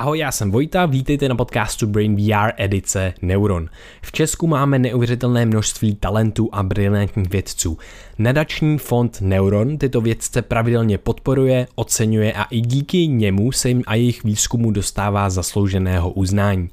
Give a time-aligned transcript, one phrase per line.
[0.00, 3.68] Ahoj, já jsem Vojta, vítejte na podcastu Brain VR edice Neuron.
[4.02, 7.78] V Česku máme neuvěřitelné množství talentů a brilantních vědců.
[8.18, 13.94] Nadační fond Neuron tyto vědce pravidelně podporuje, oceňuje a i díky němu se jim a
[13.94, 16.68] jejich výzkumu dostává zaslouženého uznání.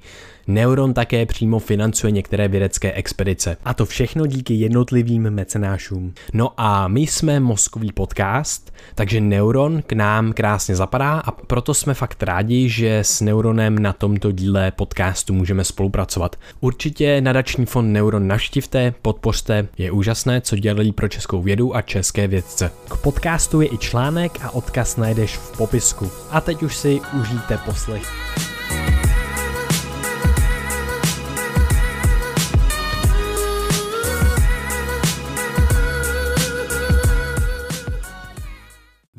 [0.48, 3.58] Neuron také přímo financuje některé vědecké expedice.
[3.66, 6.14] A to všechno díky jednotlivým mecenášům.
[6.34, 11.94] No a my jsme mozkový podcast, takže Neuron k nám krásně zapadá a proto jsme
[11.94, 16.36] fakt rádi, že s Neuronem na tomto díle podcastu můžeme spolupracovat.
[16.60, 22.28] Určitě nadační fond Neuron naštivte, podpořte, je úžasné, co dělají pro českou vědu a české
[22.28, 22.72] vědce.
[22.90, 26.12] K podcastu je i článek a odkaz najdeš v popisku.
[26.32, 28.57] A teď už si užijte poslech.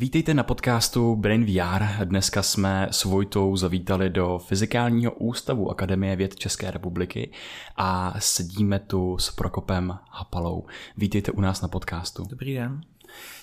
[0.01, 2.05] Vítejte na podcastu Brain VR.
[2.05, 7.31] Dneska jsme s Vojtou zavítali do Fyzikálního ústavu Akademie věd České republiky
[7.77, 10.67] a sedíme tu s Prokopem Hapalou.
[10.97, 12.25] Vítejte u nás na podcastu.
[12.29, 12.81] Dobrý den.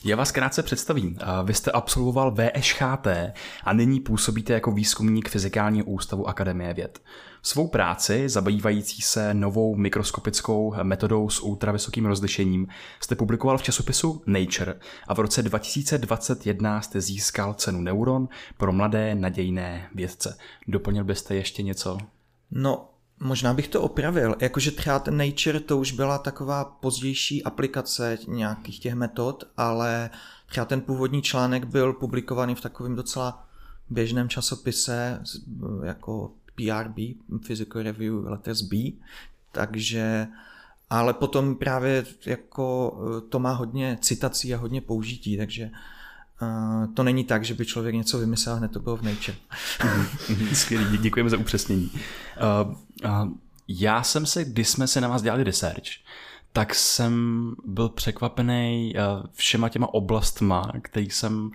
[0.04, 1.18] Já vás krátce představím.
[1.44, 3.08] Vy jste absolvoval VŠHT
[3.64, 7.02] a nyní působíte jako výzkumník Fyzikálního ústavu Akademie věd.
[7.46, 12.68] Svou práci, zabývající se novou mikroskopickou metodou s ultravysokým rozlišením,
[13.00, 19.16] jste publikoval v časopisu Nature a v roce 2021 jste získal cenu Neuron pro mladé
[19.16, 20.38] nadějné vědce.
[20.68, 21.98] Doplnil byste ještě něco?
[22.52, 28.18] No, Možná bych to opravil, jakože třeba ten Nature to už byla taková pozdější aplikace
[28.28, 30.10] nějakých těch metod, ale
[30.46, 33.48] třeba ten původní článek byl publikovaný v takovém docela
[33.90, 35.22] běžném časopise
[35.84, 36.98] jako PRB,
[37.46, 38.78] Physical Review Letters B,
[39.52, 40.28] takže
[40.90, 45.70] ale potom právě jako eh, to má hodně citací a hodně použití, takže
[46.42, 49.38] uh, to není tak, že by člověk něco vymyslel, hned to bylo v Nature.
[50.54, 51.92] Skvělý, děkujeme za upřesnění.
[51.92, 53.32] Uh,
[53.68, 55.90] já jsem se, když jsme se na vás dělali research,
[56.54, 58.94] tak jsem byl překvapený
[59.34, 61.52] všema těma oblastma, který jsem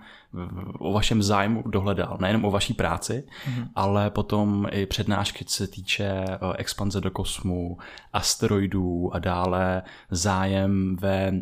[0.79, 2.17] o vašem zájmu dohledal.
[2.21, 3.67] Nejenom o vaší práci, mm-hmm.
[3.75, 7.77] ale potom i přednášky, co se týče eh, expanze do kosmu,
[8.13, 9.81] asteroidů a dále
[10.11, 11.33] zájem ve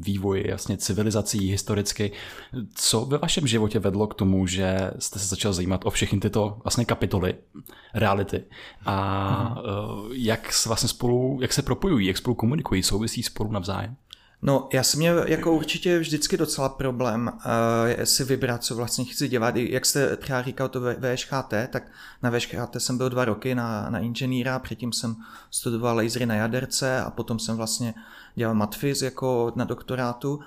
[0.00, 2.12] vývoji jasně civilizací historicky.
[2.74, 6.58] Co ve vašem životě vedlo k tomu, že jste se začal zajímat o všechny tyto
[6.64, 7.34] vlastně kapitoly
[7.94, 8.44] reality
[8.86, 10.08] a mm-hmm.
[10.12, 13.96] jak se vlastně spolu, jak se propojují, jak spolu komunikují, souvisí spolu navzájem?
[14.44, 19.28] No, já jsem měl jako určitě vždycky docela problém uh, si vybrat, co vlastně chci
[19.28, 19.56] dělat.
[19.56, 21.82] Jak jste třeba říkal to VŠHT, tak
[22.22, 25.16] na VŠHT jsem byl dva roky na, na inženýra, předtím jsem
[25.50, 27.94] studoval lasery na jaderce a potom jsem vlastně
[28.34, 30.40] dělal matfiz jako na doktorátu.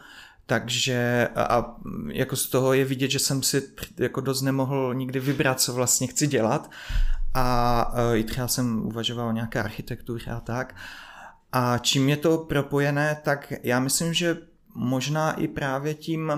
[0.46, 1.76] Takže a
[2.08, 6.08] jako z toho je vidět, že jsem si jako dost nemohl nikdy vybrat, co vlastně
[6.08, 6.72] chci dělat.
[7.34, 10.76] A uh, i třeba jsem uvažoval o nějaké architektuře a tak.
[11.58, 14.38] A čím je to propojené, tak já myslím, že
[14.74, 16.32] možná i právě tím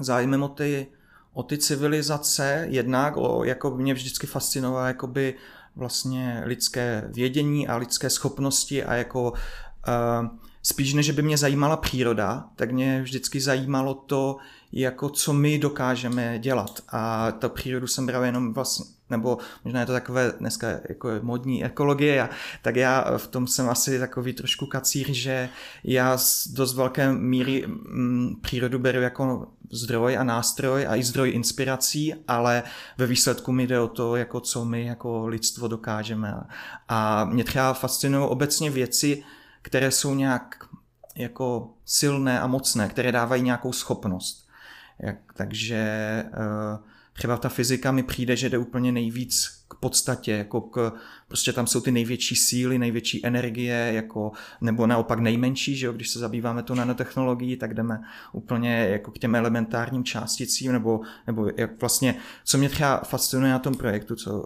[0.00, 0.86] zájmem o ty,
[1.32, 5.34] o ty civilizace, jednak o, jako mě vždycky fascinovalo jakoby
[5.76, 10.28] vlastně lidské vědění a lidské schopnosti a jako uh,
[10.62, 14.36] spíš než by mě zajímala příroda, tak mě vždycky zajímalo to,
[14.72, 16.80] jako co my dokážeme dělat.
[16.88, 21.64] A ta přírodu jsem bral jenom vlastně nebo možná je to takové dneska jako modní
[21.64, 22.28] ekologie,
[22.62, 25.48] tak já v tom jsem asi takový trošku kacír, že
[25.84, 31.02] já z dost velké míry m, mm, přírodu beru jako zdroj a nástroj a i
[31.02, 32.62] zdroj inspirací, ale
[32.98, 36.34] ve výsledku mi jde o to, jako co my jako lidstvo dokážeme.
[36.88, 39.22] A mě třeba fascinují obecně věci,
[39.62, 40.64] které jsou nějak
[41.16, 44.47] jako silné a mocné, které dávají nějakou schopnost.
[44.98, 50.92] Jak, takže uh, třeba ta fyzika mi přijde, že jde úplně nejvíc podstatě, jako k,
[51.28, 56.08] prostě tam jsou ty největší síly, největší energie, jako, nebo naopak nejmenší, že jo, když
[56.08, 58.00] se zabýváme tu nanotechnologií, tak jdeme
[58.32, 63.58] úplně jako k těm elementárním částicím, nebo, nebo jak vlastně, co mě třeba fascinuje na
[63.58, 64.42] tom projektu, co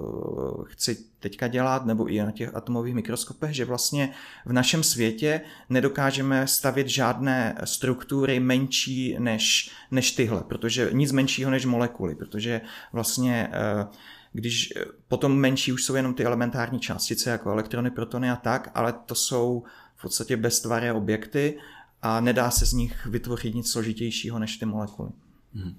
[0.65, 4.13] chci teďka dělat, nebo i na těch atomových mikroskopech, že vlastně
[4.47, 5.41] v našem světě
[5.71, 12.61] nedokážeme stavět žádné struktury menší než, než tyhle, protože nic menšího než molekuly, protože
[12.93, 13.93] vlastně uh,
[14.33, 18.71] když eh, potom menší už jsou jenom ty elementární částice, jako elektrony, protony a tak,
[18.75, 19.65] ale to jsou
[19.97, 21.59] v podstatě beztvaré objekty
[22.03, 25.11] a nedá se z nich vytvořit nic složitějšího než ty molekuly.
[25.55, 25.79] Hmm.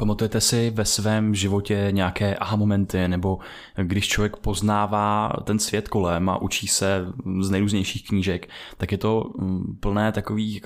[0.00, 3.38] Pamatujete si ve svém životě nějaké aha momenty, nebo
[3.76, 7.06] když člověk poznává ten svět kolem a učí se
[7.40, 10.62] z nejrůznějších knížek, tak je to mm, plné takových,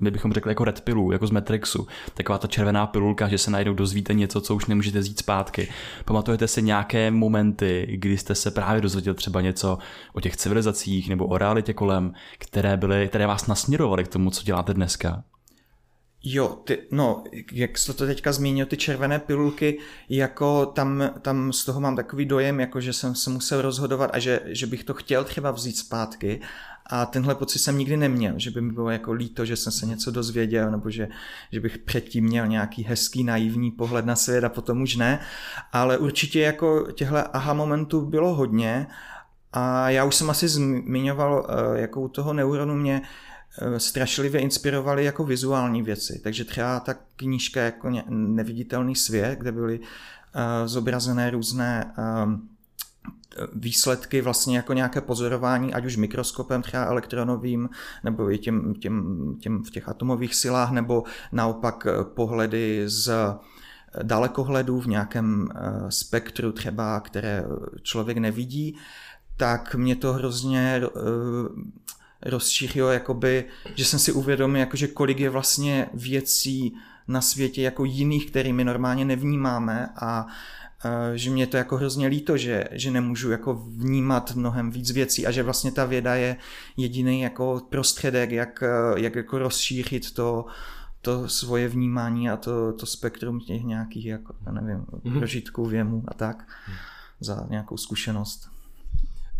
[0.00, 1.86] my bychom řekli jako red pilů, jako z Matrixu.
[2.14, 5.68] Taková ta červená pilulka, že se najednou dozvíte něco, co už nemůžete zít zpátky.
[6.04, 9.78] Pamatujete si nějaké momenty, kdy jste se právě dozvěděl třeba něco
[10.12, 14.42] o těch civilizacích nebo o realitě kolem, které, byly, které vás nasměrovaly k tomu, co
[14.42, 15.22] děláte dneska?
[16.24, 19.78] Jo, ty, no, jak jsi to teďka zmínil, ty červené pilulky,
[20.08, 24.18] jako tam, tam z toho mám takový dojem, jako že jsem se musel rozhodovat a
[24.18, 26.40] že, že bych to chtěl třeba vzít zpátky.
[26.90, 29.86] A tenhle pocit jsem nikdy neměl, že by mi bylo jako líto, že jsem se
[29.86, 31.08] něco dozvěděl, nebo že,
[31.52, 35.20] že bych předtím měl nějaký hezký, naivní pohled na svět a potom už ne,
[35.72, 38.86] ale určitě jako těchto aha momentů bylo hodně.
[39.52, 43.02] A já už jsem asi zmiňoval, eh, jako u toho neuronu mě
[43.78, 46.20] strašlivě inspirovaly jako vizuální věci.
[46.24, 49.86] Takže třeba ta knížka jako Neviditelný svět, kde byly uh,
[50.66, 51.94] zobrazené různé
[52.24, 52.48] um,
[53.54, 57.68] výsledky vlastně jako nějaké pozorování, ať už mikroskopem třeba elektronovým,
[58.04, 63.12] nebo i těm, těm, těm v těch atomových silách, nebo naopak pohledy z
[64.02, 65.48] dalekohledů v nějakém
[65.88, 67.44] spektru třeba, které
[67.82, 68.76] člověk nevidí,
[69.36, 70.82] tak mě to hrozně
[72.22, 73.44] rozšířilo, jakoby,
[73.74, 76.76] že jsem si uvědomil, jakože kolik je vlastně věcí
[77.08, 80.26] na světě jako jiných, které my normálně nevnímáme a
[81.14, 85.30] že mě to jako hrozně líto, že, že nemůžu jako vnímat mnohem víc věcí a
[85.30, 86.36] že vlastně ta věda je
[86.76, 88.64] jediný jako prostředek, jak,
[88.96, 90.46] jak jako rozšířit to,
[91.02, 95.18] to svoje vnímání a to, to spektrum těch nějakých, jako, nevím, mhm.
[95.18, 96.48] prožitků, věmů a tak
[97.20, 98.50] za nějakou zkušenost.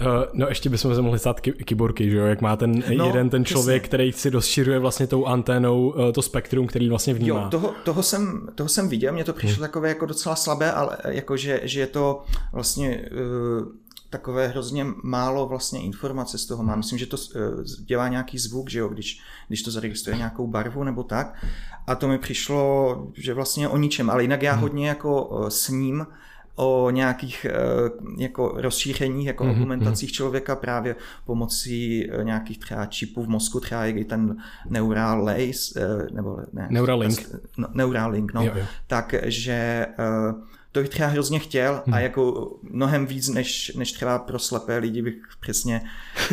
[0.01, 3.31] Uh, no ještě bychom se mohli stát kyborky, že jo, jak má ten no, jeden
[3.31, 3.89] ten člověk, přesně.
[3.89, 7.41] který si rozšiřuje vlastně tou anténou uh, to spektrum, který vlastně vnímá.
[7.41, 9.67] Jo, toho, toho, jsem, toho jsem viděl, mně to přišlo hmm.
[9.67, 13.69] takové jako docela slabé, ale jako že, že je to vlastně uh,
[14.11, 16.77] takové hrozně málo vlastně informace z toho má.
[16.77, 20.85] Myslím, že to uh, dělá nějaký zvuk, že jo, když, když to zaregistruje nějakou barvu
[20.85, 21.35] nebo tak.
[21.87, 24.63] A to mi přišlo, že vlastně o ničem, ale jinak já hmm.
[24.63, 26.07] hodně jako s ním
[26.59, 27.55] o nějakých eh,
[28.19, 29.51] jako rozšířeních, jako mm-hmm.
[29.51, 34.37] argumentacích člověka právě pomocí eh, nějakých třeba čipů v mozku, třeba i ten
[34.69, 37.19] neural lace, eh, nebo ne, Neuralink.
[37.57, 38.67] No, Neuralink, no, jo, jo.
[38.87, 39.87] takže
[40.79, 41.95] to bych třeba hrozně chtěl hmm.
[41.95, 45.81] a jako mnohem víc než, než třeba pro slepé lidi bych přesně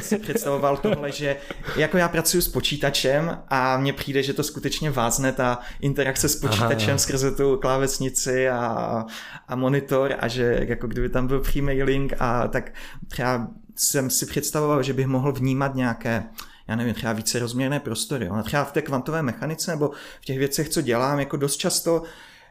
[0.01, 1.37] si představoval tohle, že
[1.75, 6.35] jako já pracuji s počítačem a mně přijde, že to skutečně vázne ta interakce s
[6.35, 6.97] počítačem Aha.
[6.97, 9.05] skrze tu klávesnici a,
[9.47, 12.73] a monitor a že jako kdyby tam byl přímý link a tak
[13.07, 16.23] třeba jsem si představoval, že bych mohl vnímat nějaké
[16.67, 18.27] já nevím, třeba více rozměrné prostory.
[18.27, 22.03] A třeba v té kvantové mechanice nebo v těch věcech, co dělám, jako dost často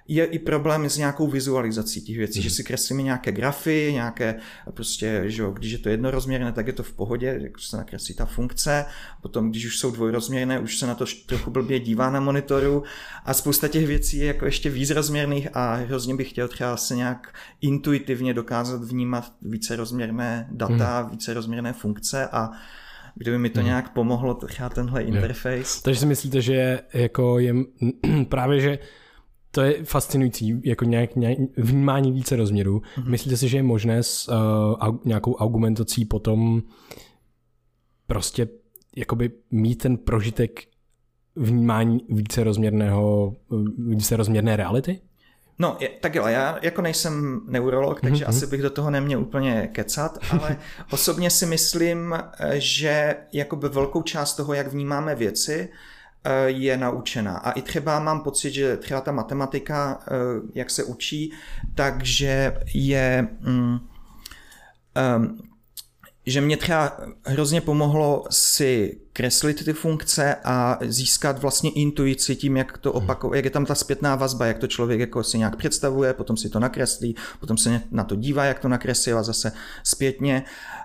[0.08, 2.42] je i problém s nějakou vizualizací těch věcí, mm.
[2.42, 2.54] že mhm.
[2.54, 4.34] si kreslíme nějaké grafy, nějaké
[4.70, 8.14] prostě, že jo, když je to jednorozměrné, tak je to v pohodě, jako se nakreslí
[8.14, 8.84] ta funkce,
[9.22, 12.82] potom když už jsou dvojrozměrné, už se na to trochu blbě dívá na monitoru
[13.24, 17.34] a spousta těch věcí je jako ještě vícrozměrných a hrozně bych chtěl třeba se nějak
[17.60, 21.10] intuitivně dokázat vnímat vícerozměrné data, mm.
[21.10, 22.50] vícerozměrné funkce a
[23.14, 23.66] kdyby mi to hmm.
[23.66, 25.82] nějak pomohlo, třeba tenhle interface.
[25.82, 27.54] Takže si myslíte, že jako je
[28.28, 28.78] právě, že
[29.54, 32.78] to je fascinující, jako nějak, nějak vnímání více rozměrů.
[32.78, 33.08] Mm-hmm.
[33.08, 36.62] Myslíte si, že je možné s uh, nějakou argumentací potom
[38.06, 38.48] prostě
[38.96, 40.60] jakoby mít ten prožitek
[41.36, 43.34] vnímání více rozměrného,
[43.88, 45.00] více rozměrné reality?
[45.58, 48.28] No, je, tak jo, já jako nejsem neurolog, takže mm-hmm.
[48.28, 50.58] asi bych do toho neměl úplně kecat, ale
[50.92, 52.14] osobně si myslím,
[52.52, 56.03] že jakoby velkou část toho, jak vnímáme věci, Eh,
[56.46, 57.36] je naučená.
[57.36, 60.10] A i třeba mám pocit, že třeba ta matematika, eh,
[60.54, 61.32] jak se učí,
[61.74, 63.28] takže je...
[63.40, 63.78] Mm,
[65.16, 65.38] um,
[66.26, 72.78] že mě třeba hrozně pomohlo si kreslit ty funkce a získat vlastně intuici tím, jak
[72.78, 73.02] to hmm.
[73.02, 76.36] opakuje, jak je tam ta zpětná vazba, jak to člověk jako si nějak představuje, potom
[76.36, 79.52] si to nakreslí, potom se na to dívá, jak to nakreslil a zase
[79.82, 80.44] zpětně.
[80.46, 80.83] Eh,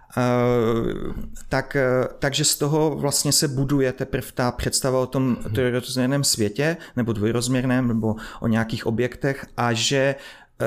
[1.49, 5.53] tak, eh, takže z toho vlastně se buduje teprve ta představa o tom mhm.
[5.53, 10.15] trojrozměrném světě, nebo dvojrozměrném, nebo o nějakých objektech a že
[10.61, 10.65] eh,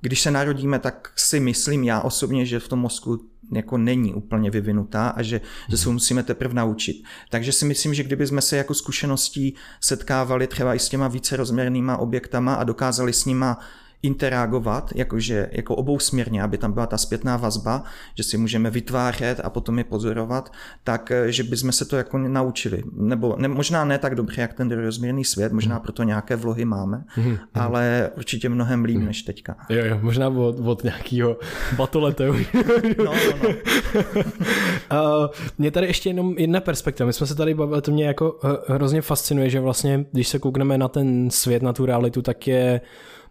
[0.00, 4.50] když se narodíme, tak si myslím já osobně, že v tom mozku jako není úplně
[4.50, 5.94] vyvinutá a že, že se mhm.
[5.94, 7.04] musíme teprve naučit.
[7.30, 11.96] Takže si myslím, že kdyby jsme se jako zkušeností setkávali třeba i s těma vícerozměrnýma
[11.96, 13.58] objektama a dokázali s nima
[14.04, 17.84] interagovat, jakože, jako obou směrně, aby tam byla ta zpětná vazba,
[18.14, 20.52] že si můžeme vytvářet a potom je pozorovat,
[20.84, 22.82] tak eh, že bychom se to jako naučili.
[22.92, 27.04] Nebo ne, možná ne tak dobře, jak ten rozměrný svět, možná proto nějaké vlohy máme,
[27.16, 27.38] mm-hmm.
[27.54, 29.06] ale určitě mnohem líp mm.
[29.06, 29.56] než teďka.
[29.68, 31.36] Jo, jo, možná od, od nějakého
[31.76, 32.32] batoleteu.
[32.98, 33.48] no, no, no.
[33.48, 37.06] uh, mě tady ještě jenom jedna perspektiva.
[37.06, 40.78] My jsme se tady bavili, to mě jako hrozně fascinuje, že vlastně, když se koukneme
[40.78, 42.80] na ten svět, na tu realitu, tak je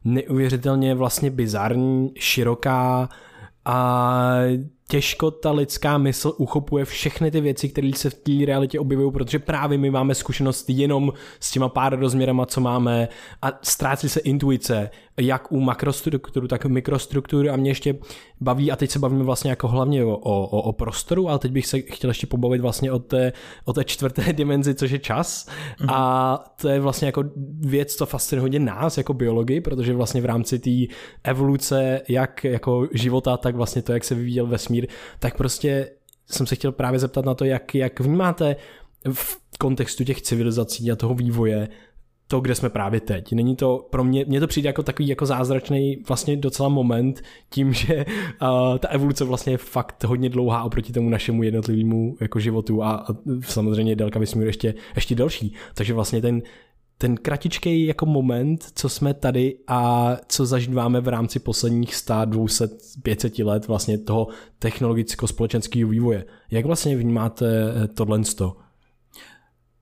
[0.05, 3.09] neuvěřitelně vlastně bizarní, široká
[3.65, 4.39] a
[4.87, 9.39] těžko ta lidská mysl uchopuje všechny ty věci, které se v té realitě objevují, protože
[9.39, 13.07] právě my máme zkušenost jenom s těma pár rozměrama, co máme
[13.41, 17.95] a ztrácí se intuice, jak u makrostrukturu, tak u mikrostruktury a mě ještě
[18.41, 21.67] baví, a teď se bavíme vlastně jako hlavně o, o, o prostoru, ale teď bych
[21.67, 23.33] se chtěl ještě pobavit vlastně o té,
[23.65, 25.49] o té čtvrté dimenzi, což je čas
[25.81, 25.89] mm.
[25.89, 27.23] a to je vlastně jako
[27.59, 30.93] věc, co fascinuje hodně nás jako biologii, protože vlastně v rámci té
[31.23, 34.87] evoluce jak jako života, tak vlastně to, jak se vyvíjel vesmír,
[35.19, 35.89] tak prostě
[36.25, 38.55] jsem se chtěl právě zeptat na to, jak, jak vnímáte
[39.13, 41.69] v kontextu těch civilizací a toho vývoje
[42.33, 43.33] to, kde jsme právě teď.
[43.33, 47.73] Není to, pro mě, mně to přijde jako takový jako zázračný vlastně docela moment tím,
[47.83, 48.05] že
[48.41, 52.91] uh, ta evoluce vlastně je fakt hodně dlouhá oproti tomu našemu jednotlivému jako životu a,
[52.91, 53.07] a
[53.41, 55.53] samozřejmě délka vesmíru ještě, ještě delší.
[55.73, 56.41] Takže vlastně ten,
[56.97, 62.67] ten kratičký jako moment, co jsme tady a co zažíváme v rámci posledních 100, 200,
[63.03, 64.27] 500 let vlastně toho
[64.59, 66.25] technologicko-společenského vývoje.
[66.51, 67.47] Jak vlastně vnímáte
[67.93, 68.21] tohle?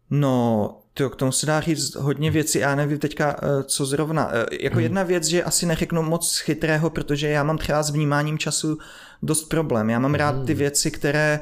[0.10, 4.30] No, to, k tomu se dá říct hodně věcí, já nevím teďka, eh, co zrovna.
[4.34, 4.84] Eh, jako hmm.
[4.84, 8.78] jedna věc, že asi neřeknu moc chytrého, protože já mám třeba s vnímáním času
[9.24, 9.90] dost problém.
[9.90, 10.60] Já mám rád ty hmm.
[10.60, 11.40] věci, které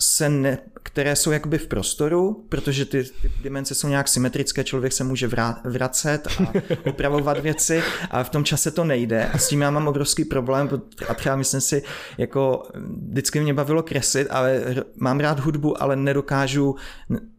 [0.00, 4.92] se ne, které jsou jakoby v prostoru, protože ty, ty dimenze jsou nějak symetrické, člověk
[4.92, 5.28] se může
[5.64, 6.52] vracet a
[6.88, 10.68] upravovat věci a v tom čase to nejde a s tím já mám obrovský problém
[11.08, 11.82] a třeba myslím si,
[12.18, 12.62] jako
[13.10, 14.64] vždycky mě bavilo kreslit, ale
[14.96, 16.76] mám rád hudbu, ale nedokážu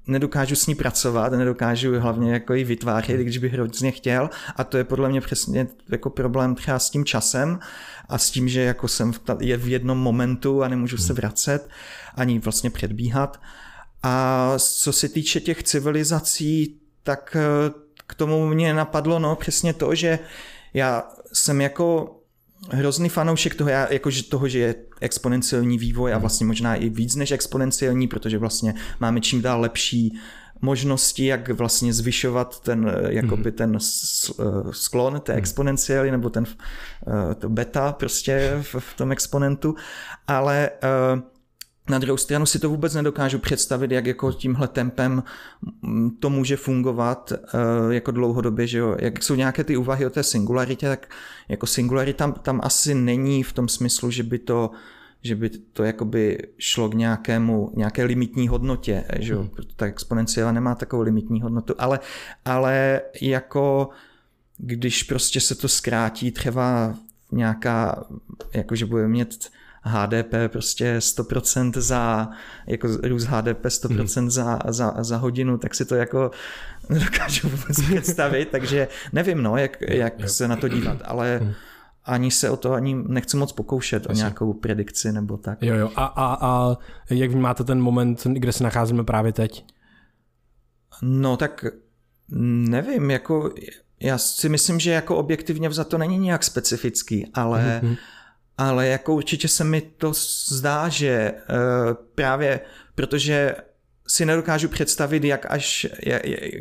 [0.10, 4.78] nedokážu s ní pracovat, nedokážu hlavně jako ji vytvářet, když bych hrozně chtěl a to
[4.78, 7.60] je podle mě přesně jako problém třeba s tím časem
[8.10, 11.70] a s tím, že jako jsem v, je v jednom momentu a nemůžu se vracet
[12.16, 13.42] ani vlastně předbíhat.
[14.04, 17.74] A co se týče těch civilizací, tak eh,
[18.08, 20.20] k tomu mě napadlo no přesně to, že
[20.74, 22.19] já jsem jako
[22.70, 26.22] hrozný fanoušek toho, já, jako, že toho, že je exponenciální vývoj a mhm.
[26.22, 30.20] vlastně možná i víc než exponenciální, protože vlastně máme čím dál lepší
[30.62, 33.52] možnosti, jak vlastně zvyšovat ten, eh, jakoby mhm.
[33.52, 35.40] ten eh, sklon té mhm.
[35.40, 36.46] exponenciály nebo ten
[37.38, 39.76] to beta prostě v, v tom exponentu,
[40.28, 40.70] ale
[41.14, 41.22] uh,
[41.90, 45.24] na druhou stranu si to vůbec nedokážu představit, jak jako tímhle tempem
[45.82, 48.96] mm, to může fungovat uh, jako dlouhodobě, že jo.
[49.00, 51.14] Jak jsou nějaké ty úvahy o té singularitě, tak
[51.50, 54.72] jako singularita tam, tam asi není v tom smyslu, že by to
[55.22, 59.40] že by to jakoby šlo k nějakému, nějaké limitní hodnotě, že jo.
[59.40, 59.50] Hmm.
[59.76, 62.00] Ta exponenciála nemá takovou limitní hodnotu, ale,
[62.46, 63.90] ale jako
[64.58, 66.96] když prostě se to zkrátí třeba
[67.32, 68.04] nějaká,
[68.54, 69.50] jakože bude mít
[69.82, 72.30] HDP prostě 100% za,
[72.68, 74.30] jako růst HDP 100% hmm.
[74.30, 76.32] za, za, za hodinu, tak si to jako
[76.90, 81.54] nedokážu vůbec představit, takže nevím, no, jak, jak se na to dívat, ale hmm.
[82.06, 84.10] ani se o to ani nechci moc pokoušet Asi.
[84.10, 85.58] o nějakou predikci nebo tak.
[85.62, 85.92] Jo, jo.
[85.96, 86.78] A, a, a
[87.10, 89.66] jak vnímáte ten moment, kde se nacházíme právě teď?
[91.02, 91.66] No tak
[92.70, 93.54] nevím, jako
[94.00, 97.98] já si myslím, že jako objektivně za to není nějak specifický, ale mm-hmm
[98.60, 100.14] ale jako určitě se mi to
[100.48, 102.60] zdá, že uh, právě
[102.96, 103.56] protože
[104.08, 105.88] si nedokážu představit, jak až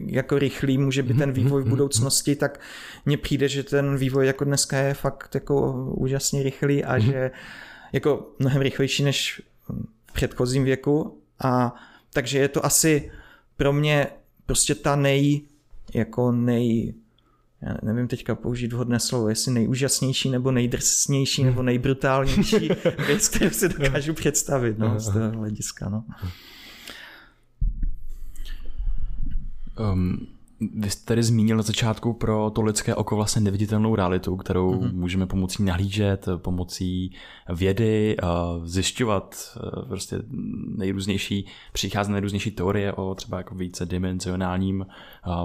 [0.07, 2.61] jako rychlý může být ten vývoj v mhm, mhm, budoucnosti, tak
[3.07, 7.01] mně přijde, že ten vývoj jako dneska je fakt jako úžasně rychlý a mhm.
[7.01, 7.31] že
[7.93, 9.43] jako mnohem rychlejší než
[10.07, 11.75] v předchozím věku a
[12.13, 13.13] takže je to asi
[13.57, 14.07] pro mě
[14.47, 15.41] prostě ta nej
[15.95, 16.95] jako nej
[17.63, 22.69] já nevím teďka použít vhodné slovo, jestli nejúžasnější nebo nejdrsnější nebo nejbrutálnější
[23.07, 25.89] věc, kterou si dokážu představit no, z toho hlediska.
[25.89, 26.05] No.
[29.93, 30.27] Um,
[30.61, 34.93] vy jste tady zmínil na začátku pro to lidské oko vlastně neviditelnou realitu, kterou mm-hmm.
[34.93, 37.13] můžeme pomocí nahlížet, pomocí
[37.55, 38.17] vědy,
[38.65, 40.23] zjišťovat e, prostě
[40.77, 44.87] nejrůznější, přichází nejrůznější teorie o třeba jako více dimenzionálním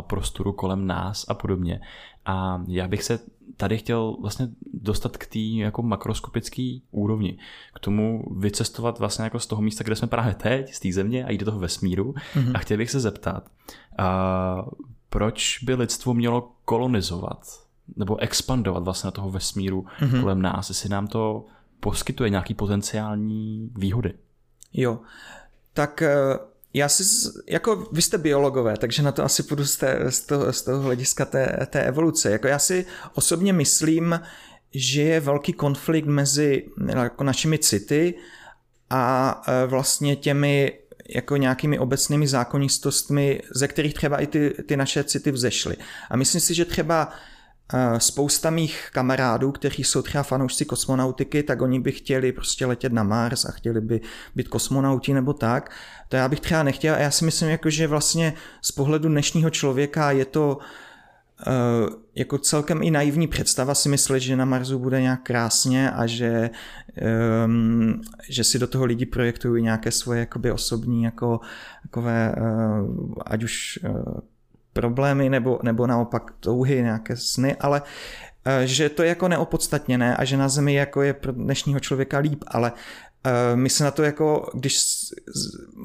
[0.01, 1.82] prostoru kolem nás a podobně.
[2.25, 3.20] A já bych se
[3.58, 7.38] tady chtěl vlastně dostat k té jako makroskopické úrovni,
[7.74, 11.25] k tomu vycestovat vlastně jako z toho místa, kde jsme právě teď, z té země
[11.25, 12.12] a jít do toho vesmíru.
[12.12, 12.51] Mm-hmm.
[12.53, 13.50] A chtěl bych se zeptat,
[13.98, 14.65] a
[15.13, 17.63] proč by lidstvo mělo kolonizovat
[17.96, 20.22] nebo expandovat vlastně na toho vesmíru mm-hmm.
[20.22, 21.46] kolem nás, jestli nám to
[21.79, 24.13] poskytuje nějaký potenciální výhody.
[24.74, 25.00] Jo,
[25.74, 26.15] tak eh,
[26.74, 27.03] já si,
[27.48, 30.82] jako vy jste biologové, takže na to asi půjdu z, té, z, toho, z toho
[30.82, 32.32] hlediska té, té evoluce.
[32.32, 34.20] Jako já si osobně myslím,
[34.72, 38.13] že je velký konflikt mezi jako našimi city
[38.89, 40.79] a e, vlastně těmi
[41.10, 45.75] jako nějakými obecnými zákonitostmi, ze kterých třeba i ty, ty naše city vzešly.
[46.10, 47.10] A myslím si, že třeba
[47.74, 52.93] e, spousta mých kamarádů, kteří jsou třeba fanoušci kosmonautiky, tak oni by chtěli prostě letět
[52.93, 54.01] na Mars a chtěli by
[54.36, 55.72] být kosmonauti nebo tak.
[56.10, 59.50] To já bych třeba nechtěl a já si myslím, jako, že vlastně z pohledu dnešního
[59.50, 60.83] člověka je to uh, Eh,
[62.16, 66.50] jako celkem i naivní představa si myslet, že na Marsu bude nějak krásně a že,
[67.46, 71.40] um, že si do toho lidi projektují nějaké svoje jakoby osobní jako,
[71.82, 74.20] takové, uh, ať už uh,
[74.74, 77.82] problémy nebo, nebo naopak touhy, nějaké sny, ale
[78.66, 82.44] že to je jako neopodstatněné a že na Zemi jako je pro dnešního člověka líp,
[82.48, 83.12] ale Eh,
[83.56, 84.77] my se na to jako, když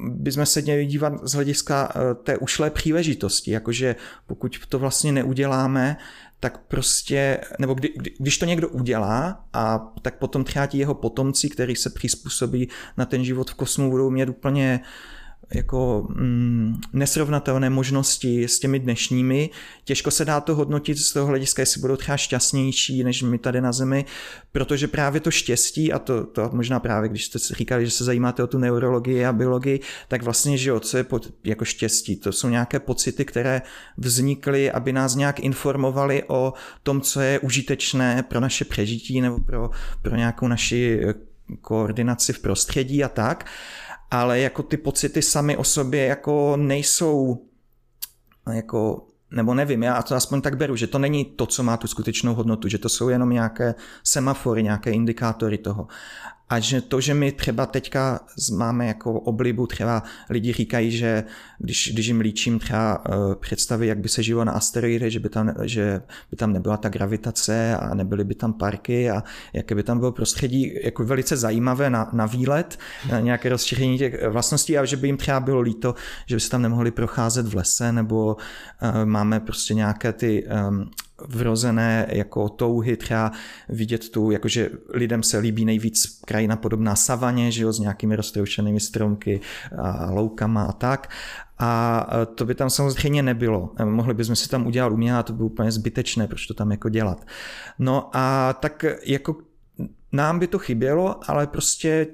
[0.03, 3.95] bychom se měli dívat z hlediska eh, té ušlé příležitosti, jakože
[4.27, 5.97] pokud to vlastně neuděláme,
[6.39, 10.95] tak prostě, nebo kdy, kdy, když to někdo udělá, a tak potom třeba ti jeho
[10.95, 14.87] potomci, který se přizpůsobí na ten život v kosmu, budou mít úplně uh,
[15.53, 19.49] jako mm, nesrovnatelné možnosti s těmi dnešními.
[19.83, 23.61] Těžko se dá to hodnotit z toho hlediska, jestli budou třeba šťastnější než my tady
[23.61, 24.05] na Zemi,
[24.51, 28.43] protože právě to štěstí, a to, to možná právě, když jste říkali, že se zajímáte
[28.43, 32.15] o tu neurologii a biologii, tak vlastně, že jo, co je pod, jako štěstí?
[32.15, 33.61] To jsou nějaké pocity, které
[33.97, 36.53] vznikly, aby nás nějak informovali o
[36.83, 39.69] tom, co je užitečné pro naše přežití nebo pro,
[40.01, 41.13] pro nějakou naši eh,
[41.61, 43.45] koordinaci v prostředí a tak
[44.11, 47.45] ale jako ty pocity sami o sobě jako nejsou
[48.53, 51.87] jako nebo nevím, já to aspoň tak beru, že to není to, co má tu
[51.87, 55.87] skutečnou hodnotu, že to jsou jenom nějaké semafory, nějaké indikátory toho.
[56.49, 58.19] A že to, že my třeba teďka
[58.53, 61.23] máme jako oblibu, třeba lidi říkají, že
[61.59, 65.29] když, když jim líčím třeba uh, představy, jak by se žilo na asteroidech, že by
[65.29, 66.01] tam, že
[66.31, 70.11] by tam nebyla ta gravitace a nebyly by tam parky a jaké by tam bylo
[70.11, 72.79] prostředí jako velice zajímavé na, na výlet,
[73.11, 76.49] na nějaké rozšíření těch vlastností a že by jim třeba bylo líto, že by se
[76.49, 80.91] tam nemohli procházet v lese nebo uh, máme prostě nějaké ty um,
[81.27, 83.31] vrozené jako touhy třeba
[83.69, 88.79] vidět tu, jakože lidem se líbí nejvíc krajina podobná savaně, že jo, s nějakými roztroušenými
[88.79, 89.41] stromky
[89.77, 91.09] a loukama a tak.
[91.59, 93.73] A to by tam samozřejmě nebylo.
[93.83, 96.89] Mohli bychom si tam udělat umění a to by úplně zbytečné, proč to tam jako
[96.89, 97.25] dělat.
[97.79, 99.35] No a tak jako
[100.11, 102.07] nám by to chybělo, ale prostě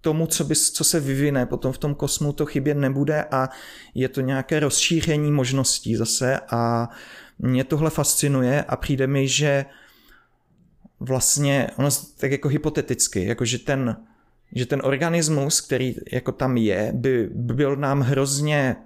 [0.00, 3.48] tomu, co, by, co se vyvine potom v tom kosmu, to chybět nebude a
[3.94, 6.88] je to nějaké rozšíření možností zase a
[7.38, 9.64] mě tohle fascinuje a přijde mi, že
[11.00, 13.96] vlastně, ono tak jako hypoteticky, jako že ten,
[14.52, 18.76] že ten organismus, který jako tam je, by, by byl nám hrozně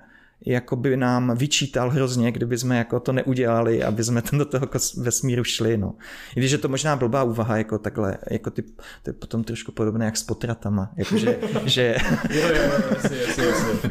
[0.47, 4.69] jako by nám vyčítal hrozně, kdyby jsme jako to neudělali, aby jsme tam do toho
[4.97, 5.95] vesmíru šli, no.
[6.37, 8.63] I když je to možná blbá úvaha, jako takhle, jako ty,
[9.03, 11.97] to je potom trošku podobné jak s potratama, jakože, že...
[12.31, 13.91] jo, jo, jasně, jasně, jasně.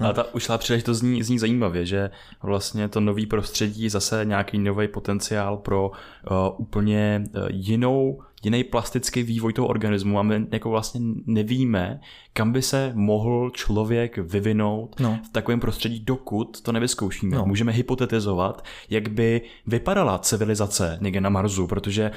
[0.00, 0.08] No.
[0.08, 2.10] A ta ušlá příležitost zní, zní zajímavě, že
[2.42, 9.22] vlastně to nový prostředí zase nějaký nový potenciál pro uh, úplně uh, jinou jiný plastický
[9.22, 12.00] vývoj toho organismu a my jako vlastně nevíme,
[12.32, 15.18] kam by se mohl člověk vyvinout no.
[15.26, 17.36] v takovém prostředí, dokud to nevyzkoušíme.
[17.36, 17.46] No.
[17.46, 22.10] Můžeme hypotetizovat, jak by vypadala civilizace někde na Marsu, protože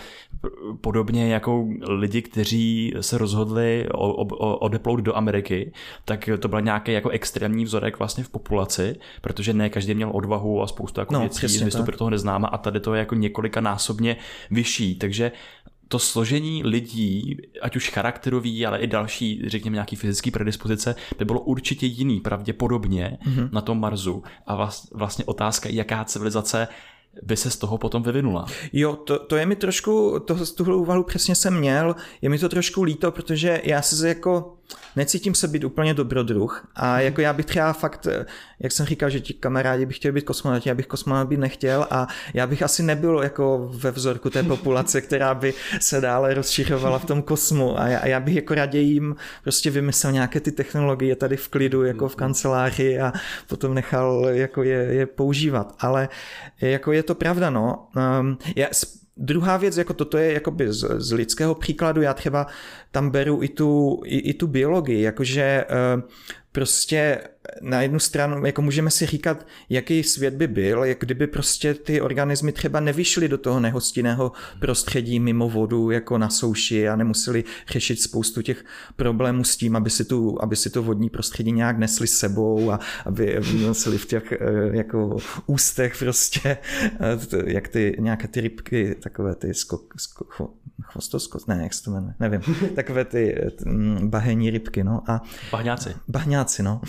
[0.82, 3.88] podobně jako lidi, kteří se rozhodli
[4.40, 5.72] odeplout do Ameriky,
[6.06, 10.62] tak to byl nějaký jako extrémní vzorek vlastně v populaci, protože ne každý měl odvahu
[10.62, 14.18] a spoustu jako no, věcí výstupu toho neznáma a tady to je jako několika násobně
[14.52, 15.32] vyšší, takže
[15.88, 21.40] to složení lidí, ať už charakterový, ale i další, řekněme, nějaký fyzický predispozice, by bylo
[21.40, 23.50] určitě jiný, pravděpodobně, mm-hmm.
[23.52, 24.24] na tom Marsu.
[24.48, 26.68] A vlastně otázka, jaká civilizace
[27.24, 28.46] by se z toho potom vyvinula.
[28.74, 32.50] Jo, to, to je mi trošku, to, tuhle úvahu přesně jsem měl, je mi to
[32.50, 34.57] trošku líto, protože já se jako
[34.96, 37.02] necítím se být úplně dobrodruh a mhm.
[37.02, 38.08] jako já bych třeba fakt,
[38.60, 41.88] jak jsem říkal, že ti kamarádi by chtěli být kosmonauti, já bych kosmonaut být nechtěl
[41.92, 47.00] a já bych asi nebyl jako ve vzorku té populace, která by se dále rozšiřovala
[47.00, 51.16] v tom kosmu a já, já bych jako raději jim prostě vymyslel nějaké ty technologie
[51.16, 52.20] tady v klidu jako v mhm.
[52.20, 53.14] kanceláři a
[53.48, 56.10] potom nechal jako je, je používat, ale
[56.62, 57.88] jako je to pravda, no.
[58.20, 58.68] Um, já,
[59.18, 62.48] Druhá věc, jako toto je jakoby z, z lidského příkladu, já třeba
[62.92, 66.02] tam beru i tu, i, i tu biologii, jakože uh,
[66.52, 67.22] prostě
[67.62, 72.02] na jednu stranu jako můžeme si říkat, jaký svět by byl, jak kdyby prostě ty
[72.02, 78.02] organismy třeba nevyšly do toho nehostinného prostředí mimo vodu jako na souši a nemuseli řešit
[78.02, 82.08] spoustu těch problémů s tím, aby si tu, aby si to vodní prostředí nějak nesli
[82.08, 84.38] s sebou a aby, nosili v těch eh,
[84.72, 86.58] jako ústech prostě,
[87.00, 90.42] eh, jak ty nějaké ty rybky, takové ty skok, skok,
[90.82, 92.42] chvostoskot, ne, jak se to jmenuje, nevím,
[92.76, 95.04] takové ty mm, bahenní rybky, no.
[95.08, 95.96] A, bahňáci.
[96.08, 96.82] Bahňáci, no.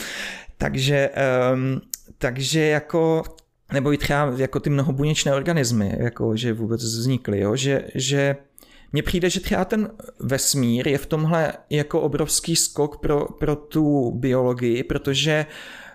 [0.59, 1.11] Takže,
[1.55, 1.81] um,
[2.19, 3.23] takže jako
[3.73, 7.57] nebo i třeba jako ty mnohobuněčné organismy, jako že vůbec vznikly, jo?
[7.57, 8.37] Že, že
[8.93, 9.91] mně přijde, že třeba ten
[10.21, 15.47] vesmír je v tomhle jako obrovský skok pro, pro tu biologii, protože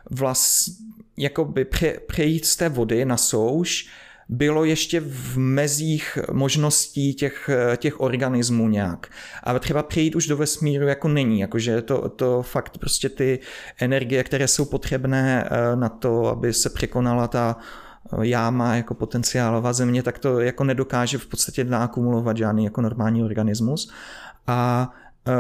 [0.10, 0.74] vlastně
[1.18, 3.90] jakoby pře, přejít z té vody na souš
[4.30, 9.08] bylo ještě v mezích možností těch, těch organismů nějak.
[9.44, 13.40] Ale třeba přejít už do vesmíru jako není, jakože to, to fakt prostě ty
[13.80, 19.74] energie, které jsou potřebné eh, na to, aby se překonala ta eh, jáma jako potenciálová
[19.74, 23.92] země, tak to jako nedokáže v podstatě nakumulovat žádný jako normální organismus.
[24.48, 24.92] A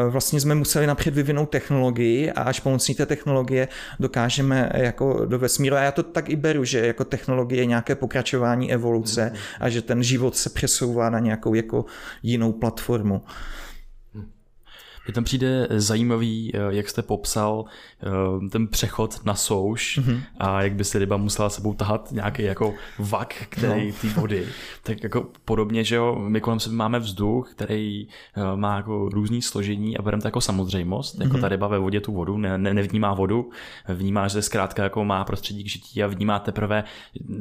[0.09, 3.67] vlastně jsme museli napřed vyvinout technologii a až pomocí té technologie
[3.99, 5.75] dokážeme jako do vesmíru.
[5.75, 9.81] A já to tak i beru, že jako technologie je nějaké pokračování evoluce a že
[9.81, 11.85] ten život se přesouvá na nějakou jako
[12.23, 13.21] jinou platformu.
[15.07, 17.65] Mně tam přijde zajímavý, eh, jak jste popsal
[18.03, 20.21] eh, ten přechod na souš mm-hmm.
[20.37, 23.93] a jak by se ryba musela sebou tahat nějaký jako vak, který no.
[24.01, 24.47] ty vody.
[24.83, 29.41] Tak jako podobně, že jo, my kolem sebe máme vzduch, který eh, má jako různý
[29.41, 31.23] složení a bereme to jako samozřejmost, mm-hmm.
[31.23, 33.49] jako ta ryba ve vodě tu vodu, ne, ne, nevnímá vodu,
[33.87, 36.83] vnímá, že zkrátka jako má prostředí k žití a vnímá teprve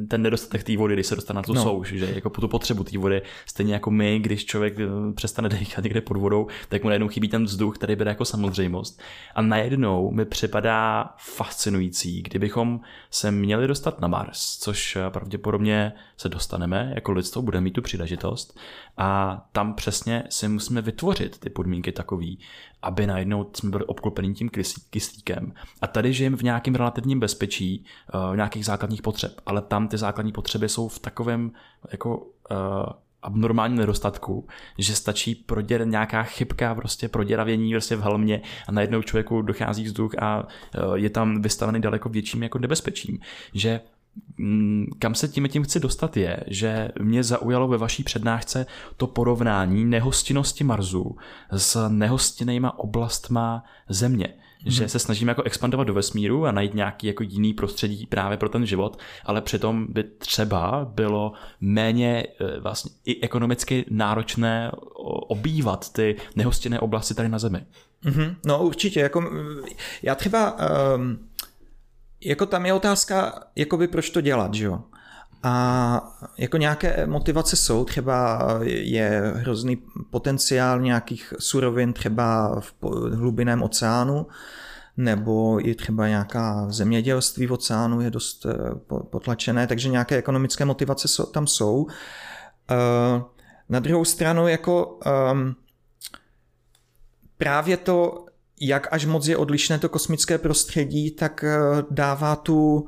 [0.07, 1.63] ten nedostatek té vody, když se dostane na tu no.
[1.63, 4.77] souš, že jako po tu potřebu té vody, stejně jako my, když člověk
[5.15, 9.01] přestane dýchat někde pod vodou, tak mu najednou chybí ten vzduch, který bude jako samozřejmost.
[9.35, 12.79] A najednou mi připadá fascinující, kdybychom
[13.11, 18.59] se měli dostat na Mars, což pravděpodobně se dostaneme, jako lidstvo bude mít tu příležitost.
[18.97, 22.39] A tam přesně si musíme vytvořit ty podmínky takový,
[22.81, 24.49] aby najednou jsme byli obklopeni tím
[24.89, 25.53] kyslíkem.
[25.81, 30.31] A tady žijeme v nějakém relativním bezpečí, eh, nějakých základních potřeb, ale tam ty základní
[30.31, 31.51] potřeby jsou v takovém
[31.91, 32.55] jako eh,
[33.23, 39.41] abnormálním nedostatku, že stačí proděr, nějaká chybka, prostě proděravění prostě v helmě a najednou člověku
[39.41, 43.19] dochází vzduch a e, je tam vystavený daleko větším jako nebezpečím.
[43.53, 43.81] Že
[44.37, 48.65] mm, kam se tím tím chci dostat je, že mě zaujalo ve vaší přednášce
[48.97, 51.17] to porovnání nehostinnosti Marsu
[51.51, 54.33] s nehostinnejma oblastma Země
[54.65, 58.49] že se snažíme jako expandovat do vesmíru a najít nějaký jako jiný prostředí právě pro
[58.49, 64.71] ten život, ale přitom by třeba bylo méně e, vlastně i ekonomicky náročné
[65.27, 67.65] obývat ty nehostinné oblasti tady na Zemi.
[68.05, 68.35] Mm-hmm.
[68.45, 69.31] No určitě, jako
[70.03, 70.57] já třeba
[70.95, 71.29] um,
[72.25, 74.79] jako tam je otázka, jakoby proč to dělat, že jo?
[75.43, 79.77] A jako nějaké motivace jsou, třeba je hrozný
[80.09, 82.73] potenciál nějakých surovin třeba v
[83.15, 84.27] hlubiném oceánu,
[84.97, 88.55] nebo i třeba nějaká zemědělství v oceánu je dost eh,
[89.09, 91.87] potlačené, takže nějaké ekonomické motivace tam jsou.
[92.71, 93.21] Eh,
[93.69, 95.55] na druhou stranu jako ehm,
[97.37, 98.25] právě to,
[98.61, 101.57] jak až moc je odlišné to kosmické prostředí, tak eh,
[101.89, 102.87] dává tu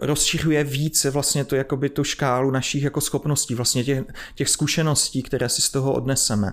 [0.00, 4.04] rozšiřuje více vlastně to jakoby tu škálu našich jako schopností, vlastně těch,
[4.34, 6.52] těch zkušeností, které si z toho odneseme.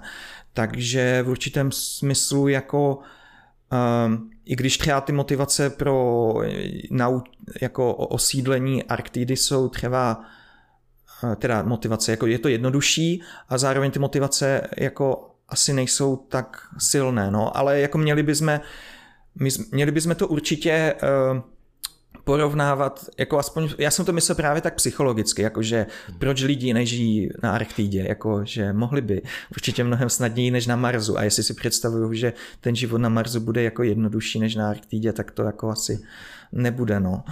[0.53, 2.99] Takže v určitém smyslu jako
[4.05, 6.33] um, i když třeba ty motivace pro
[6.91, 7.19] nau,
[7.61, 10.23] jako osídlení Arktidy jsou třeba
[11.35, 17.31] teda motivace, jako je to jednodušší a zároveň ty motivace jako asi nejsou tak silné,
[17.31, 18.59] no, ale jako měli bychom,
[19.71, 20.95] měli bychom to určitě
[21.33, 21.41] uh,
[22.23, 25.85] porovnávat, jako aspoň, já jsem to myslel právě tak psychologicky, jakože
[26.19, 31.23] proč lidi nežijí na Arktidě, jakože mohli by určitě mnohem snadněji než na Marsu a
[31.23, 35.31] jestli si představuju, že ten život na Marsu bude jako jednodušší než na Arktidě, tak
[35.31, 35.99] to jako asi
[36.51, 37.23] nebude, no.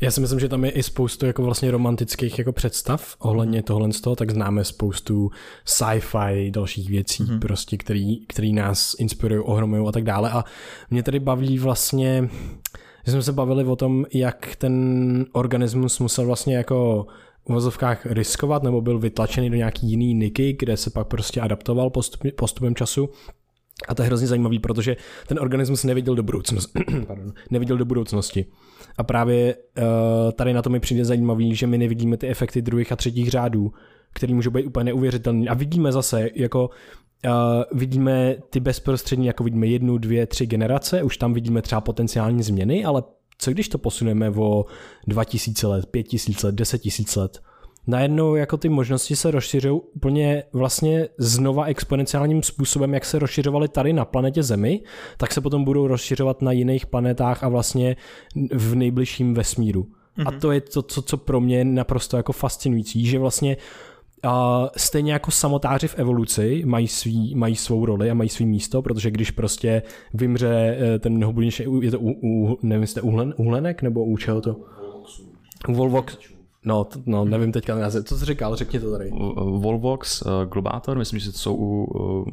[0.00, 3.92] Já si myslím, že tam je i spoustu jako vlastně romantických jako představ ohledně tohle
[3.92, 5.30] z toho, tak známe spoustu
[5.64, 7.38] sci-fi, dalších věcí, mm-hmm.
[7.38, 10.30] prostě, který, který nás inspirují, ohromují a tak dále.
[10.30, 10.44] A
[10.90, 12.28] mě tady baví vlastně
[13.06, 17.06] že jsme se bavili o tom, jak ten organismus musel vlastně jako
[17.48, 21.90] v vozovkách riskovat nebo byl vytlačený do nějaký jiný niky, kde se pak prostě adaptoval
[21.90, 23.08] postup, postupem času.
[23.88, 26.78] A to je hrozně zajímavý, protože ten organismus neviděl do budoucnosti.
[27.50, 28.46] Neviděl do budoucnosti.
[28.98, 29.84] A právě uh,
[30.32, 33.72] tady na to mi přijde zajímavý, že my nevidíme ty efekty druhých a třetích řádů
[34.12, 35.48] který může být úplně neuvěřitelný.
[35.48, 36.70] A vidíme zase, jako
[37.26, 42.42] Uh, vidíme ty bezprostřední, jako vidíme jednu, dvě, tři generace, už tam vidíme třeba potenciální
[42.42, 43.02] změny, ale
[43.38, 44.64] co když to posuneme o
[45.06, 46.82] 2000 let, 5000 let, 10
[47.16, 47.42] 000 let?
[47.86, 53.92] Najednou jako ty možnosti se rozšiřují úplně vlastně znova exponenciálním způsobem, jak se rozšiřovaly tady
[53.92, 54.80] na planetě Zemi,
[55.16, 57.96] tak se potom budou rozšiřovat na jiných planetách a vlastně
[58.52, 59.82] v nejbližším vesmíru.
[59.82, 60.24] Mm-hmm.
[60.26, 60.40] A mhm.
[60.40, 63.56] to je to, co, co pro mě je naprosto jako fascinující, že vlastně
[64.22, 68.82] a stejně jako samotáři v evoluci mají, svý, mají svou roli a mají svý místo,
[68.82, 69.82] protože když prostě
[70.14, 74.40] vymře eh, ten mnohobudnější, je to u, u nevím, jste uhlen, uhlenek nebo u čeho
[74.40, 74.56] to?
[75.68, 76.18] U Volvox.
[76.68, 78.04] No, t- no nevím teďka název.
[78.04, 78.56] Co jsi říkal?
[78.56, 79.10] Řekni to tady.
[79.36, 82.28] Volvox, uh, Globátor, myslím, že to jsou u uh,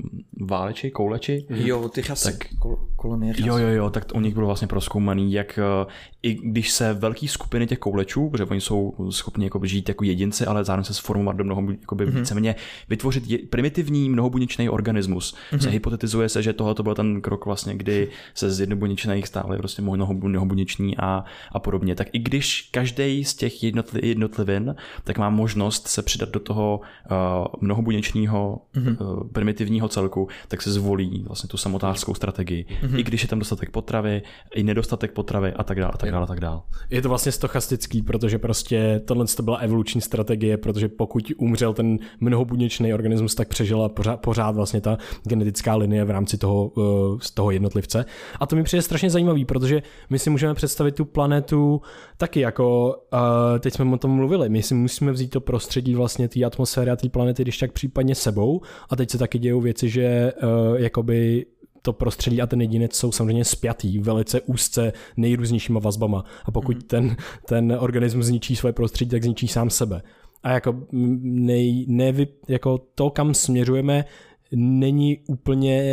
[0.48, 1.46] váleči, kouleči.
[1.50, 5.34] Jo, ty chasy, tak, kol- kolonie Jo, jo, jo, tak u nich bylo vlastně proskoumaný,
[5.34, 5.92] jak uh,
[6.24, 10.46] i když se velké skupiny těch koulečů, protože oni jsou schopni jako žít jako jedinci,
[10.46, 12.20] ale zároveň se sformovat do mnoho, jakoby mm-hmm.
[12.20, 12.56] víceméně
[12.90, 15.36] vytvořit je, primitivní mnohobuněčný organismus.
[15.52, 15.60] Mm-hmm.
[15.60, 19.58] Se hypotetizuje se, že tohle to byl ten krok vlastně, kdy se z jednobuněčných stály
[19.58, 21.96] prostě mnohobuněční a, a podobně.
[21.96, 26.80] Tak i když každý z těch jednotlivých jednotlivin, tak má možnost se přidat do toho
[26.80, 27.18] uh,
[27.62, 28.98] mnohobuněčního mm-hmm.
[29.00, 32.66] uh, primitivního celku, tak se zvolí vlastně tu samotářskou strategii.
[32.66, 33.00] Mm-hmm.
[33.00, 34.22] I když je tam dostatek potravy,
[34.56, 36.62] i nedostatek potravy a tak dále, a tak dále, a tak dále.
[36.90, 41.98] Je to vlastně stochastický, protože prostě tohle to byla evoluční strategie, protože pokud umřel ten
[42.20, 47.32] mnohobuněčný organismus, tak přežila pořád, pořád vlastně ta genetická linie v rámci toho, uh, z
[47.32, 48.06] toho jednotlivce.
[48.40, 51.82] A to mi přijde strašně zajímavý, protože my si můžeme představit tu planetu
[52.18, 56.28] taky jako, uh, teď jsme o tom mluvili, my si musíme vzít to prostředí vlastně
[56.28, 58.62] té atmosféry a té planety, když tak případně sebou.
[58.90, 61.46] A teď se taky dějou věci, že uh, jakoby
[61.82, 66.26] to prostředí a ten jedinec jsou samozřejmě spjatý velice úzce nejrůznějšíma vazbama.
[66.46, 66.82] A pokud mm.
[66.82, 67.16] ten,
[67.48, 70.02] ten organismus zničí svoje prostředí, tak zničí sám sebe.
[70.44, 74.06] A jako, nej, nevy, jako to, kam směřujeme,
[74.52, 75.84] není úplně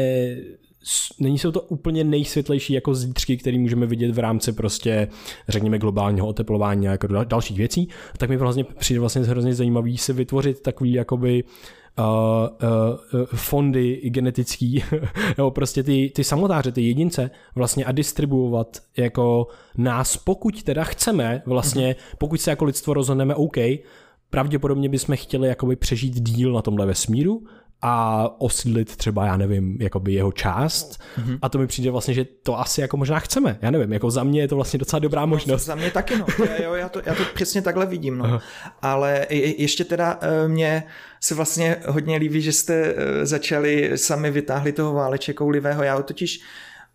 [1.20, 5.08] není jsou to úplně nejsvětlejší jako zítřky, které můžeme vidět v rámci prostě,
[5.48, 10.12] řekněme, globálního oteplování a jako dalších věcí, tak mi vlastně přijde vlastně hrozně zajímavý si
[10.12, 11.44] vytvořit takový jakoby
[11.98, 14.84] uh, uh, fondy genetický,
[15.38, 21.42] nebo prostě ty, ty samotáře, ty jedince vlastně a distribuovat jako nás, pokud teda chceme
[21.46, 22.16] vlastně, mm-hmm.
[22.18, 23.56] pokud se jako lidstvo rozhodneme OK,
[24.30, 27.42] pravděpodobně bychom chtěli jakoby přežít díl na tomhle vesmíru,
[27.82, 31.38] a osídlit třeba, já nevím, jakoby jeho část mm-hmm.
[31.42, 34.24] a to mi přijde vlastně, že to asi jako možná chceme, já nevím, jako za
[34.24, 35.64] mě je to vlastně docela dobrá no, možnost.
[35.64, 38.40] Za mě taky, no, já, jo, já, to, já to přesně takhle vidím, no.
[38.82, 40.84] ale ještě teda eh, mě
[41.20, 46.40] se vlastně hodně líbí, že jste eh, začali sami vytáhli toho váleček koulivého, já totiž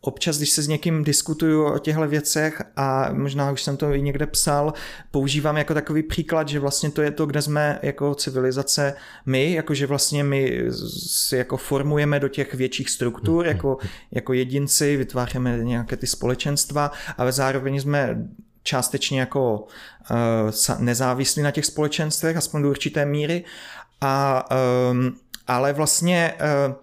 [0.02, 4.02] občas, když se s někým diskutuju o těchto věcech a možná už jsem to i
[4.02, 4.74] někde psal,
[5.12, 8.94] používám jako takový příklad, že vlastně to je to, kde jsme jako civilizace
[9.26, 10.64] my, jakože vlastně my
[11.08, 13.78] si jako formujeme do těch větších struktur jako,
[14.12, 18.28] jako jedinci, vytváříme nějaké ty společenstva, ale zároveň jsme
[18.64, 19.68] částečně jako
[20.12, 23.44] uh, nezávislí na těch společenstvech, aspoň do určité míry.
[24.02, 24.46] A,
[24.92, 25.16] um,
[25.48, 26.34] ale vlastně
[26.68, 26.76] uh,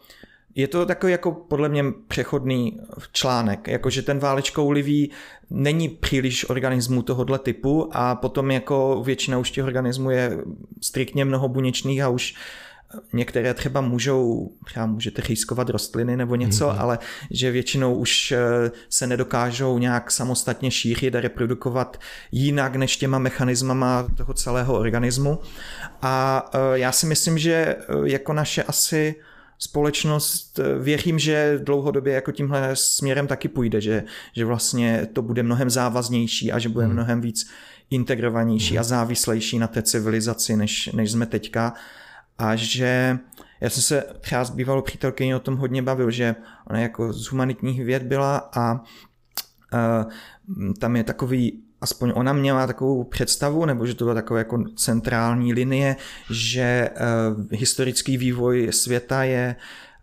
[0.55, 2.81] je to takový jako podle mě přechodný
[3.12, 5.11] článek, jakože ten válečkoulivý
[5.51, 10.38] není příliš organismů tohohle typu a potom jako většina už těch organismů je
[10.83, 12.35] striktně mnohobuněčných a už
[13.12, 16.81] některé třeba můžou, třeba můžete chýskovat rostliny nebo něco, mm-hmm.
[16.81, 16.99] ale
[17.31, 18.38] že většinou už eh,
[18.88, 22.01] se nedokážou nějak samostatně šířit a reprodukovat
[22.33, 25.38] jinak než těma mechanismama toho celého organismu.
[26.03, 29.14] A eh, já si myslím, že eh, jako naše asi
[29.64, 35.42] společnost, eh, věřím, že dlouhodobě jako tímhle směrem taky půjde, že, že vlastně to bude
[35.42, 36.94] mnohem závaznější a že bude hmm.
[36.94, 37.50] mnohem víc
[37.90, 38.81] integrovanější hmm.
[38.81, 41.74] a závislejší na té civilizaci, než, než jsme teďka.
[42.38, 43.18] A že
[43.61, 46.35] já jsem se třeba s bývalou přítelkyní o tom hodně bavil, že
[46.70, 48.81] ona jako z humanitních věd byla a,
[49.72, 50.07] a
[50.79, 55.53] tam je takový aspoň ona měla takovou představu, nebo že to byla taková jako centrální
[55.53, 55.97] linie,
[56.31, 59.93] že uh, historický vývoj světa je Eh,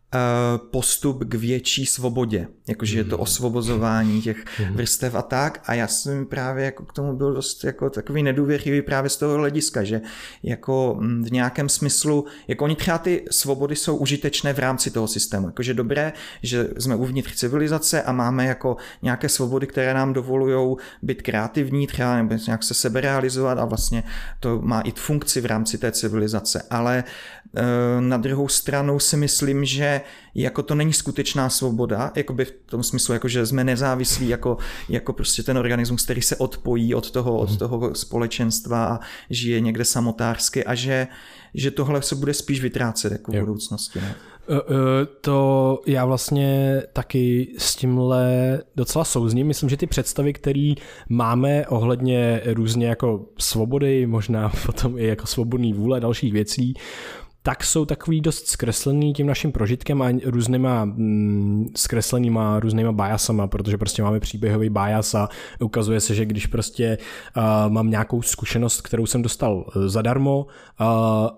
[0.72, 3.24] postup k větší svobodě, jakože je to hmm.
[3.24, 4.76] osvobozování těch hmm.
[4.76, 8.82] vrstev a tak a já jsem právě jako k tomu byl dost jako takový nedůvěřivý
[8.82, 10.02] právě z toho hlediska, že
[10.44, 15.08] jako mm, v nějakém smyslu, jako oni třeba ty svobody jsou užitečné v rámci toho
[15.08, 20.78] systému, jakože dobré, že jsme uvnitř civilizace a máme jako nějaké svobody, které nám dovolují
[21.02, 24.04] být kreativní, třeba nebo nějak se seberealizovat a vlastně
[24.40, 27.41] to má i funkci v rámci té civilizace, ale eh,
[28.00, 30.02] na druhou stranu si myslím, že
[30.36, 34.58] jako to není skutečná svoboda, jako by v tom smyslu, jako že jsme nezávislí jako,
[34.90, 37.58] jako prostě ten organismus, který se odpojí od toho, od mhm.
[37.58, 41.08] toho společenstva a žije někde samotářsky a že,
[41.54, 44.02] že tohle se bude spíš vytrácet jako v budoucnosti.
[44.02, 44.16] Ne?
[44.50, 49.48] Eh, eh, to já vlastně taky s tímhle docela souzním.
[49.48, 50.74] Myslím, že ty představy, které
[51.10, 56.74] máme ohledně různě jako svobody, možná potom i jako svobodný vůle dalších věcí,
[57.44, 63.78] tak jsou takový dost zkreslený tím naším prožitkem a různýma mm, zkreslenýma různýma biasama, protože
[63.78, 66.98] prostě máme příběhový bias a ukazuje se, že když prostě
[67.38, 70.88] uh, mám nějakou zkušenost, kterou jsem dostal uh, zadarmo uh,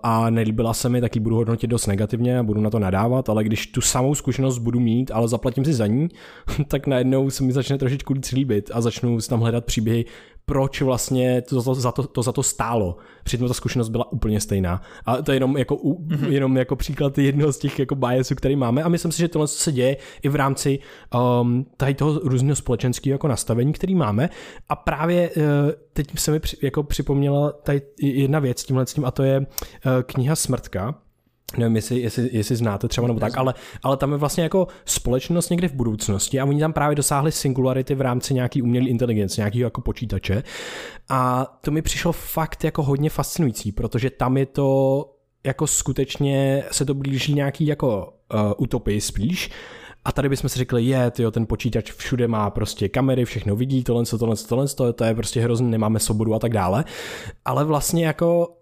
[0.02, 3.28] a nelíbila se mi, tak ji budu hodnotit dost negativně a budu na to nadávat,
[3.28, 6.08] ale když tu samou zkušenost budu mít, ale zaplatím si za ní,
[6.68, 10.04] tak najednou se mi začne trošičku líbit a začnu tam hledat příběhy,
[10.46, 12.96] proč vlastně to, to, za, to, to za to stálo.
[13.24, 14.82] Přitom ta zkušenost byla úplně stejná.
[15.06, 16.30] A to je jenom jako, mm-hmm.
[16.30, 18.82] jenom jako příklad jednoho z těch jako biasů, který máme.
[18.82, 20.78] A myslím si, že tohle se děje i v rámci
[21.40, 24.30] um, tady toho různého společenského jako nastavení, který máme.
[24.68, 25.42] A právě uh,
[25.92, 29.38] teď se mi při, jako připomněla tady jedna věc tímhle s tím, a to je
[29.40, 29.46] uh,
[30.06, 30.94] kniha Smrtka,
[31.58, 35.50] nevím, jestli, jestli, jestli znáte třeba nebo tak, ale, ale tam je vlastně jako společnost
[35.50, 39.64] někde v budoucnosti a oni tam právě dosáhli singularity v rámci nějaký umělé inteligence, nějakého
[39.64, 40.42] jako počítače.
[41.08, 45.10] A to mi přišlo fakt jako hodně fascinující, protože tam je to
[45.46, 49.50] jako skutečně se to blíží nějaký jako uh, utopii spíš,
[50.04, 53.84] a tady bychom si řekli, je, tyjo, ten počítač všude má prostě kamery, všechno vidí,
[53.84, 56.84] tohle, tohle, tohle, tohle, to je prostě hrozně, nemáme svobodu a tak dále.
[57.44, 58.56] Ale vlastně jako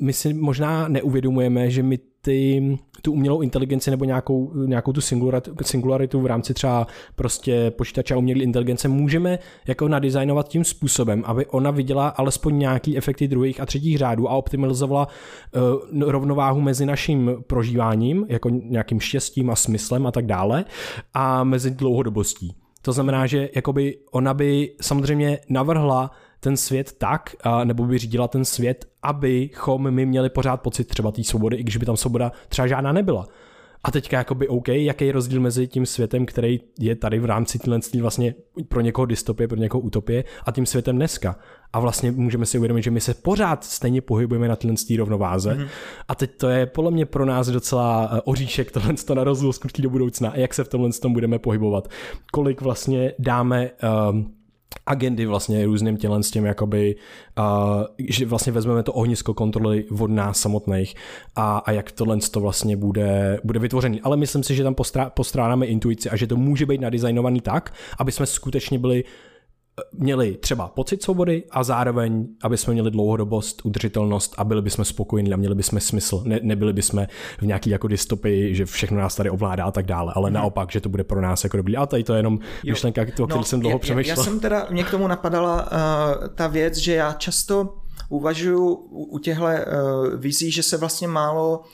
[0.00, 5.54] my si možná neuvědomujeme, že my ty, tu umělou inteligenci nebo nějakou, nějakou tu singularitu,
[5.62, 11.46] singularitu v rámci třeba prostě počítače a umělé inteligence můžeme jako nadizajnovat tím způsobem, aby
[11.46, 15.08] ona viděla alespoň nějaký efekty druhých a třetích řádů a optimalizovala
[15.92, 20.64] uh, rovnováhu mezi naším prožíváním, jako nějakým štěstím a smyslem a tak dále,
[21.14, 22.54] a mezi dlouhodobostí.
[22.82, 26.10] To znamená, že jakoby ona by samozřejmě navrhla
[26.44, 31.24] ten svět tak, nebo by řídila ten svět, abychom my měli pořád pocit třeba té
[31.24, 33.26] svobody, i když by tam svoboda třeba žádná nebyla.
[33.84, 37.58] A teďka jakoby OK, jaký je rozdíl mezi tím světem, který je tady v rámci
[37.58, 38.34] téhle vlastně
[38.68, 41.36] pro někoho dystopie, pro někoho utopie a tím světem dneska.
[41.72, 45.54] A vlastně můžeme si uvědomit, že my se pořád stejně pohybujeme na téhle rovnováze.
[45.54, 45.68] Mm-hmm.
[46.08, 49.90] A teď to je podle mě pro nás docela eh, oříšek tohle na rozdíl do
[49.90, 51.88] budoucna a jak se v tomhle tom budeme pohybovat.
[52.32, 53.70] Kolik vlastně dáme
[54.10, 54.34] um,
[54.86, 56.96] agendy vlastně různým tělen s tím, jakoby,
[57.38, 57.44] uh,
[58.08, 60.94] že vlastně vezmeme to ohnisko kontroly od nás samotných
[61.36, 64.00] a, a jak tohle to vlastně bude, bude vytvořený.
[64.00, 67.74] Ale myslím si, že tam postrá, postrádáme intuici a že to může být nadizajnovaný tak,
[67.98, 69.04] aby jsme skutečně byli
[69.92, 75.32] měli třeba pocit svobody a zároveň, aby jsme měli dlouhodobost, udržitelnost a byli bychom spokojení
[75.32, 76.22] a měli bychom smysl.
[76.24, 77.06] Ne, nebyli bychom
[77.38, 80.34] v nějaký jako dystopii, že všechno nás tady ovládá a tak dále, ale hmm.
[80.34, 81.76] naopak, že to bude pro nás jako dobrý.
[81.76, 84.16] A tady to je jenom myšlenka, o které no, jsem dlouho přemýšlel.
[84.18, 87.74] Já jsem teda, mě k tomu napadala uh, ta věc, že já často
[88.08, 89.50] uvažuji u těchto uh,
[90.16, 91.64] vizí, že se vlastně málo uh,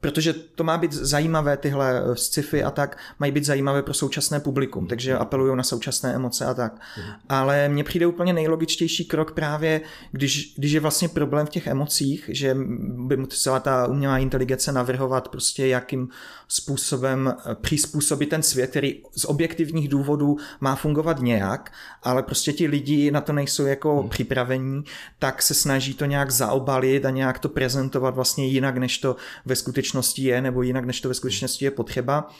[0.00, 4.40] protože to má být zajímavé, tyhle eh, sci-fi a tak, mají být zajímavé pro současné
[4.40, 5.22] publikum, takže mhm.
[5.22, 6.72] apelují na současné emoce a tak.
[6.98, 7.12] Mhm.
[7.28, 9.80] Ale mně přijde úplně nejlogičtější krok právě,
[10.12, 12.56] když, když je vlastně problém v těch emocích, že
[12.88, 16.08] by musela ta umělá inteligence navrhovat prostě, jakým
[16.48, 22.66] způsobem eh, přizpůsobit ten svět, který z objektivních důvodů má fungovat nějak, ale prostě ti
[22.66, 24.08] lidi na to nejsou jako hmm.
[24.08, 24.84] připravení,
[25.18, 29.56] tak se snaží to nějak zaobalit a nějak to prezentovat vlastně jinak, než to ve
[29.56, 32.30] skutečnosti je, nebo jinak, než to ve skutečnosti je potřeba.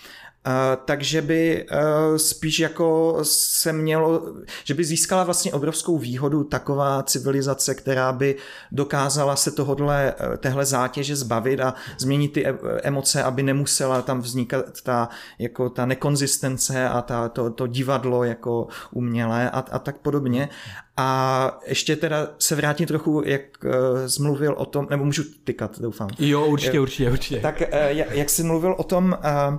[0.46, 0.52] Uh,
[0.84, 4.22] takže by uh, spíš jako se mělo,
[4.64, 8.36] že by získala vlastně obrovskou výhodu taková civilizace, která by
[8.72, 12.46] dokázala se tohodle, téhle zátěže zbavit a změnit ty
[12.82, 18.68] emoce, aby nemusela tam vznikat ta, jako ta nekonzistence a ta, to, to divadlo jako
[18.92, 20.48] umělé a, a tak podobně.
[20.96, 23.70] A ještě teda se vrátím trochu, jak uh,
[24.06, 26.08] zmluvil o tom, nebo můžu tykat, doufám.
[26.18, 27.40] Jo, určitě, určitě, určitě.
[27.40, 29.18] Tak uh, jak jsi mluvil o tom,
[29.50, 29.58] uh,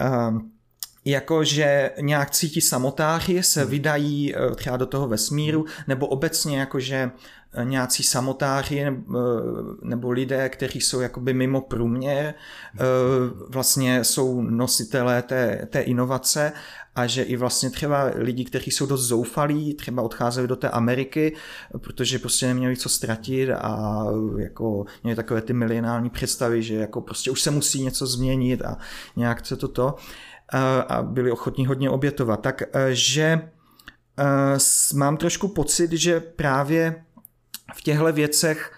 [0.00, 0.40] uh,
[1.04, 3.70] jako že nějak cítí samotáři, se hmm.
[3.70, 7.10] vydají třeba do toho vesmíru, nebo obecně jako že
[7.64, 8.86] nějací samotáři
[9.82, 12.34] nebo lidé, kteří jsou jakoby mimo průměr,
[13.48, 16.52] vlastně jsou nositelé té, té inovace
[16.94, 21.36] a že i vlastně třeba lidi, kteří jsou dost zoufalí, třeba odcházeli do té Ameriky,
[21.78, 24.04] protože prostě neměli co ztratit a
[24.38, 28.76] jako měli takové ty milionální představy, že jako prostě už se musí něco změnit a
[29.16, 29.94] nějak co toto
[30.88, 32.46] a byli ochotní hodně obětovat.
[32.70, 33.50] Takže
[34.94, 37.04] mám trošku pocit, že právě
[37.74, 38.72] v těchto věcech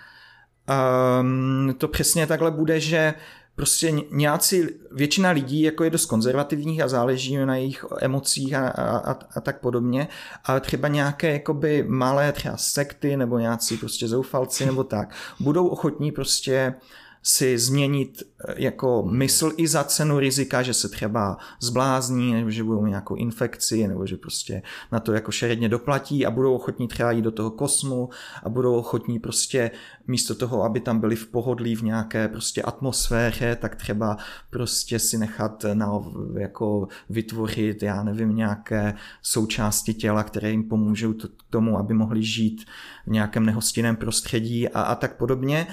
[1.21, 3.15] um, to přesně takhle bude, že
[3.55, 9.17] prostě nějací, většina lidí jako je dost konzervativních a záleží na jejich emocích a, a,
[9.37, 10.09] a, tak podobně,
[10.45, 16.13] ale třeba nějaké jakoby malé třeba sekty nebo nějací prostě zoufalci nebo tak, budou ochotní
[16.13, 16.75] prostě
[17.23, 22.65] si změnit eh, jako mysl i za cenu rizika, že se třeba zblázní, nebo že
[22.65, 24.63] budou nějakou infekci, nebo že prostě
[24.93, 28.09] na to jako šeredně doplatí a budou ochotní třeba jít do toho kosmu
[28.43, 29.71] a budou ochotní prostě
[30.07, 34.17] místo toho, aby tam byli v pohodlí v nějaké prostě atmosféře, tak třeba
[34.51, 36.01] prostě si nechat na,
[36.39, 42.65] jako vytvořit, já nevím, nějaké součásti těla, které jim pomůžou k tomu, aby mohli žít
[43.07, 45.67] v nějakém nehostinném prostředí a, a tak podobně.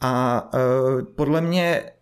[0.00, 1.92] A uh, podle mě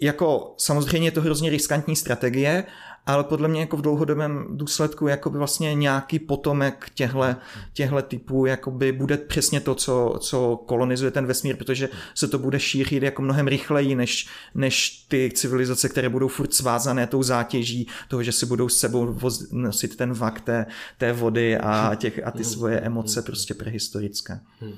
[0.00, 2.64] jako samozřejmě je to hrozně riskantní strategie,
[3.08, 7.36] ale podle mě jako v dlouhodobém důsledku jako by vlastně nějaký potomek těhle,
[7.72, 12.60] těhle typů by bude přesně to, co, co kolonizuje ten vesmír, protože se to bude
[12.60, 18.22] šířit jako mnohem rychleji než, než ty civilizace, které budou furt svázané tou zátěží toho,
[18.22, 20.66] že si budou s sebou voz, nosit ten vak té,
[20.98, 24.40] té vody a, těch, a ty svoje emoce prostě prehistorické.
[24.60, 24.72] Hmm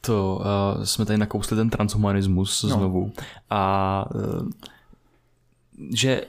[0.00, 0.40] to
[0.76, 2.68] uh, jsme tady nakousli ten transhumanismus no.
[2.68, 3.12] znovu
[3.50, 4.48] a uh,
[5.94, 6.22] že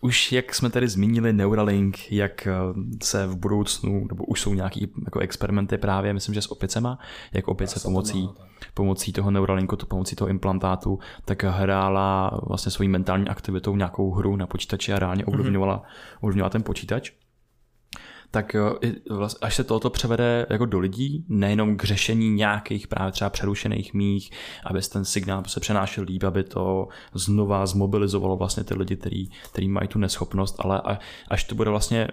[0.00, 2.52] už jak jsme tady zmínili Neuralink, jak eh,
[3.02, 6.98] se v budoucnu, nebo už jsou nějaký jako experimenty právě, myslím, že s opicema,
[7.32, 8.28] jak opice pomocí,
[8.74, 14.36] pomocí toho Neuralinku, to pomocí toho implantátu, tak hrála vlastně svojí mentální aktivitou nějakou hru
[14.36, 16.18] na počítači a reálně ovlivňovala, mm-hmm.
[16.20, 17.10] ovlivňovala ten počítač
[18.30, 18.56] tak
[19.40, 24.30] až se toto převede jako do lidí, nejenom k řešení nějakých právě třeba přerušených mých,
[24.64, 29.68] aby ten signál se přenášel líp, aby to znova zmobilizovalo vlastně ty lidi, který, který
[29.68, 30.98] mají tu neschopnost, ale
[31.28, 32.08] až to bude vlastně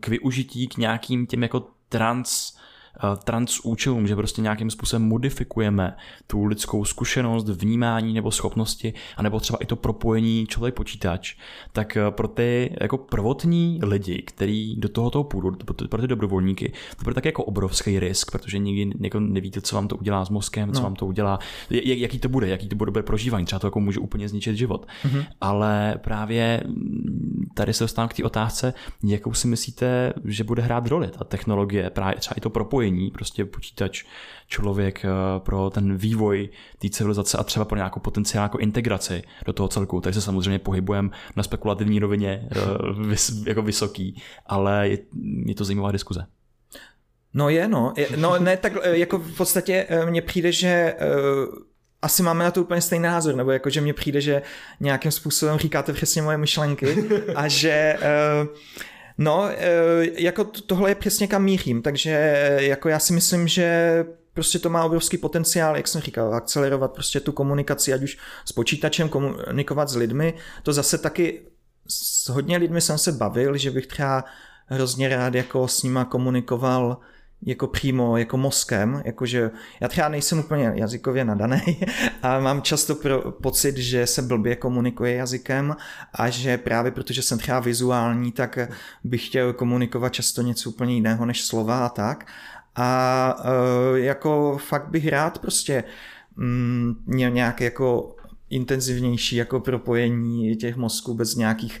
[0.00, 2.56] k využití k nějakým těm jako trans
[2.96, 9.40] Eh, trans účelům, že prostě nějakým způsobem modifikujeme tu lidskou zkušenost, vnímání nebo schopnosti, anebo
[9.40, 11.36] třeba i to propojení člověk-počítač,
[11.72, 15.56] tak eh, pro ty jako prvotní lidi, kteří do tohoto půjdu,
[15.88, 19.88] pro ty dobrovolníky, to bude tak jako obrovský risk, protože nikdy jako nevíte, co vám
[19.88, 20.84] to udělá s mozkem, co no.
[20.84, 21.38] vám to udělá,
[21.70, 24.86] jaký to bude, jaký to bude prožívání, třeba to jako může úplně zničit život.
[25.04, 25.26] Mm-hmm.
[25.40, 28.74] Ale právě mm, tady se dostávám k té otázce,
[29.04, 33.10] jakou si myslíte, že bude hrát roli ta technologie, právě třeba i to propojení propojení,
[33.10, 34.04] prostě počítač,
[34.48, 35.08] člověk eh,
[35.38, 40.00] pro ten vývoj té civilizace a třeba pro nějakou potenciální jako integraci do toho celku.
[40.00, 42.58] Takže se samozřejmě pohybujeme na spekulativní rovině eh,
[43.06, 44.98] vys, jako vysoký, ale je,
[45.46, 46.26] je to zajímavá diskuze.
[47.34, 47.92] No je, no.
[47.96, 50.94] Je, no ne, tak eh, jako v podstatě mně přijde, že
[52.02, 54.42] asi máme na to úplně stejný názor, nebo jako, že mně přijde, že
[54.80, 56.86] nějakým způsobem říkáte přesně moje myšlenky
[57.34, 58.46] a že uh,
[59.18, 64.04] No, eh, jako tohle je přesně kam mířím, takže eh, jako já si myslím, že
[64.34, 68.52] prostě to má obrovský potenciál, jak jsem říkal, akcelerovat prostě tu komunikaci, ať už s
[68.52, 70.34] počítačem, komunikovat s lidmi.
[70.62, 71.40] To zase taky
[71.88, 74.24] s hodně lidmi jsem se bavil, že bych třeba
[74.66, 76.98] hrozně rád jako s nima komunikoval
[77.46, 81.80] jako přímo jako mozkem, jakože já třeba nejsem úplně jazykově nadaný
[82.22, 85.76] a mám často pro, pocit, že se blbě komunikuje jazykem
[86.14, 88.58] a že právě protože jsem třeba vizuální, tak
[89.04, 92.26] bych chtěl komunikovat často něco úplně jiného než slova a tak.
[92.76, 93.42] A
[93.94, 95.84] e, jako fakt bych rád prostě
[96.36, 98.16] mm, měl nějaké jako
[98.50, 101.80] intenzivnější jako propojení těch mozků bez nějakých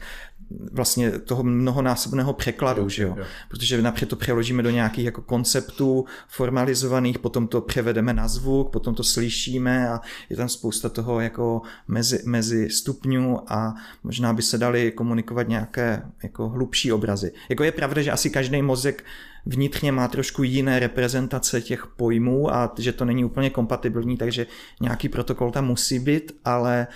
[0.72, 3.14] vlastně toho mnohonásobného překladu, jo, že jo?
[3.18, 3.24] jo.
[3.48, 8.94] Protože napřed to přeložíme do nějakých jako konceptů formalizovaných, potom to převedeme na zvuk, potom
[8.94, 13.74] to slyšíme a je tam spousta toho jako mezi, mezi stupňů a
[14.04, 17.32] možná by se dali komunikovat nějaké jako hlubší obrazy.
[17.48, 19.04] Jako je pravda, že asi každý mozek
[19.46, 24.46] vnitřně má trošku jiné reprezentace těch pojmů a že to není úplně kompatibilní, takže
[24.80, 26.86] nějaký protokol tam musí být, ale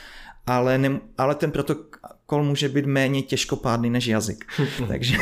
[0.46, 1.50] ale, ne, ale ten
[2.30, 4.44] protokol může být méně těžkopádný než jazyk.
[4.88, 5.16] takže,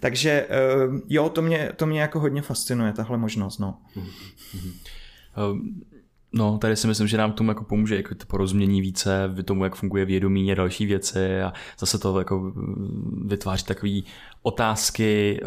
[0.00, 3.58] takže eh, jo, to mě, to mě jako hodně fascinuje, tahle možnost.
[3.58, 3.78] No.
[6.32, 9.74] No, tady si myslím, že nám tomu jako pomůže jako to porozumění více tomu, jak
[9.74, 14.04] funguje vědomí a další věci a zase to jako mm, vytváří takový
[14.46, 15.40] otázky,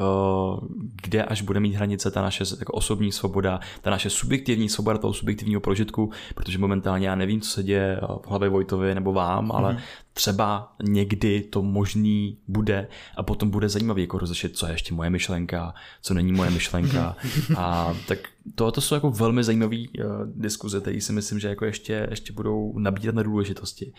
[1.02, 5.14] kde až bude mít hranice ta naše jako osobní svoboda, ta naše subjektivní svoboda toho
[5.14, 9.74] subjektivního prožitku, protože momentálně já nevím, co se děje v hlavě Vojtovi nebo vám, ale
[9.74, 9.80] mm-hmm.
[10.14, 12.88] třeba někdy to možný bude
[13.18, 17.16] a potom bude zajímavý jako rozlišit, co je ještě moje myšlenka, co není moje myšlenka
[17.58, 18.20] a tak
[18.56, 22.34] to, to jsou jako velmi zajímavé uh, diskuze, které si myslím, že jako ještě, ještě
[22.34, 23.94] budou nabírat na důležitosti.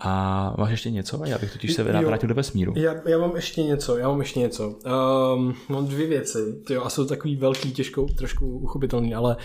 [0.00, 1.20] A máš ještě něco?
[1.24, 2.72] Já bych totiž se vrátil do vesmíru.
[2.76, 4.68] Já, já mám ještě něco, já mám ještě něco.
[4.68, 6.38] Um, mám dvě věci,
[6.70, 9.36] jo, a jsou takový velký, těžkou, trošku uchopitelný, ale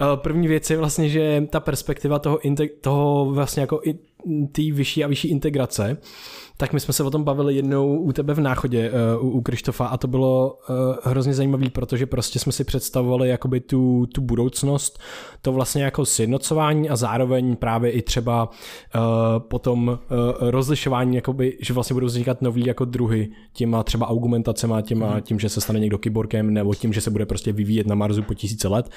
[0.00, 2.40] uh, první věc je vlastně, že ta perspektiva toho,
[2.80, 3.94] toho vlastně jako i
[4.52, 5.96] té vyšší a vyšší integrace,
[6.56, 9.40] tak my jsme se o tom bavili jednou u tebe v náchodě uh, u, u
[9.40, 14.20] Krištofa a to bylo uh, hrozně zajímavé, protože prostě jsme si představovali jakoby tu, tu
[14.20, 14.98] budoucnost,
[15.42, 19.00] to vlastně jako sjednocování a zároveň právě i třeba uh,
[19.38, 19.96] potom uh,
[20.50, 25.20] rozlišování, jakoby, že vlastně budou vznikat nový jako druhy těma třeba argumentacema, těma, hmm.
[25.20, 28.22] tím, že se stane někdo kyborkem nebo tím, že se bude prostě vyvíjet na Marsu
[28.22, 28.90] po tisíce let.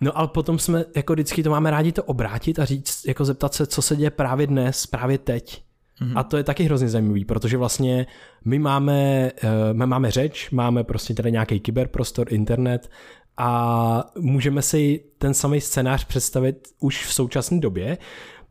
[0.00, 3.54] No ale potom jsme jako vždycky to máme rádi to obrátit a říct, jako zeptat
[3.54, 5.62] se, co se děje právě dnes, právě teď
[6.00, 6.18] Mm-hmm.
[6.18, 8.06] A to je taky hrozně zajímavý, protože vlastně
[8.44, 12.90] my máme, eh, my máme řeč, máme prostě tady nějaký kyberprostor, internet
[13.36, 17.98] a můžeme si ten samý scénář představit už v současné době,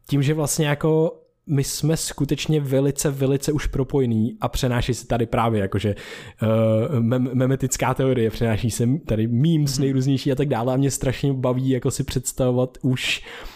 [0.09, 5.25] tím, že vlastně jako my jsme skutečně velice, velice už propojení a přenáší se tady
[5.25, 5.95] právě jakože
[6.41, 9.79] uh, mem- memetická teorie, přenáší se tady memes mm-hmm.
[9.79, 13.52] nejrůznější a tak dále a mě strašně baví jako si představovat už uh,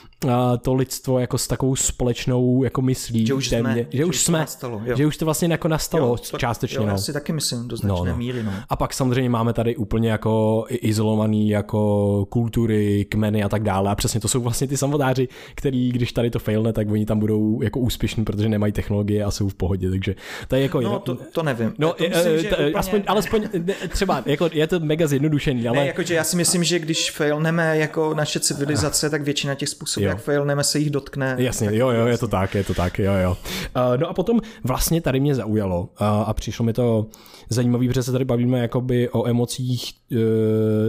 [0.62, 3.26] to lidstvo jako s takovou společnou jako myslí.
[3.26, 3.88] Že už témě, jsme.
[3.92, 4.40] Že, že už jsme.
[4.40, 4.98] Nastalo, jo.
[4.98, 6.78] Že už to vlastně jako nastalo jo, to, částečně.
[6.78, 6.92] Jo, no.
[6.92, 8.18] já si taky myslím do značné no, no.
[8.18, 8.44] míry.
[8.44, 8.54] No.
[8.70, 13.92] A pak samozřejmě máme tady úplně jako izolovaný jako kultury, kmeny a tak dále.
[13.92, 17.20] A přesně to jsou vlastně ty samotáři, který když tady to failne, tak oni tam
[17.20, 19.90] budou jako úspěšní, protože nemají technologie a jsou v pohodě.
[19.90, 20.16] Takže
[20.48, 20.82] to je jako...
[20.82, 21.74] No, to, to nevím.
[21.78, 22.72] No, to myslím, uh, úplně...
[22.74, 23.50] aspoň, alespoň
[23.90, 25.78] třeba, jako je to mega zjednodušený, ale...
[25.78, 30.07] Ne, jakože já si myslím, že když failneme jako naše civilizace, tak většina těch způsobů,
[30.08, 31.36] jak failneme, se jich dotkne.
[31.40, 33.38] Jasně, jo, jo, je to tak, je to tak, jo, jo.
[33.76, 37.06] Uh, no a potom vlastně tady mě zaujalo uh, a přišlo mi to
[37.50, 40.18] zajímavé, protože se tady bavíme jakoby o emocích, uh,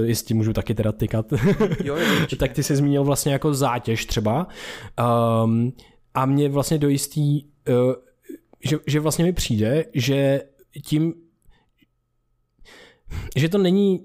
[0.04, 1.32] jestli můžu taky teda tykat,
[1.84, 4.46] jo, jo, tak ty jsi zmínil vlastně jako zátěž třeba
[5.44, 5.72] um,
[6.14, 7.94] a mě vlastně do jistý, uh,
[8.64, 10.42] že, že vlastně mi přijde, že
[10.84, 11.14] tím
[13.36, 14.00] že to není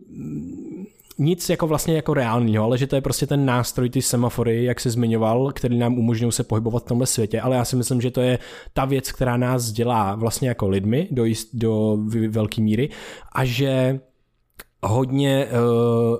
[1.17, 4.79] nic jako vlastně jako reálního, ale že to je prostě ten nástroj, ty semafory, jak
[4.79, 8.11] se zmiňoval, který nám umožňují se pohybovat v tomhle světě, ale já si myslím, že
[8.11, 8.39] to je
[8.73, 11.97] ta věc, která nás dělá vlastně jako lidmi do, jist, do
[12.29, 12.89] velké míry
[13.31, 13.99] a že
[14.83, 15.47] hodně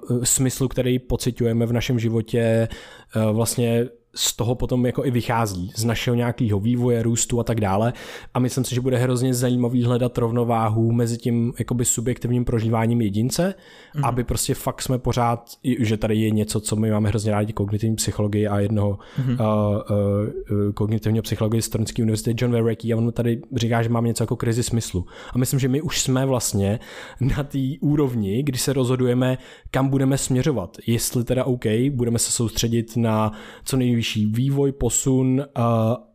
[0.09, 2.67] uh, smyslu, který pocitujeme v našem životě,
[3.15, 3.85] uh, vlastně
[4.15, 7.93] z toho potom jako i vychází, z našeho nějakého vývoje, růstu a tak dále.
[8.33, 13.55] A myslím si, že bude hrozně zajímavý hledat rovnováhu mezi tím jakoby subjektivním prožíváním jedince,
[13.95, 14.05] mm.
[14.05, 17.95] aby prostě fakt jsme pořád, že tady je něco, co my máme hrozně rádi, kognitivní
[17.95, 19.29] psychologii a jednoho mm.
[19.29, 24.07] uh, uh, kognitivního psychologie z Toronské univerzity John Verrecki a on tady říká, že máme
[24.07, 25.05] něco jako krizi smyslu.
[25.33, 26.79] A myslím, že my už jsme vlastně
[27.19, 29.37] na té úrovni, kdy se rozhodujeme,
[29.71, 30.77] kam budeme směřovat.
[30.87, 33.31] Jestli teda OK, budeme se soustředit na
[33.65, 35.45] co nejvíc vyšší vývoj, posun,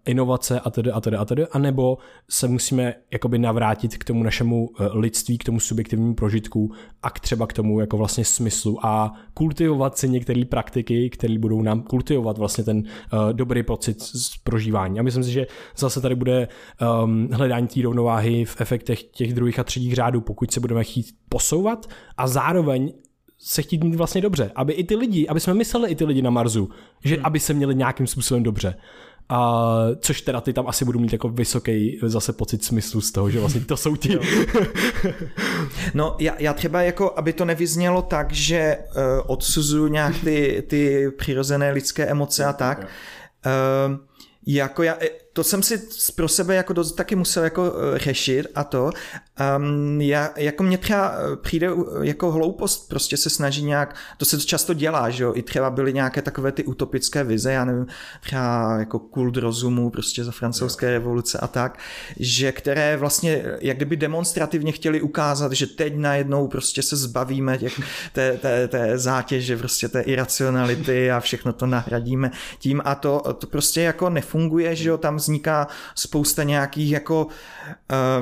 [0.06, 1.98] inovace a tedy a tedy a tedy, anebo
[2.30, 6.72] se musíme jakoby navrátit k tomu našemu eh, lidství, k tomu subjektivnímu prožitku
[7.02, 11.62] a k třeba k tomu jako vlastně smyslu a kultivovat si některé praktiky, které budou
[11.62, 15.00] nám kultivovat vlastně ten uh, dobrý pocit z prožívání.
[15.00, 16.48] A myslím si, že zase tady bude
[17.04, 21.06] um, hledání té rovnováhy v efektech těch druhých a třetích řádů, pokud se budeme chtít
[21.28, 21.86] posouvat
[22.16, 22.92] a zároveň
[23.38, 26.22] se chtít mít vlastně dobře, aby i ty lidi, aby jsme mysleli i ty lidi
[26.22, 26.70] na Marsu,
[27.04, 27.26] že hmm.
[27.26, 28.74] aby se měli nějakým způsobem dobře.
[29.30, 29.70] A
[30.00, 33.40] což teda ty tam asi budu mít jako vysoký zase pocit smyslu z toho, že
[33.40, 34.18] vlastně to jsou ti.
[35.94, 41.10] no já, já třeba jako, aby to nevyznělo tak, že uh, odsuzuju nějak ty, ty
[41.18, 42.86] přirozené lidské emoce a tak.
[43.46, 43.96] Uh,
[44.46, 44.98] jako já,
[45.38, 45.82] to jsem si
[46.16, 48.90] pro sebe jako dost taky musel jako eh, řešit a to.
[49.56, 51.70] Um, já, jako mě třeba eh, přijde
[52.02, 55.92] jako hloupost prostě se snaží nějak, to se často dělá, že jo, i třeba byly
[55.92, 57.86] nějaké takové ty utopické vize, já nevím,
[58.20, 60.92] třeba jako kult rozumu prostě za francouzské jo.
[60.92, 61.78] revoluce a tak,
[62.16, 67.80] že které vlastně jak kdyby demonstrativně chtěli ukázat, že teď najednou prostě se zbavíme těch,
[68.12, 73.46] té, té, té zátěže, prostě té iracionality a všechno to nahradíme tím a to, to
[73.46, 77.32] prostě jako nefunguje, že jo, tam vzniká spousta nějakých jako uh,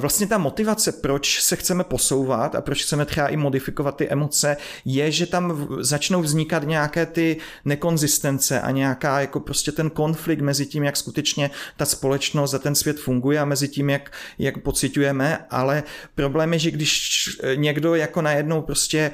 [0.00, 4.56] vlastně ta motivace, proč se chceme posouvat a proč chceme třeba i modifikovat ty emoce,
[4.84, 10.66] je, že tam začnou vznikat nějaké ty nekonzistence a nějaká jako prostě ten konflikt mezi
[10.66, 15.46] tím, jak skutečně ta společnost a ten svět funguje a mezi tím, jak, jak pocitujeme,
[15.50, 15.82] ale
[16.14, 19.10] problém je, že když někdo jako najednou prostě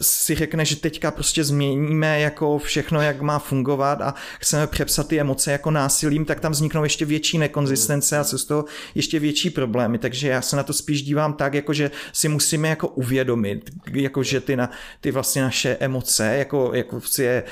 [0.00, 5.20] si řekne, že teďka prostě změníme jako všechno, jak má fungovat a chceme přepsat ty
[5.20, 8.64] emoce jako násilím, tak tam vzniknou ještě větší větší nekonzistence a jsou z toho
[8.94, 12.68] ještě větší problémy, takže já se na to spíš dívám tak, jako že si musíme
[12.68, 14.70] jako uvědomit, jako že ty, na,
[15.00, 17.42] ty vlastně naše emoce, jako, jako si je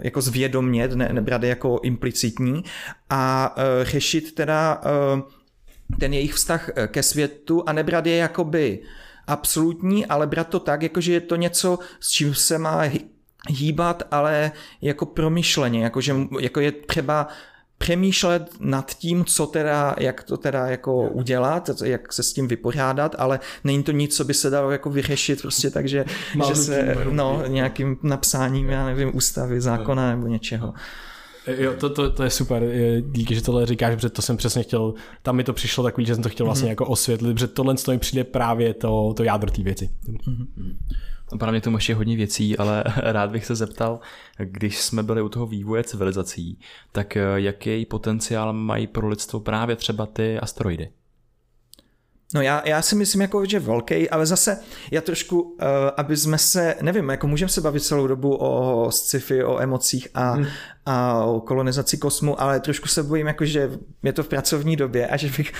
[0.00, 2.64] jako zvědomět, ne, nebrat je jako implicitní
[3.10, 5.20] a uh, řešit teda uh,
[5.98, 8.78] ten jejich vztah ke světu a nebrat je jakoby
[9.26, 12.82] absolutní, ale brát to tak, jako že je to něco, s čím se má
[13.48, 14.52] hýbat, ale
[14.82, 17.28] jako promyšleně, jako, že, jako je třeba
[17.78, 23.16] přemýšlet nad tím, co teda, jak to teda jako udělat, jak se s tím vypořádat,
[23.18, 26.04] ale není to nic, co by se dalo jako vyřešit prostě tak, že,
[26.48, 30.74] že se, no, nějakým napsáním, já nevím, ústavy, zákona nebo něčeho.
[31.46, 32.62] Jo, to, to, to je super,
[33.10, 36.14] díky, že tohle říkáš, protože to jsem přesně chtěl, tam mi to přišlo takový, že
[36.14, 36.70] jsem to chtěl vlastně mm-hmm.
[36.70, 39.90] jako osvětlit, protože tohle z toho mi přijde právě to, to jádro té věci.
[40.08, 40.76] Mm-hmm.
[41.38, 44.00] Pro mě tomu ještě hodně věcí, ale rád bych se zeptal,
[44.38, 46.58] když jsme byli u toho vývoje civilizací,
[46.92, 50.90] tak jaký potenciál mají pro lidstvo právě třeba ty asteroidy?
[52.34, 54.58] No já, já si myslím, jako, že velký, ale zase
[54.90, 55.58] já trošku, uh,
[55.96, 60.32] aby jsme se, nevím, jako můžeme se bavit celou dobu o sci-fi, o emocích a,
[60.32, 60.46] hmm
[60.86, 63.70] a o kolonizaci kosmu, ale trošku se bojím, jako, že
[64.02, 65.52] je to v pracovní době a že bych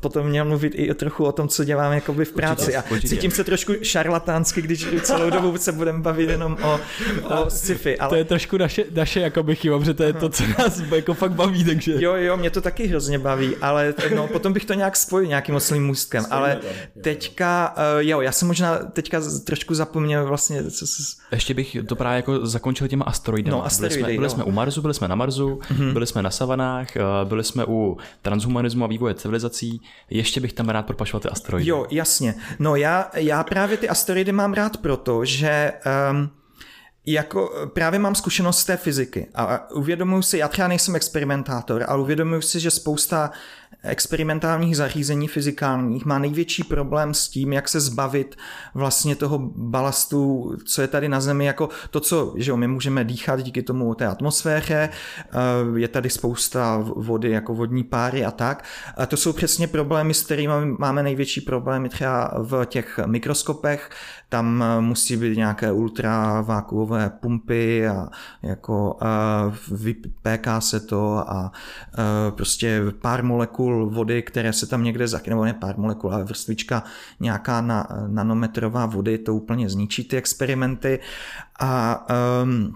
[0.00, 2.62] potom měl mluvit i trochu o tom, co dělám jakoby v práci.
[2.62, 3.08] Určitě, a určitě.
[3.08, 6.80] cítím se trošku šarlatánsky, když celou dobu se budeme bavit jenom o,
[7.28, 7.98] o sci-fi.
[7.98, 8.08] Ale...
[8.08, 11.32] To je trošku naše, naše jakoby chyba, protože to je to, co nás jako fakt
[11.32, 11.64] baví.
[11.64, 11.94] Takže...
[11.98, 15.54] Jo, jo, mě to taky hrozně baví, ale no, potom bych to nějak spojil nějakým
[15.54, 16.24] oslým můstkem.
[16.30, 16.58] Ale
[17.02, 21.02] teďka, uh, jo, já jsem možná teďka trošku zapomněl vlastně, co se...
[21.32, 23.50] Ještě bych to právě jako zakončil těma asteroidy.
[23.50, 25.92] No, asteroidy, byli jsme, byli jsme u Marsu, byli jsme na Marsu, mm-hmm.
[25.92, 29.80] byli jsme na savanách, eh, byli jsme u transhumanismu a vývoje civilizací.
[30.10, 31.68] Ještě bych tam rád propašoval ty asteroidy.
[31.68, 32.34] Jo, jasně.
[32.58, 35.72] No já, já právě ty asteroidy mám rád proto, že
[36.10, 36.30] um,
[37.06, 42.02] jako právě mám zkušenost z té fyziky a uvědomuji si, já třeba nejsem experimentátor, ale
[42.02, 43.30] uvědomuji si, že spousta
[43.82, 48.36] experimentálních zařízení fyzikálních má největší problém s tím, jak se zbavit
[48.74, 53.04] vlastně toho balastu, co je tady na Zemi, jako to, co že jo, my můžeme
[53.04, 55.28] dýchat díky tomu té atmosféře, eh,
[55.76, 58.64] je tady spousta vody, jako vodní páry a tak.
[58.96, 63.90] A to jsou přesně problémy, s kterými máme největší problémy třeba v těch mikroskopech,
[64.28, 68.08] tam eh, musí být nějaké ultravákuové pumpy a
[68.42, 71.52] jako uh, vypéká se to a
[72.30, 76.84] prostě pár molekul vody, které se tam někde zakrynou, nebo ne pár molekul, ale vrstvička
[77.20, 80.98] nějaká na, nanometrová vody, to úplně zničí ty experimenty.
[81.60, 82.06] A
[82.42, 82.72] um,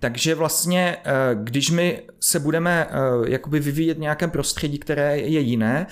[0.00, 0.96] takže vlastně,
[1.34, 2.88] když my se budeme
[3.26, 5.86] jakoby vyvíjet nějakém prostředí, které je jiné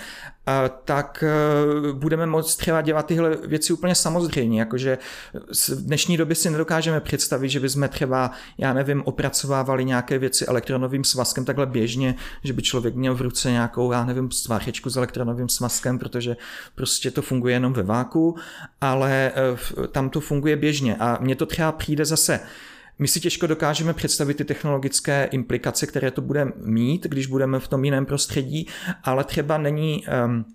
[0.83, 4.97] tak e, budeme moct třeba dělat tyhle věci úplně samozřejmě, jakože
[5.69, 11.03] v dnešní době si nedokážeme představit, že bychom třeba, já nevím, opracovávali nějaké věci elektronovým
[11.03, 15.49] svazkem takhle běžně, že by člověk měl v ruce nějakou, já nevím, stvářečku s elektronovým
[15.49, 16.37] svazkem, protože
[16.75, 18.35] prostě to funguje jenom ve váku,
[18.81, 20.95] ale e, tam to funguje běžně.
[20.95, 22.39] A mně to třeba přijde zase
[22.99, 27.67] my si těžko dokážeme představit ty technologické implikace, které to bude mít, když budeme v
[27.67, 28.67] tom jiném prostředí,
[29.03, 30.45] ale třeba není um,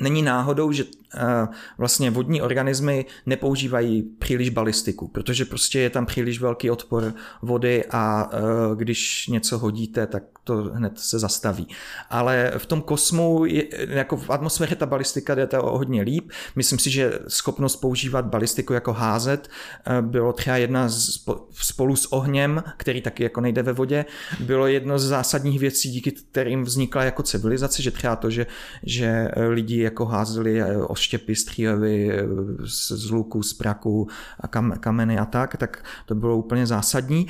[0.00, 0.84] Není náhodou, že
[1.14, 7.84] eh, vlastně vodní organismy nepoužívají příliš balistiku, protože prostě je tam příliš velký odpor vody
[7.90, 8.38] a eh,
[8.76, 11.66] když něco hodíte, tak to hned se zastaví.
[12.10, 13.44] Ale v tom kosmu,
[13.88, 16.30] jako v atmosféře ta balistika jde to hodně líp.
[16.56, 19.48] Myslím si, že schopnost používat balistiku jako házet
[19.86, 24.04] eh, bylo třeba jedna z, spolu s ohněm, který taky jako nejde ve vodě,
[24.40, 28.46] bylo jedno z zásadních věcí, díky kterým vznikla jako civilizace, že třeba to, že,
[28.82, 32.24] že lidi jako házeli eh, oštěpy, střílely eh,
[32.64, 34.08] z luku, z praku
[34.40, 37.26] a kam, kameny a tak, tak to bylo úplně zásadní.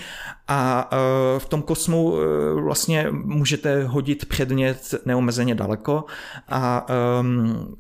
[0.48, 0.90] A
[1.38, 2.16] v tom kosmu
[2.54, 6.04] vlastně můžete hodit předmět neomezeně daleko
[6.48, 6.86] a
[7.20, 7.76] um,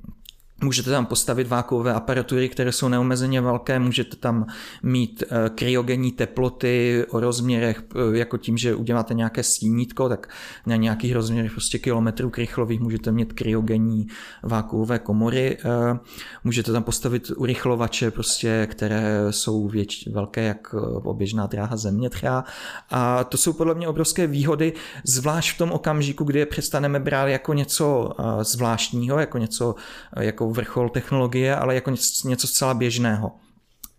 [0.62, 4.46] Můžete tam postavit vákuové aparatury, které jsou neomezeně velké, můžete tam
[4.82, 10.28] mít eh, kryogenní teploty o rozměrech, eh, jako tím, že uděláte nějaké stínítko, tak
[10.66, 14.06] na nějakých rozměrech prostě kilometrů krychlových můžete mít kryogenní
[14.42, 15.58] vákuové komory.
[15.64, 15.98] Eh,
[16.44, 22.44] můžete tam postavit urychlovače, prostě, které jsou věč, velké jak oběžná dráha země třeba.
[22.90, 24.72] A to jsou podle mě obrovské výhody,
[25.04, 28.10] zvlášť v tom okamžiku, kdy je přestaneme brát jako něco
[28.42, 29.74] zvláštního, jako něco
[30.16, 31.92] jako vrchol technologie, ale jako
[32.24, 33.32] něco, zcela běžného.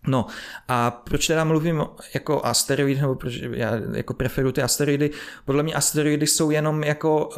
[0.06, 0.26] No
[0.68, 1.84] a proč teda mluvím
[2.14, 5.10] jako asteroid, nebo proč já jako preferuji ty asteroidy?
[5.44, 7.32] Podle mě asteroidy jsou jenom jako uh,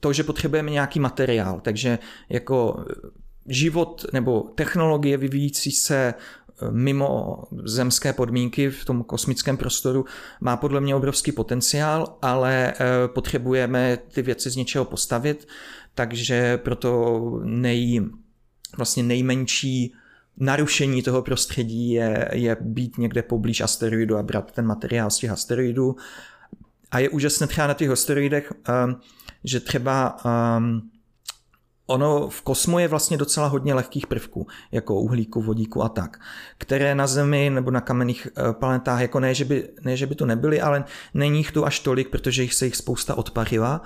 [0.00, 2.84] to, že potřebujeme nějaký materiál, takže jako
[3.48, 10.04] život nebo technologie vyvíjící se eh, mimo zemské podmínky v tom kosmickém prostoru
[10.40, 15.48] má podle mě obrovský potenciál, ale eh, potřebujeme ty věci z něčeho postavit,
[15.94, 18.00] takže proto nej,
[18.76, 19.94] vlastně nejmenší
[20.36, 25.30] narušení toho prostředí je, je být někde poblíž asteroidu a brát ten materiál z těch
[25.30, 25.96] asteroidů.
[26.90, 28.52] A je úžasné třeba na těch asteroidech,
[28.86, 29.00] um,
[29.44, 30.90] že třeba um,
[31.90, 36.20] ono v kosmu je vlastně docela hodně lehkých prvků, jako uhlíku, vodíku a tak,
[36.58, 40.14] které na Zemi nebo na kamenných eh, planetách, jako ne, že by, ne, že by
[40.14, 43.82] to nebyly, ale není jich tu až tolik, protože jich se jich spousta odparila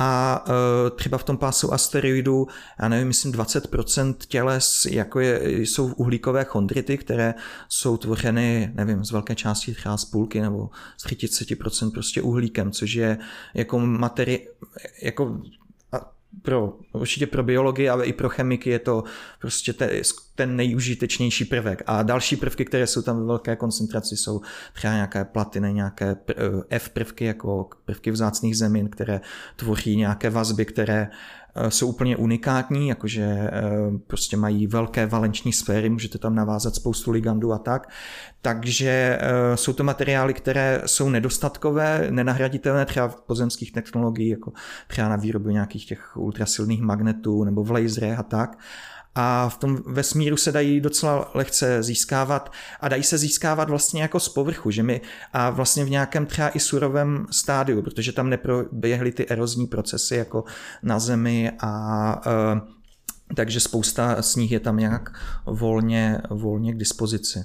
[0.00, 2.46] a uh, třeba v tom pásu asteroidů,
[2.82, 7.34] já nevím, myslím 20% těles jako je, jsou uhlíkové chondrity, které
[7.68, 12.92] jsou tvořeny, nevím, z velké části třeba z půlky nebo z 30% prostě uhlíkem, což
[12.94, 13.18] je
[13.54, 14.48] jako materi,
[15.02, 15.40] jako
[16.42, 19.04] pro, určitě pro biologii, ale i pro chemiky je to
[19.40, 19.90] prostě ten,
[20.34, 21.82] ten nejužitečnější prvek.
[21.86, 24.40] A další prvky, které jsou tam ve velké koncentraci, jsou
[24.72, 26.34] třeba nějaké platiny, nějaké eh,
[26.68, 29.20] F prvky, jako prvky vzácných zemin, které
[29.56, 31.10] tvoří nějaké vazby, které
[31.68, 33.50] jsou úplně unikátní, jakože eh,
[34.06, 37.88] prostě mají velké valenční sféry, můžete tam navázat spoustu ligandů a tak.
[38.42, 44.52] Takže eh, jsou to materiály, které jsou nedostatkové, nenahraditelné třeba v pozemských technologiích, jako
[44.88, 48.58] třeba na výrobu nějakých těch ultrasilných magnetů nebo v laserech a tak
[49.14, 54.20] a v tom vesmíru se dají docela lehce získávat a dají se získávat vlastně jako
[54.20, 55.00] z povrchu, že my
[55.32, 60.44] a vlastně v nějakém třeba i surovém stádiu, protože tam neproběhly ty erozní procesy jako
[60.82, 67.44] na Zemi a e, takže spousta z nich je tam nějak volně, volně k dispozici.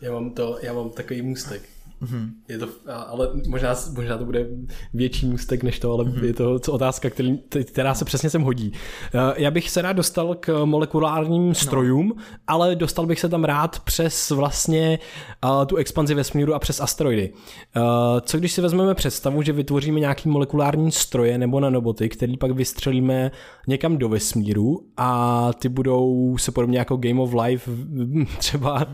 [0.00, 1.62] Já mám, to, já mám takový můstek.
[2.02, 2.30] Mm-hmm.
[2.48, 2.68] Je to,
[3.08, 4.46] ale možná, možná to bude
[4.94, 6.24] větší můstek než to, ale mm-hmm.
[6.24, 8.72] je to co otázka, který, která se přesně sem hodí.
[9.14, 11.54] Eh, já bych se rád dostal k molekulárním no.
[11.54, 12.22] strojům, no.
[12.46, 14.98] ale dostal bych se tam rád přes vlastně
[15.44, 17.32] uh, tu expanzi vesmíru a přes asteroidy.
[17.76, 17.82] Uh,
[18.20, 23.30] co když si vezmeme představu, že vytvoříme nějaký molekulární stroje nebo nanoboty, který pak vystřelíme
[23.66, 27.70] někam do vesmíru a ty budou se podobně jako Game of Life
[28.38, 28.86] třeba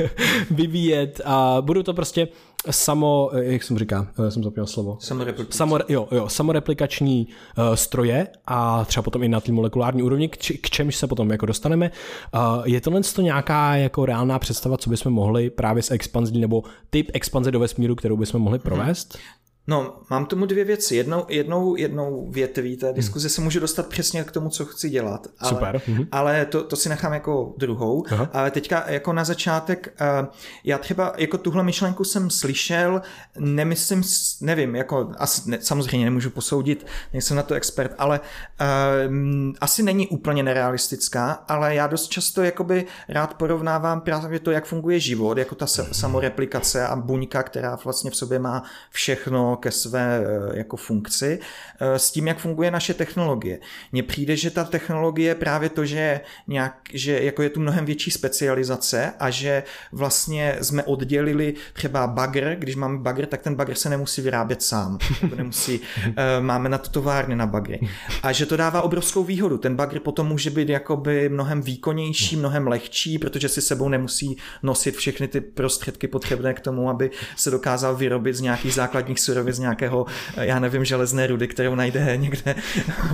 [0.50, 2.28] vyvíjet a budou to prostě
[2.70, 4.98] samo, eh, jak jsem říká, eh, jsem zapomněl slovo.
[5.00, 5.56] Samoreplikační.
[5.56, 7.26] Samo, jo, jo, samoreplikační
[7.58, 11.30] uh, stroje a třeba potom i na té molekulární úrovni, k, k čemž se potom
[11.30, 11.90] jako dostaneme.
[12.34, 16.62] Uh, je tohle to nějaká jako reálná představa, co bychom mohli právě s expanzí nebo
[16.90, 19.18] typ expanze do vesmíru, kterou bychom mohli provést?
[19.66, 20.96] No, mám tomu dvě věci.
[20.96, 23.30] Jednou, jednou, jednou větví té diskuze hmm.
[23.30, 25.26] se můžu dostat přesně k tomu, co chci dělat.
[25.38, 25.80] Ale, Super.
[25.86, 26.06] Hmm.
[26.12, 28.04] Ale to, to si nechám jako druhou.
[28.10, 28.30] Aha.
[28.32, 30.28] Ale teďka jako na začátek, uh,
[30.64, 33.02] já třeba jako tuhle myšlenku jsem slyšel,
[33.38, 34.02] nemyslím,
[34.40, 39.14] nevím, jako asi, ne, samozřejmě nemůžu posoudit, nejsem na to expert, ale uh,
[39.60, 45.00] asi není úplně nerealistická, ale já dost často jakoby rád porovnávám právě to, jak funguje
[45.00, 50.58] život, jako ta samoreplikace a buňka, která vlastně v sobě má všechno, ke své eh,
[50.58, 51.38] jako funkci
[51.80, 53.58] eh, s tím, jak funguje naše technologie.
[53.92, 58.10] Mně přijde, že ta technologie právě to, že, nějak, že jako je tu mnohem větší
[58.10, 63.90] specializace a že vlastně jsme oddělili třeba bagr, když máme bagr, tak ten bagr se
[63.90, 64.98] nemusí vyrábět sám.
[65.36, 65.80] Nemusí,
[66.16, 67.80] eh, máme na to továrny na bagry.
[68.22, 69.58] A že to dává obrovskou výhodu.
[69.58, 74.96] Ten bagr potom může být jakoby mnohem výkonnější, mnohem lehčí, protože si sebou nemusí nosit
[74.96, 79.58] všechny ty prostředky potřebné k tomu, aby se dokázal vyrobit z nějakých základních surovin z
[79.58, 80.06] nějakého,
[80.40, 82.54] já nevím, železné rudy, kterou najde někde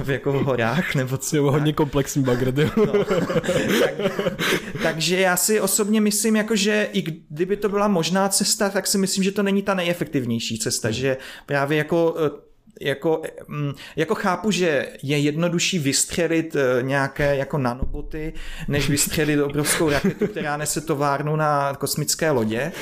[0.02, 1.36] v jako horách nebo co.
[1.36, 2.54] Nebo hodně komplexní bagr.
[2.76, 3.04] No.
[3.80, 3.94] tak,
[4.82, 8.98] takže já si osobně myslím, jako, že i kdyby to byla možná cesta, tak si
[8.98, 10.94] myslím, že to není ta nejefektivnější cesta, hmm.
[10.94, 11.16] že
[11.46, 12.45] právě jako eh,
[12.80, 18.32] jako, mm, jako chápu, že je jednodušší vystřelit eh, nějaké jako nanoboty,
[18.68, 22.72] než vystřelit obrovskou raketu, která nese továrnu na kosmické lodě.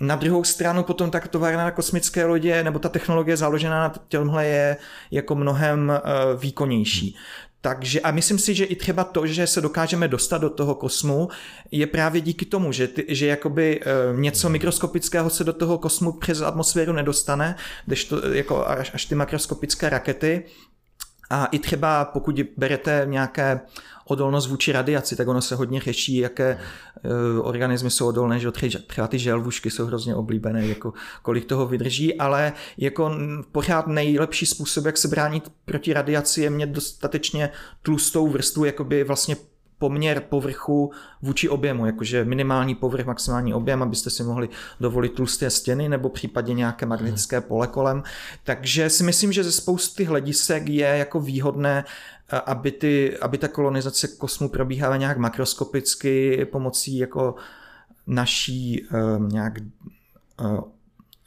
[0.00, 4.46] Na druhou stranu potom tak továrna na kosmické lodě, nebo ta technologie založená na tomhle
[4.46, 4.76] je
[5.10, 6.00] jako mnohem eh,
[6.36, 7.16] výkonnější.
[7.60, 11.28] Takže a myslím si, že i třeba to, že se dokážeme dostat do toho kosmu,
[11.70, 16.12] je právě díky tomu, že, ty, že jakoby e, něco mikroskopického se do toho kosmu
[16.12, 20.44] přes atmosféru nedostane, když to jako až, až ty makroskopické rakety.
[21.30, 23.60] A i třeba pokud berete nějaké
[24.04, 28.50] odolnost vůči radiaci, tak ono se hodně řeší, jaké uh, organismy jsou odolné, že
[28.86, 33.12] třeba ty želvušky jsou hrozně oblíbené, jako kolik toho vydrží, ale jako
[33.52, 37.50] pořád nejlepší způsob, jak se bránit proti radiaci, je mít dostatečně
[37.82, 39.36] tlustou vrstvu, jakoby vlastně
[39.78, 40.90] poměr povrchu
[41.22, 44.48] vůči objemu, jakože minimální povrch, maximální objem, abyste si mohli
[44.80, 48.02] dovolit tlusté stěny nebo případně nějaké magnetické pole kolem.
[48.44, 51.84] Takže si myslím, že ze spousty hledisek je jako výhodné
[52.46, 57.34] aby, ty, aby ta kolonizace kosmu probíhala nějak makroskopicky pomocí jako
[58.06, 59.52] naší um, nějak
[60.40, 60.60] uh,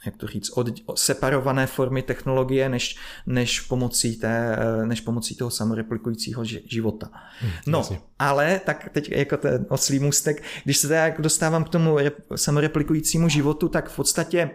[0.06, 2.96] jak to říct, od, separované formy technologie, než,
[3.26, 7.10] než, pomocí té, než pomocí toho samoreplikujícího života.
[7.40, 8.00] Hmm, no, jasně.
[8.18, 13.28] ale tak teď jako ten oslý můstek, když se teda dostávám k tomu rep, samoreplikujícímu
[13.28, 14.50] životu, tak v podstatě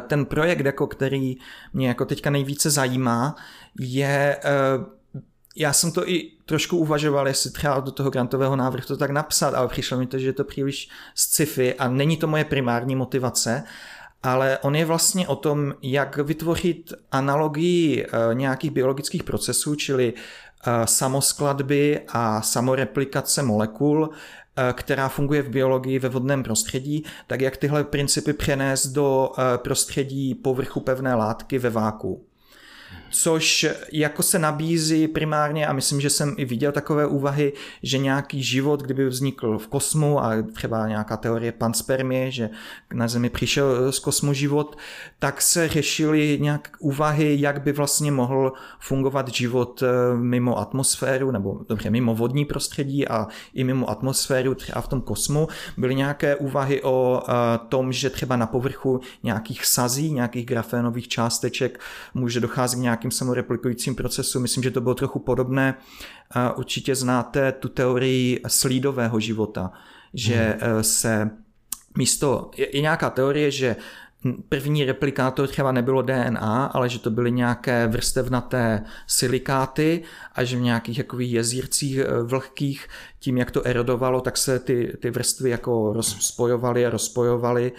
[0.00, 1.36] ten projekt, jako který
[1.72, 3.36] mě jako teďka nejvíce zajímá,
[3.80, 4.38] je
[5.56, 9.54] já jsem to i trošku uvažoval, jestli třeba do toho grantového návrhu to tak napsat,
[9.54, 13.64] ale přišlo mi to, že je to příliš sci-fi a není to moje primární motivace,
[14.24, 20.86] ale on je vlastně o tom, jak vytvořit analogii eh, nějakých biologických procesů, čili eh,
[20.86, 27.84] samoskladby a samoreplikace molekul, eh, která funguje v biologii ve vodném prostředí, tak jak tyhle
[27.84, 32.26] principy přenést do prostředí povrchu pevné látky ve váku
[33.14, 37.52] což jako se nabízí primárně a myslím, že jsem i viděl takové úvahy,
[37.82, 42.50] že nějaký život, kdyby vznikl v kosmu a třeba nějaká teorie panspermie, že
[42.94, 44.78] na Zemi přišel z kosmu život,
[45.18, 51.60] tak se řešily nějak úvahy, jak by vlastně mohl fungovat život eh, mimo atmosféru, nebo
[51.68, 55.48] dobře, mimo vodní prostředí a i mimo atmosféru, třeba v tom kosmu.
[55.76, 57.32] Byly nějaké úvahy o eh,
[57.68, 61.80] tom, že třeba na povrchu nějakých sazí, nějakých grafénových částeček
[62.14, 64.40] může docházet k nějakým nějakým samoreplikujícím procesu.
[64.40, 65.74] Myslím, že to bylo trochu podobné.
[66.56, 69.72] Určitě znáte tu teorii slídového života,
[70.14, 70.82] že hmm.
[70.82, 71.30] se
[71.96, 73.76] místo, je, je nějaká teorie, že
[74.48, 80.02] první replikátor třeba nebylo DNA, ale že to byly nějaké vrstevnaté silikáty
[80.34, 82.88] a že v nějakých jakových jezírcích e, vlhkých
[83.20, 87.72] tím, jak to erodovalo, tak se ty, ty vrstvy jako rozspojovaly a rozpojovaly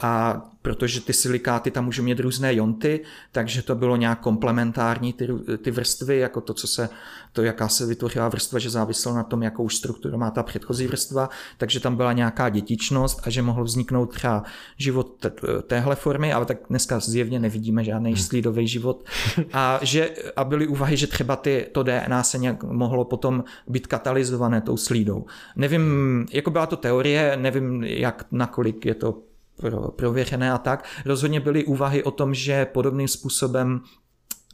[0.00, 3.00] a protože ty silikáty tam můžou mít různé jonty,
[3.32, 5.28] takže to bylo nějak komplementární ty,
[5.62, 6.88] ty vrstvy, jako to, co se,
[7.32, 11.30] to, jaká se vytvořila vrstva, že záviselo na tom, jakou strukturu má ta předchozí vrstva,
[11.58, 14.44] takže tam byla nějaká dětičnost a že mohl vzniknout třeba
[14.76, 15.26] život
[15.66, 18.22] téhle formy, ale tak dneska zjevně nevidíme žádný hmm.
[18.22, 19.04] slídový život.
[19.52, 23.86] A, že, a byly úvahy, že třeba ty, to DNA se nějak mohlo potom být
[23.86, 25.24] katalyzované tou slídou.
[25.56, 29.22] Nevím, jako byla to teorie, nevím, jak nakolik je to
[29.56, 30.84] pro, prověřené a tak.
[31.04, 33.80] Rozhodně byly úvahy o tom, že podobným způsobem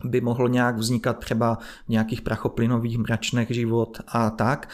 [0.04, 4.68] by mohl nějak vznikat třeba v nějakých prachoplynových mračnech život a tak.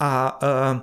[0.00, 0.78] A uh,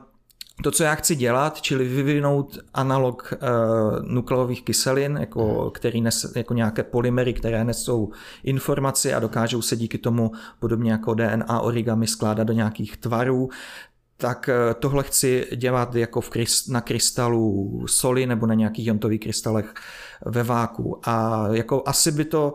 [0.64, 6.54] to, co já chci dělat, čili vyvinout analog uh, nukleových kyselin, jako, který nes, jako
[6.54, 8.12] nějaké polymery, které nesou
[8.44, 13.50] informaci a dokážou se díky tomu podobně jako DNA origami skládat do nějakých tvarů,
[14.18, 19.20] tak eh, tohle chci dělat jako v kryst, na krystalu soli nebo na nějakých jontových
[19.20, 19.74] krystalech
[20.26, 21.00] ve váku.
[21.04, 22.54] A jako asi by to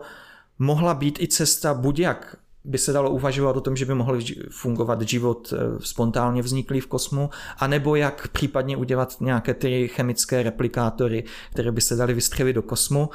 [0.59, 2.35] mohla být i cesta buď jak
[2.65, 6.87] by se dalo uvažovat o tom, že by mohl fungovat život eh, spontánně vzniklý v
[6.87, 12.61] kosmu, anebo jak případně udělat nějaké ty chemické replikátory, které by se daly vystřelit do
[12.61, 13.09] kosmu.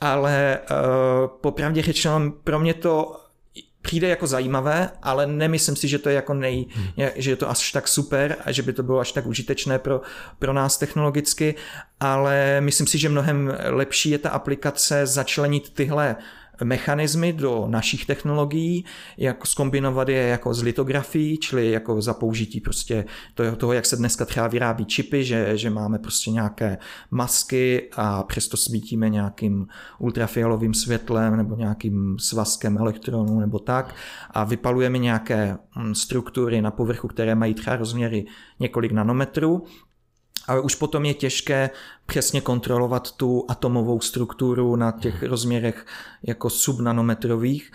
[0.00, 0.76] Ale uh,
[1.40, 3.19] popravdě řečeno, pro mě to
[3.82, 7.08] přijde jako zajímavé, ale nemyslím si, že to je jako nej, hmm.
[7.16, 10.00] že je to až tak super a že by to bylo až tak užitečné pro,
[10.38, 11.54] pro nás technologicky,
[12.00, 16.16] ale myslím si, že mnohem lepší je ta aplikace začlenit tyhle
[16.64, 18.84] mechanismy do našich technologií,
[19.16, 23.04] jako skombinovat je jako z litografií, čili jako za použití prostě
[23.56, 26.78] toho, jak se dneska třeba vyrábí čipy, že, že máme prostě nějaké
[27.10, 29.66] masky a přesto svítíme nějakým
[29.98, 33.94] ultrafialovým světlem nebo nějakým svazkem elektronů nebo tak.
[34.30, 38.26] A vypalujeme nějaké hm, struktury na povrchu, které mají třeba rozměry
[38.60, 39.64] několik nanometrů
[40.50, 41.70] ale už potom je těžké
[42.06, 45.30] přesně kontrolovat tu atomovou strukturu na těch hmm.
[45.30, 45.86] rozměrech
[46.22, 47.72] jako subnanometrových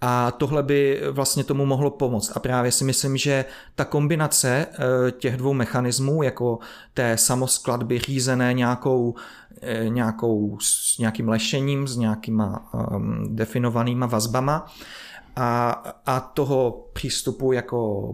[0.00, 2.32] a tohle by vlastně tomu mohlo pomoct.
[2.36, 6.58] A právě si myslím, že ta kombinace eh, těch dvou mechanismů, jako
[6.94, 9.14] té samoskladby řízené nějakou,
[9.62, 14.66] eh, nějakou, s nějakým lešením, s nějakýma um, definovanýma vazbama,
[15.36, 15.70] a,
[16.06, 18.08] a toho přístupu jako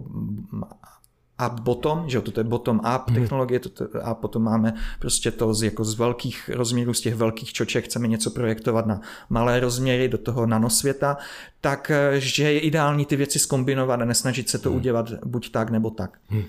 [1.47, 3.15] up bottom, že jo, toto je bottom up hmm.
[3.15, 7.53] technologie, toto, a potom máme prostě to z, jako z velkých rozměrů, z těch velkých
[7.53, 11.17] čoček chceme něco projektovat na malé rozměry do toho nanosvěta,
[11.61, 14.77] tak eh, že je ideální ty věci skombinovat a nesnažit se to hmm.
[14.77, 16.17] udělat buď tak nebo tak.
[16.27, 16.43] Hmm.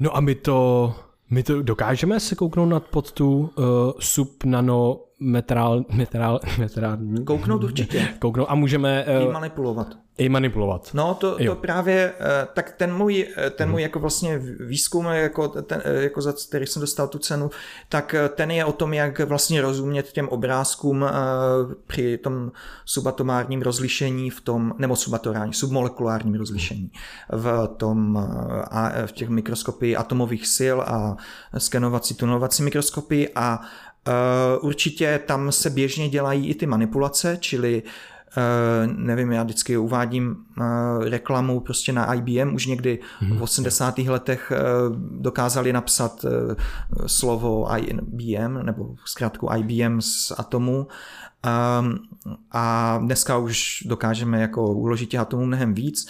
[0.00, 0.94] No a my to,
[1.30, 3.64] my to dokážeme se kouknout nad pod tu uh,
[3.98, 7.24] subnano metrál, metrál, metrální.
[7.24, 8.08] Kouknout určitě.
[8.18, 9.04] Kouknout a můžeme...
[9.04, 10.05] Uh, I manipulovat.
[10.18, 10.90] I manipulovat.
[10.94, 13.82] No to, to právě, eh, tak ten můj, eh, ten můj mhm.
[13.82, 17.50] jako vlastně výzkum, jako, ten, jako za který jsem dostal tu cenu,
[17.88, 21.06] tak ten je o tom, jak vlastně rozumět těm obrázkům
[21.86, 22.52] při tom
[22.84, 26.90] subatomárním rozlišení v tom, nebo subatomárním, submolekulárním rozlišení
[27.32, 28.16] v tom,
[28.70, 31.16] a v těch mikroskopii atomových sil a
[31.58, 33.60] skenovací, tunelovací mikroskopii a
[34.60, 37.82] určitě tam se běžně dělají i ty manipulace, čili
[38.86, 40.36] nevím, já vždycky uvádím
[41.08, 42.98] reklamu prostě na IBM, už někdy
[43.38, 43.98] v 80.
[43.98, 44.52] letech
[45.10, 46.24] dokázali napsat
[47.06, 50.86] slovo IBM, nebo zkrátku IBM z atomu
[52.52, 56.08] a dneska už dokážeme jako uložit atomů mnohem víc.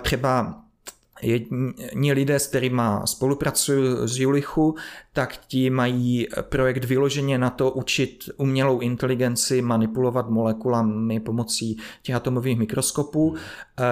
[0.00, 0.60] Třeba
[1.22, 4.74] jedni lidé, s kterými spolupracuju z Julichu,
[5.12, 12.58] tak ti mají projekt vyloženě na to učit umělou inteligenci manipulovat molekulami pomocí těch atomových
[12.58, 13.34] mikroskopů.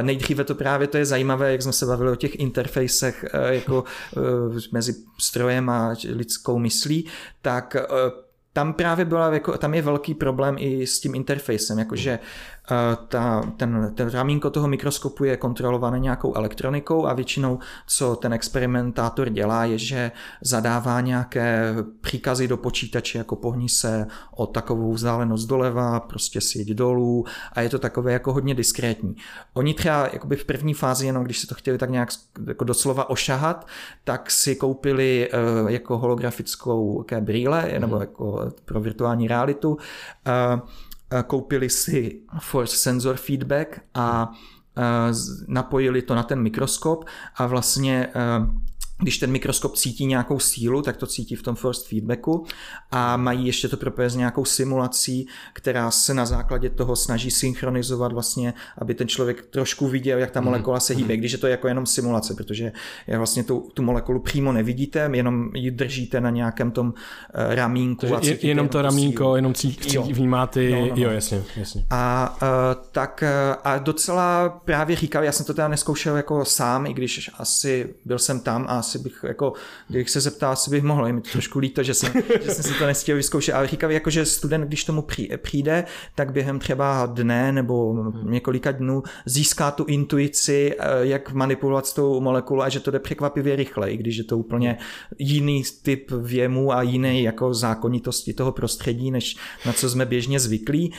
[0.03, 3.85] Nejdříve to právě to je zajímavé, jak jsme se bavili o těch interfejsech eh, jako
[4.17, 4.21] eh,
[4.73, 7.09] mezi strojem a lidskou myslí,
[7.43, 7.87] tak eh,
[8.53, 12.19] tam právě byla, jako, tam je velký problém i s tím interfejsem, jakože
[13.09, 19.29] ta, ten, ten ramínko toho mikroskopu je kontrolované nějakou elektronikou a většinou, co ten experimentátor
[19.29, 24.07] dělá, je, že zadává nějaké příkazy do počítače, jako pohni se
[24.37, 29.17] o takovou vzdálenost doleva, prostě sjeď dolů a je to takové jako hodně diskrétní.
[29.55, 32.09] Oni třeba jakoby v první fázi, jenom když se to chtěli tak nějak
[32.47, 33.67] jako doslova ošahat,
[34.05, 35.31] tak si koupili
[35.63, 38.01] uh, jako holografickou brýle, nebo mhm.
[38.01, 40.61] jako pro virtuální realitu, uh,
[41.27, 44.33] koupili si force sensor feedback a
[45.49, 47.05] napojili to na ten mikroskop
[47.37, 48.09] a vlastně
[49.03, 52.47] když ten mikroskop cítí nějakou sílu, tak to cítí v tom first feedbacku
[52.91, 58.13] a mají ještě to propojit s nějakou simulací, která se na základě toho snaží synchronizovat
[58.13, 60.49] vlastně, aby ten člověk trošku viděl, jak ta mhm.
[60.49, 61.19] molekula se hýbe, mhm.
[61.19, 62.73] když je to jako jenom simulace, protože
[63.17, 66.95] vlastně tu, tu molekulu přímo nevidíte, jenom ji držíte na nějakém tom
[67.35, 68.07] eh, ramínku.
[68.07, 69.37] Takže a je, jenom to ramínko, sílu.
[69.37, 70.95] jenom cítí, cítí vnímáte, no, no, no.
[70.97, 71.85] jo, jasně, jasně.
[71.91, 72.49] A, uh,
[72.93, 77.31] tak, uh, a docela právě říkal, já jsem to teda neskoušel jako sám, i když
[77.39, 79.53] asi byl jsem tam a asi bych, jako,
[79.89, 82.13] kdybych se zeptal, asi bych mohl, je mi to trošku líto, že jsem,
[82.43, 85.05] že jsem si to nestihl vyzkoušet, ale říkal, jako, že student, když tomu
[85.43, 85.85] přijde,
[86.15, 92.21] tak během třeba dne nebo několika dnů získá tu intuici, eh, jak manipulovat s tou
[92.21, 94.79] molekulou a že to jde překvapivě rychle, i když je to úplně
[95.19, 99.37] jiný typ věmu a jiné jako zákonitosti toho prostředí, než
[99.67, 100.93] na co jsme běžně zvyklí.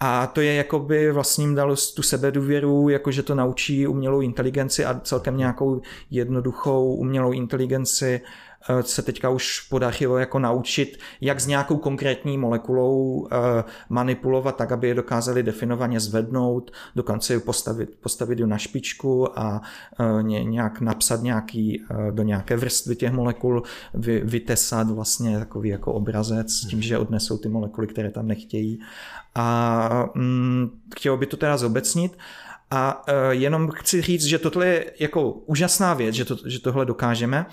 [0.00, 4.84] A to je jako by vlastně dalo tu sebedůvěru, jako že to naučí umělou inteligenci
[4.84, 5.80] a celkem nějakou
[6.10, 8.20] jednoduchou umělou inteligenci
[8.68, 14.72] eh, se teďka už podařilo jako naučit, jak s nějakou konkrétní molekulou eh, manipulovat tak,
[14.72, 19.60] aby je dokázali definovaně zvednout, dokonce ji postavit, postavit ji na špičku a
[20.00, 23.62] eh, nějak napsat nějaký, do nějaké vrstvy těch molekul,
[23.94, 28.80] vy, vytesat vlastně takový jako obrazec s tím, že odnesou ty molekuly, které tam nechtějí.
[29.34, 32.18] A mm, chtělo by to teda zobecnit.
[32.70, 36.84] A uh, jenom chci říct, že tohle je jako úžasná věc, že, to, že tohle
[36.84, 37.46] dokážeme.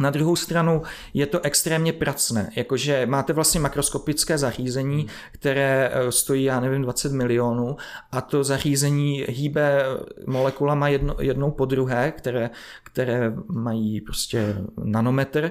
[0.00, 0.82] Na druhou stranu
[1.14, 7.12] je to extrémně pracné, jakože máte vlastně makroskopické zařízení, které e, stojí, já nevím, 20
[7.12, 7.76] milionů
[8.12, 9.84] a to zařízení hýbe
[10.26, 12.50] molekulama jedno, jednou po druhé, které,
[12.82, 15.50] které mají prostě nanometr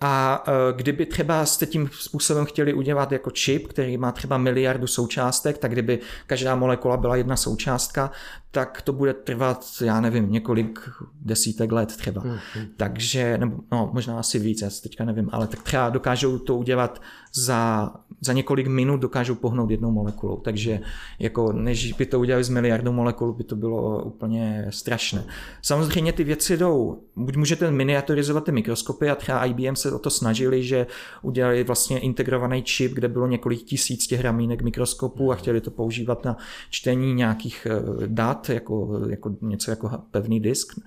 [0.00, 4.86] a e, kdyby třeba jste tím způsobem chtěli udělat jako čip, který má třeba miliardu
[4.86, 8.10] součástek, tak kdyby každá molekula byla jedna součástka,
[8.50, 10.80] tak to bude trvat, já nevím, několik
[11.20, 12.22] desítek let třeba.
[12.22, 12.38] Hmm.
[12.76, 17.02] Takže, nebo no, možná asi víc, já teďka nevím, ale tak třeba dokážou to udělat
[17.34, 20.36] za, za několik minut, dokážou pohnout jednou molekulou.
[20.36, 20.80] Takže
[21.18, 25.24] jako než by to udělali z miliardou molekul, by to bylo úplně strašné.
[25.62, 30.10] Samozřejmě ty věci jdou, buď můžete miniaturizovat ty mikroskopy a třeba IBM se o to
[30.10, 30.86] snažili, že
[31.22, 36.24] udělali vlastně integrovaný čip, kde bylo několik tisíc těch ramínek mikroskopů a chtěli to používat
[36.24, 36.36] na
[36.70, 40.80] čtení nějakých eh, dat, jako, jako něco jako pevný disk.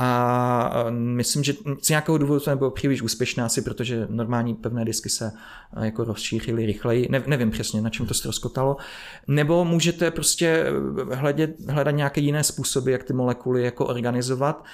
[0.00, 5.08] A myslím, že z nějakého důvodu to nebylo příliš úspěšné asi, protože normální pevné disky
[5.08, 5.32] se
[5.76, 7.08] eh, jako rozšířily rychleji.
[7.10, 8.76] Ne, nevím přesně, na čem to ztroskotalo.
[9.26, 10.64] Nebo můžete prostě
[11.12, 14.64] hledat, hledat nějaké jiné způsoby, jak ty molekuly jako organizovat.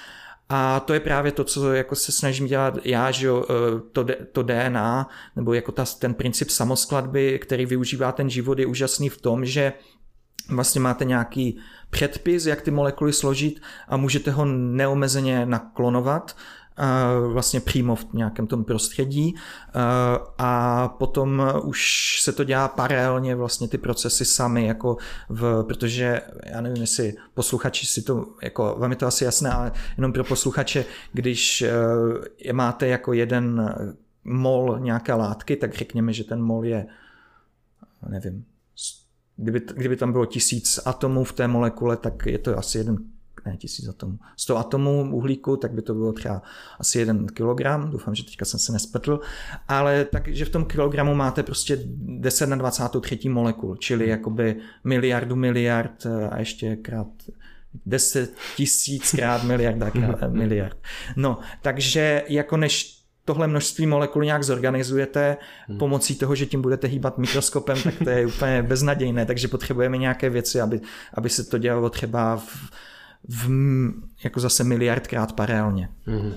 [0.49, 3.27] A to je právě to, co jako se snažím dělat já, že
[3.91, 9.09] to, to DNA, nebo jako ta, ten princip samoskladby, který využívá ten život, je úžasný
[9.09, 9.73] v tom, že
[10.49, 11.59] vlastně máte nějaký
[11.95, 16.35] předpis, jak ty molekuly složit a můžete ho neomezeně naklonovat
[17.27, 19.35] vlastně přímo v nějakém tom prostředí.
[20.37, 21.79] A potom už
[22.21, 24.97] se to dělá paralelně vlastně ty procesy sami, jako
[25.29, 29.71] v, protože já nevím, jestli posluchači si to, jako vám je to asi jasné, ale
[29.97, 31.63] jenom pro posluchače, když
[32.37, 33.75] je máte jako jeden
[34.23, 36.85] mol nějaké látky, tak řekněme, že ten mol je
[38.09, 38.45] nevím,
[39.37, 42.97] kdyby, kdyby tam bylo tisíc atomů v té molekule, tak je to asi jeden
[43.45, 44.19] ne tisíc atomů.
[44.37, 46.41] 100 atomů uhlíku, tak by to bylo třeba
[46.79, 49.19] asi jeden kilogram, doufám, že teďka jsem se nespletl,
[49.67, 56.05] ale takže v tom kilogramu máte prostě 10 na 23 molekul, čili jakoby miliardu miliard
[56.29, 57.07] a ještě krát
[57.85, 60.77] 10 tisíckrát miliarda krát, miliard.
[61.15, 65.77] No, takže jako než tohle množství molekul nějak zorganizujete hmm.
[65.77, 70.29] pomocí toho, že tím budete hýbat mikroskopem, tak to je úplně beznadějné, takže potřebujeme nějaké
[70.29, 70.81] věci, aby,
[71.13, 72.71] aby se to dělalo třeba v,
[73.29, 73.49] v
[74.23, 75.89] jako zase miliardkrát paralelně.
[76.05, 76.33] Hmm.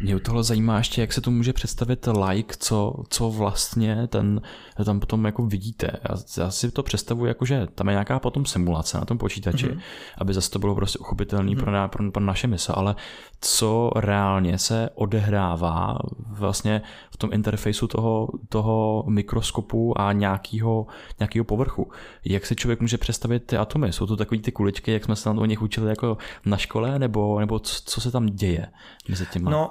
[0.00, 4.40] Mě u tohle zajímá ještě, jak se to může představit like, co, co vlastně ten,
[4.84, 5.90] tam potom jako vidíte.
[6.08, 9.66] Já, já si to představuji jako, že tam je nějaká potom simulace na tom počítači,
[9.66, 9.80] mm-hmm.
[10.18, 11.60] aby zase to bylo prostě uchopitelné mm-hmm.
[11.60, 12.96] pro, na, pro, pro naše mysl, ale
[13.40, 20.86] co reálně se odehrává vlastně v tom interfejsu toho, toho mikroskopu a nějakého,
[21.18, 21.90] nějakého povrchu.
[22.24, 23.92] Jak si člověk může představit ty atomy?
[23.92, 26.98] Jsou to takové ty kuličky, jak jsme se tam o nich učili jako na škole,
[26.98, 28.66] nebo, nebo co, co se tam děje
[29.08, 29.50] mezi těma?
[29.50, 29.70] No,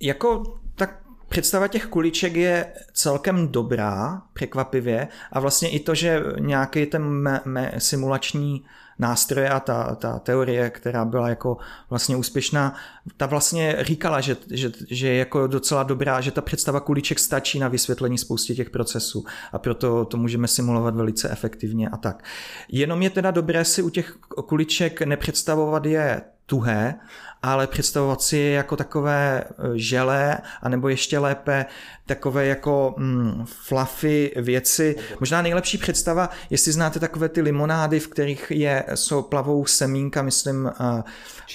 [0.00, 0.42] jako
[0.74, 7.02] tak představa těch kuliček je celkem dobrá, překvapivě, a vlastně i to, že nějaký ten
[7.02, 8.64] me, me, simulační
[9.00, 11.56] nástroje a ta, ta teorie, která byla jako
[11.90, 12.74] vlastně úspěšná,
[13.16, 17.58] ta vlastně říkala, že, že, že je jako docela dobrá, že ta představa kuliček stačí
[17.58, 22.24] na vysvětlení spoustě těch procesů a proto to můžeme simulovat velice efektivně a tak.
[22.68, 24.16] Jenom je teda dobré si u těch
[24.46, 26.94] kuliček nepředstavovat je tuhé,
[27.42, 29.44] ale představovat si je jako takové e,
[29.74, 31.66] želé, anebo ještě lépe
[32.06, 34.96] takové jako mm, fluffy věci.
[35.20, 40.64] Možná nejlepší představa, jestli znáte takové ty limonády, v kterých je, jsou plavou semínka, myslím,
[40.64, 41.00] uh,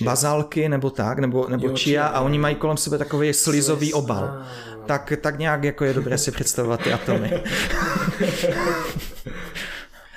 [0.06, 4.44] bazalky nebo tak, nebo, nebo jo, čia, a oni mají kolem sebe takový slizový obal.
[4.86, 7.44] Tak, tak nějak jako je dobré si představovat ty atomy.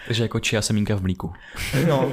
[0.09, 1.33] Takže jako čia semínka v mlíku.
[1.89, 2.13] No.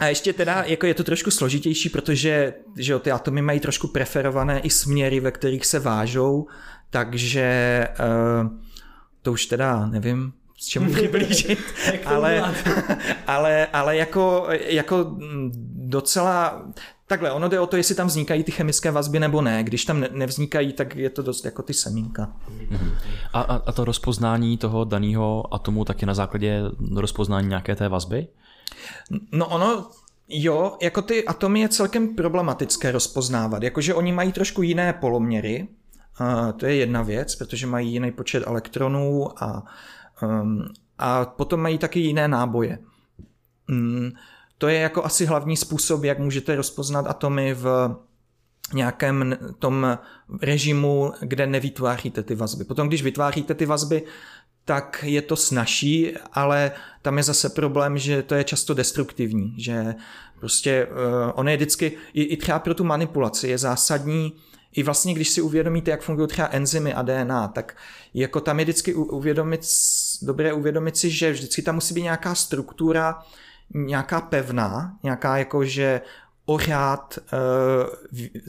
[0.00, 3.88] A ještě teda, jako je to trošku složitější, protože že jo, ty atomy mají trošku
[3.88, 6.46] preferované i směry, ve kterých se vážou,
[6.90, 7.88] takže
[8.42, 8.50] uh,
[9.22, 11.58] to už teda nevím, s čemu přiblížit,
[12.04, 12.54] ale,
[13.26, 15.16] ale, ale jako, jako
[15.74, 16.66] docela
[17.10, 19.64] Takhle, ono jde o to, jestli tam vznikají ty chemické vazby nebo ne.
[19.64, 22.32] Když tam nevznikají, tak je to dost jako ty semínka.
[22.70, 22.90] Mhm.
[23.32, 26.62] A, a, a to rozpoznání toho daného atomu taky na základě
[26.94, 28.26] rozpoznání nějaké té vazby?
[29.32, 29.90] No ono,
[30.28, 33.62] jo, jako ty atomy je celkem problematické rozpoznávat.
[33.62, 35.68] Jakože oni mají trošku jiné poloměry,
[36.18, 39.64] a to je jedna věc, protože mají jiný počet elektronů a,
[40.22, 42.78] um, a potom mají taky jiné náboje.
[43.70, 44.12] Um,
[44.60, 47.96] to je jako asi hlavní způsob, jak můžete rozpoznat atomy v
[48.72, 49.98] nějakém tom
[50.42, 52.64] režimu, kde nevytváříte ty vazby.
[52.64, 54.02] Potom, když vytváříte ty vazby,
[54.64, 59.94] tak je to snažší, ale tam je zase problém, že to je často destruktivní, že
[60.40, 64.32] prostě uh, ono je vždycky, i, i třeba pro tu manipulaci je zásadní,
[64.72, 67.76] i vlastně, když si uvědomíte, jak fungují třeba enzymy a DNA, tak
[68.14, 69.60] jako tam je vždycky uvědomit,
[70.22, 73.22] dobré uvědomit si, že vždycky tam musí být nějaká struktura,
[73.74, 76.00] nějaká pevná, nějaká jako, že
[76.50, 77.36] ořád eh,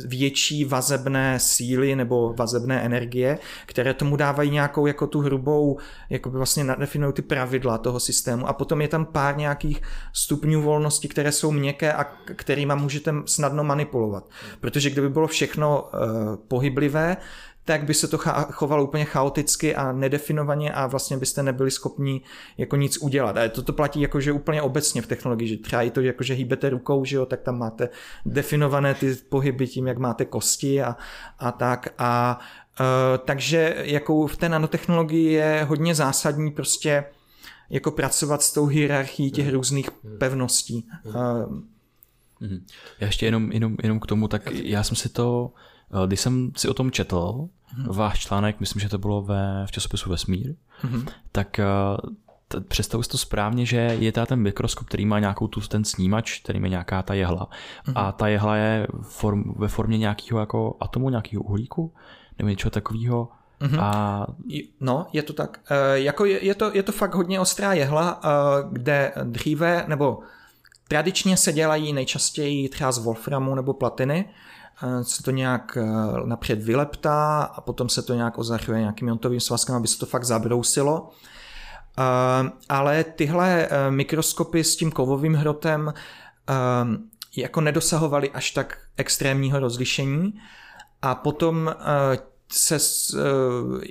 [0.08, 5.78] větší vazebné síly nebo vazebné energie, které tomu dávají nějakou jako tu hrubou,
[6.10, 9.82] jako by vlastně nadefinují ty pravidla toho systému a potom je tam pár nějakých
[10.14, 12.04] stupňů volnosti, které jsou měkké a
[12.36, 14.30] kterými můžete snadno manipulovat.
[14.60, 15.90] Protože kdyby bylo všechno uh,
[16.48, 17.18] pohyblivé,
[17.72, 18.18] tak by se to
[18.52, 22.22] chovalo úplně chaoticky a nedefinovaně a vlastně byste nebyli schopni
[22.58, 23.38] jako nic udělat.
[23.38, 27.06] A toto platí jakože úplně obecně v technologii, že třeba i to, jakože hýbete rukou,
[27.06, 27.90] že jo, tak tam máte
[28.26, 30.98] definované ty pohyby tím, jak máte kosti a,
[31.40, 31.94] a tak.
[31.98, 32.40] A
[32.80, 32.86] uh,
[33.26, 37.06] takže jako v té nanotechnologii je hodně zásadní prostě
[37.70, 40.88] jako pracovat s tou hierarchií těch různých pevností.
[41.04, 41.14] Uh,
[43.00, 45.54] já ještě jenom, jenom, jenom k tomu, tak já jsem si to
[46.06, 47.96] když jsem si o tom četl, mm-hmm.
[47.96, 51.08] váš článek, myslím, že to bylo ve, v časopisu Vesmír, mm-hmm.
[51.32, 51.66] tak eh,
[52.48, 55.84] t- představuji si to správně, že je tady ten mikroskop, který má nějakou tu, ten
[55.84, 57.50] snímač, který má nějaká ta jehla.
[57.88, 57.94] Mm-hmm.
[57.96, 61.94] A ta jehla je form, ve formě nějakého jako atomu, nějakého uhlíku,
[62.38, 63.30] nebo něčeho takového.
[63.62, 63.82] Mm-hmm.
[63.82, 64.28] A...
[64.80, 65.60] No, je to tak.
[65.70, 68.28] E, jako je, je, to, je to fakt hodně ostrá jehla, e,
[68.72, 70.20] kde dříve, nebo
[70.88, 74.30] tradičně se dělají nejčastěji třeba z wolframu nebo platiny,
[75.02, 75.86] se to nějak eh,
[76.26, 80.24] napřed vyleptá a potom se to nějak ozachruje nějakým jontovým svazkem, aby se to fakt
[80.24, 81.10] zabrousilo.
[82.00, 85.94] Eh, ale tyhle eh, mikroskopy s tím kovovým hrotem
[87.38, 90.34] jako nedosahovaly až tak extrémního rozlišení
[91.02, 91.76] a potom
[92.52, 92.78] se
[93.14, 93.82] uh,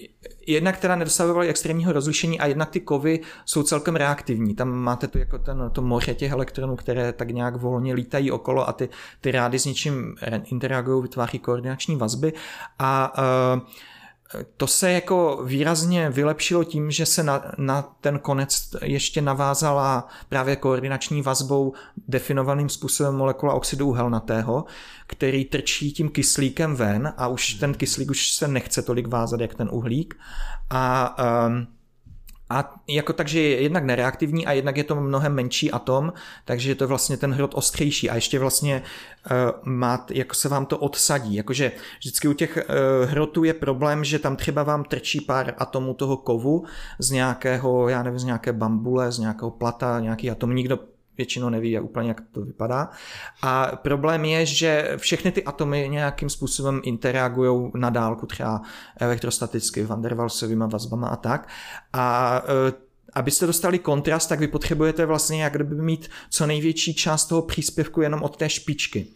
[0.47, 4.55] jednak teda nedostavovaly extrémního rozlišení a jednak ty kovy jsou celkem reaktivní.
[4.55, 8.69] Tam máte tu jako ten, to moře těch elektronů, které tak nějak volně lítají okolo
[8.69, 8.89] a ty,
[9.21, 12.33] ty rády s něčím interagují, vytváří koordinační vazby
[12.79, 13.19] a
[13.57, 13.61] uh,
[14.57, 20.57] to se jako výrazně vylepšilo tím, že se na, na ten konec ještě navázala právě
[20.57, 21.73] koordinační vazbou
[22.09, 24.65] definovaným způsobem molekula oxidu uhelnatého,
[25.07, 29.55] který trčí tím kyslíkem ven a už ten kyslík už se nechce tolik vázat, jak
[29.55, 30.15] ten uhlík.
[30.71, 31.17] A
[31.47, 31.67] um,
[32.51, 36.13] a jako takže je jednak nereaktivní a jednak je to mnohem menší atom,
[36.45, 38.83] takže je to vlastně ten hrot ostřejší a ještě vlastně
[39.31, 41.35] uh, má, jako se vám to odsadí.
[41.35, 45.95] Jakože vždycky u těch uh, hrotů je problém, že tam třeba vám trčí pár atomů
[45.95, 46.65] toho kovu
[46.99, 50.55] z nějakého, já nevím, z nějaké bambule, z nějakého plata, nějaký atom.
[50.55, 50.79] Nikdo
[51.17, 52.91] většinou neví jak úplně, jak to vypadá.
[53.43, 58.63] A problém je, že všechny ty atomy nějakým způsobem interagují na dálku, třeba
[58.97, 61.49] elektrostaticky, van der Waalsovými vazbama a tak.
[61.93, 62.73] A e,
[63.13, 68.01] abyste dostali kontrast, tak vy potřebujete vlastně jak kdyby mít co největší část toho příspěvku
[68.01, 69.07] jenom od té špičky.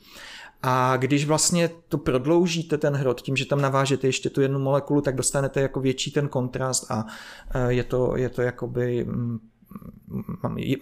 [0.62, 5.00] A když vlastně to prodloužíte ten hrot tím, že tam navážete ještě tu jednu molekulu,
[5.00, 7.06] tak dostanete jako větší ten kontrast a
[7.54, 9.38] e, je to, je to jakoby mm,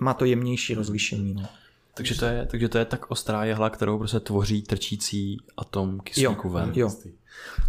[0.00, 1.34] má to jemnější rozlišení.
[1.34, 1.48] No.
[1.94, 6.48] Takže to, je, takže to je tak ostrá jehla, kterou prostě tvoří trčící atom kyslíku
[6.48, 6.72] jo, ven.
[6.74, 6.90] Jo.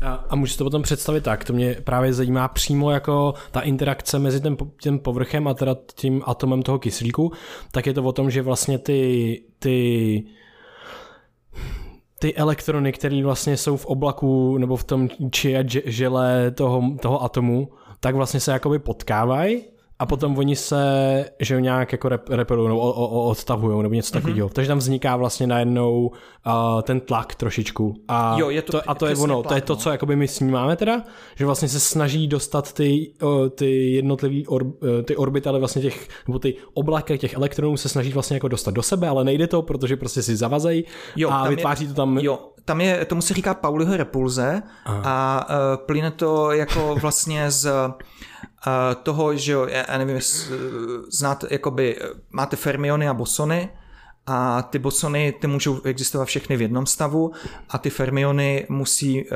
[0.01, 4.19] A, a můžeš to potom představit tak, to mě právě zajímá přímo jako ta interakce
[4.19, 7.31] mezi tím, tím povrchem a teda tím atomem toho kyslíku,
[7.71, 10.23] tak je to o tom, že vlastně ty, ty
[12.19, 15.55] ty elektrony, které vlastně jsou v oblaku nebo v tom či
[15.85, 17.69] žele toho, toho atomu,
[17.99, 19.61] tak vlastně se jakoby potkávají
[20.03, 20.85] a potom oni se,
[21.39, 22.79] že nějak jako rep, repelují nebo
[23.29, 24.21] odstavují nebo něco mm-hmm.
[24.21, 24.49] takového.
[24.49, 27.95] Takže tam vzniká vlastně najednou uh, ten tlak trošičku.
[28.07, 29.77] A jo, je to, to, a to je ono, tlak, to je to, no.
[29.77, 31.03] co jakoby my snímáme teda,
[31.35, 34.71] že vlastně se snaží dostat ty, uh, ty jednotlivý or, uh,
[35.05, 38.83] ty orbitaly vlastně těch, nebo ty oblaky těch elektronů se snaží vlastně jako dostat do
[38.83, 40.85] sebe, ale nejde to, protože prostě si zavazejí
[41.29, 42.17] a vytváří je, to tam...
[42.17, 45.01] Jo, tam je, tomu se říká Pauliho repulze Aha.
[45.05, 47.71] a uh, plyne to jako vlastně z
[49.03, 50.19] toho, že jo, já nevím,
[51.11, 51.99] znáte, jakoby,
[52.31, 53.69] máte fermiony a bosony,
[54.25, 57.31] a ty bosony, ty můžou existovat všechny v jednom stavu
[57.69, 59.35] a ty fermiony musí, eh,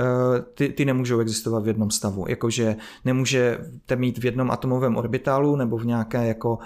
[0.54, 2.26] ty, ty nemůžou existovat v jednom stavu.
[2.30, 2.76] Jakože
[3.06, 6.60] nemůžete mít v jednom atomovém orbitálu nebo v nějaké jako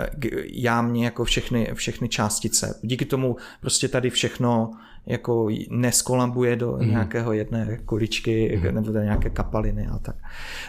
[0.00, 0.10] eh,
[0.44, 2.80] jámě jako všechny, všechny částice.
[2.82, 4.70] Díky tomu prostě tady všechno
[5.06, 6.90] jako neskolabuje do mm.
[6.90, 8.74] nějakého jedné kuličky mm.
[8.74, 10.16] nebo do nějaké kapaliny a tak.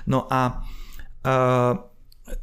[0.07, 0.84] No a Uh,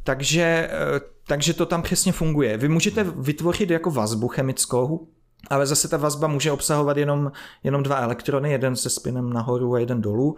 [0.03, 2.57] takže, uh, takže to tam přesně funguje.
[2.57, 5.07] Vy můžete vytvořit jako vazbu chemickou,
[5.49, 7.31] ale zase ta vazba může obsahovat jenom,
[7.63, 10.35] jenom dva elektrony, jeden se spinem nahoru a jeden dolů.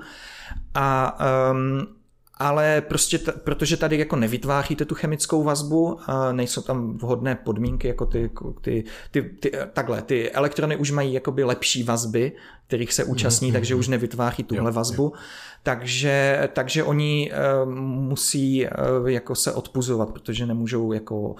[0.73, 1.17] A
[1.51, 1.87] um,
[2.37, 5.99] ale prostě t- protože tady jako nevytváříte tu chemickou vazbu,
[6.31, 8.31] nejsou tam vhodné podmínky, jako ty,
[8.61, 12.31] ty, ty, ty, takhle, ty elektrony už mají jakoby lepší vazby,
[12.67, 13.53] kterých se účastní, mm-hmm.
[13.53, 15.11] takže už nevytváří tuhle jo, vazbu, jo.
[15.63, 17.31] Takže, takže oni
[17.65, 21.35] uh, musí uh, jako se odpuzovat, protože nemůžou jako uh,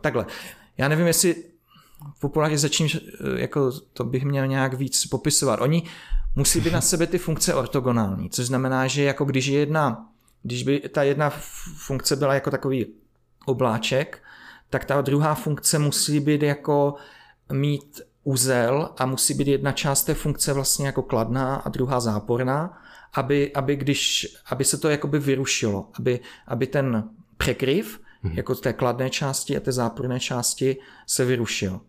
[0.00, 0.26] takhle.
[0.78, 1.36] Já nevím, jestli
[2.20, 2.88] popularizačním,
[3.36, 5.60] jako to bych měl nějak víc popisovat.
[5.60, 5.82] Oni
[6.36, 10.06] musí být na sebe ty funkce ortogonální, což znamená, že jako když je jedna
[10.42, 11.30] když by ta jedna
[11.76, 12.86] funkce byla jako takový
[13.46, 14.22] obláček,
[14.70, 16.94] tak ta druhá funkce musí být jako
[17.52, 22.82] mít uzel a musí být jedna část té funkce vlastně jako kladná a druhá záporná,
[23.14, 28.32] aby, aby, když, aby se to jakoby vyrušilo, aby, aby ten překryv hmm.
[28.32, 30.76] jako té kladné části a té záporné části
[31.06, 31.80] se vyrušil.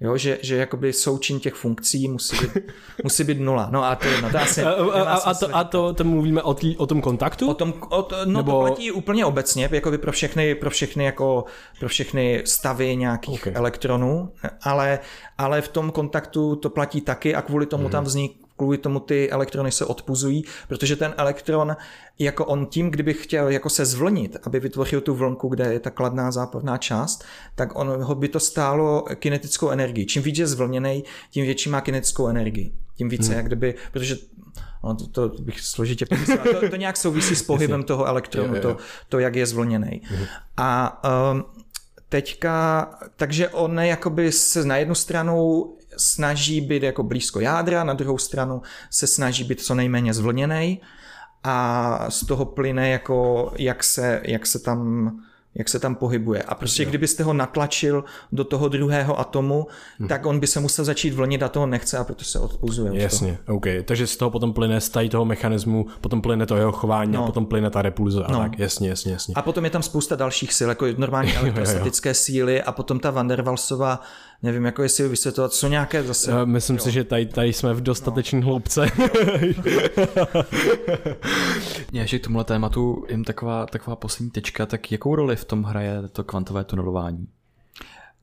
[0.00, 2.64] Jo, že, že jakoby součin těch funkcí musí být,
[3.04, 3.68] musí být nula.
[3.72, 6.54] No a to je to asi a, a, a, to, a to, to mluvíme o,
[6.54, 7.50] tý, o tom kontaktu?
[7.50, 8.52] O tom, o to, no Nebo...
[8.52, 11.44] to platí úplně obecně, jako by pro všechny, pro všechny, jako,
[11.78, 13.52] pro všechny stavy nějakých okay.
[13.56, 14.98] elektronů, ale,
[15.38, 17.92] ale v tom kontaktu to platí taky a kvůli tomu mm-hmm.
[17.92, 21.76] tam vznik, kvůli tomu ty elektrony se odpuzují, protože ten elektron,
[22.18, 25.90] jako on tím, kdyby chtěl jako se zvlnit, aby vytvořil tu vlnku, kde je ta
[25.90, 27.24] kladná záporná část,
[27.54, 30.06] tak on ho by to stálo kinetickou energii.
[30.06, 32.72] Čím víc je zvlněný, tím větší má kinetickou energii.
[32.96, 33.36] Tím více, hmm.
[33.36, 34.16] jak kdyby, protože
[34.84, 38.76] no, to, to bych složitě popisoval, to, to nějak souvisí s pohybem toho elektronu, to,
[39.08, 40.02] to jak je zvlněný.
[40.04, 40.26] Hmm.
[40.56, 41.02] A
[41.32, 41.44] um,
[42.08, 45.64] teďka, takže on jakoby se na jednu stranu
[45.96, 50.80] snaží být jako blízko jádra, na druhou stranu se snaží být co nejméně zvlněný
[51.44, 55.10] a z toho plyne jako jak se, jak se tam
[55.54, 56.42] jak se tam pohybuje.
[56.42, 59.66] A prostě kdybyste ho natlačil do toho druhého atomu,
[59.98, 60.08] hmm.
[60.08, 63.02] tak on by se musel začít vlnit a toho nechce a proto se odpuzuje.
[63.02, 63.66] Jasně, OK.
[63.84, 67.22] Takže z toho potom plyne z toho mechanismu, potom plyne to jeho chování no.
[67.22, 68.24] a potom plyne ta repulze.
[68.24, 68.38] A no.
[68.38, 69.34] tak, jasně, jasně, jasně.
[69.34, 73.28] A potom je tam spousta dalších sil, jako normální elektrostatické síly a potom ta Van
[73.28, 74.00] der Waalsova
[74.44, 76.30] nevím, jako jestli vysvětlovat, co nějaké zase.
[76.30, 76.82] Já myslím jo.
[76.82, 78.46] si, že tady, tady jsme v dostatečné no.
[78.46, 78.86] hloubce.
[81.92, 85.62] Já ještě k tomuhle tématu jim taková, taková poslední tečka, tak jakou roli v tom
[85.62, 87.26] hraje to kvantové tunelování?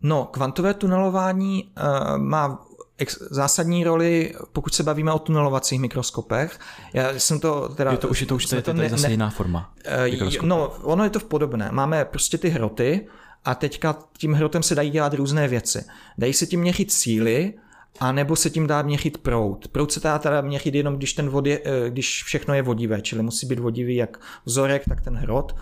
[0.01, 2.65] No, kvantové tunelování uh, má
[2.97, 6.59] ex- zásadní roli, pokud se bavíme o tunelovacích mikroskopech.
[6.93, 7.91] Já jsem to teda...
[7.91, 9.73] Je to už, je to už to, to, to je zase ne, jiná forma.
[10.21, 11.69] Uh, no, ono je to v podobné.
[11.71, 13.07] Máme prostě ty hroty,
[13.45, 15.85] a teďka tím hrotem se dají dělat různé věci.
[16.17, 17.53] Dají se tím měřit síly,
[17.99, 19.67] a nebo se tím dá měřit prout.
[19.67, 23.01] Prout se dá teda měřit jenom, když, ten vod je, eh, když všechno je vodivé,
[23.01, 25.55] čili musí být vodivý jak vzorek, tak ten hrot.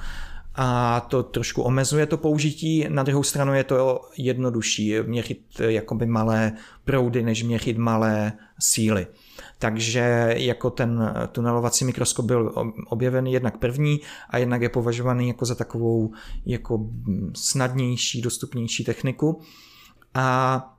[0.56, 2.86] A to trošku omezuje to použití.
[2.90, 6.52] Na druhou stranu je to jednodušší měřit eh, jakoby malé
[6.86, 9.08] proudy, než měřit malé síly.
[9.60, 12.54] Takže jako ten tunelovací mikroskop byl
[12.86, 14.00] objeven jednak první
[14.30, 16.12] a jednak je považovaný jako za takovou
[16.46, 16.90] jako
[17.36, 19.42] snadnější, dostupnější techniku.
[20.14, 20.76] A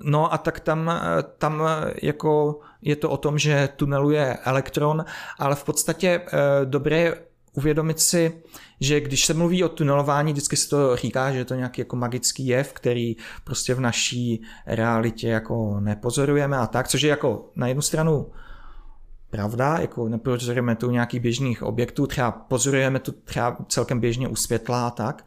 [0.00, 0.90] No a tak tam,
[1.38, 1.62] tam
[2.02, 5.04] jako je to o tom, že tuneluje elektron,
[5.38, 6.30] ale v podstatě eh,
[6.64, 7.14] dobré
[7.52, 8.42] uvědomit si,
[8.80, 11.96] že když se mluví o tunelování, vždycky se to říká, že je to nějaký jako
[11.96, 17.66] magický jev, který prostě v naší realitě jako nepozorujeme a tak, což je jako na
[17.66, 18.30] jednu stranu
[19.30, 24.86] pravda, jako nepozorujeme tu nějakých běžných objektů, třeba pozorujeme to třeba celkem běžně u světla
[24.86, 25.24] a tak,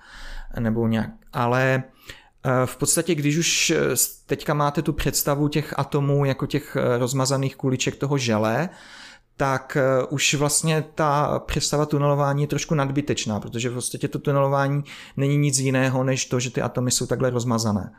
[0.60, 1.84] nebo nějak, ale
[2.44, 3.74] eh, v podstatě, když už
[4.26, 8.70] teďka máte tu představu těch atomů jako těch eh, rozmazaných kuliček toho žele,
[9.40, 14.84] tak eh, už vlastně ta představa tunelování je trošku nadbytečná, protože v podstatě to tunelování
[15.18, 17.92] není nic jiného, než to, že ty atomy jsou takhle rozmazané.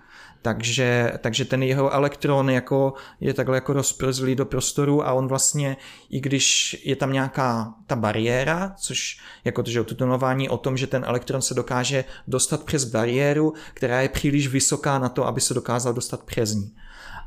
[0.43, 5.77] Takže, takže ten jeho elektron jako je takhle jako rozprzlý do prostoru a on vlastně,
[6.11, 10.87] i když je tam nějaká ta bariéra, což jako to, že tunelování o tom, že
[10.87, 15.55] ten elektron se dokáže dostat přes bariéru, která je příliš vysoká na to, aby se
[15.55, 16.75] dokázal dostat přes ní.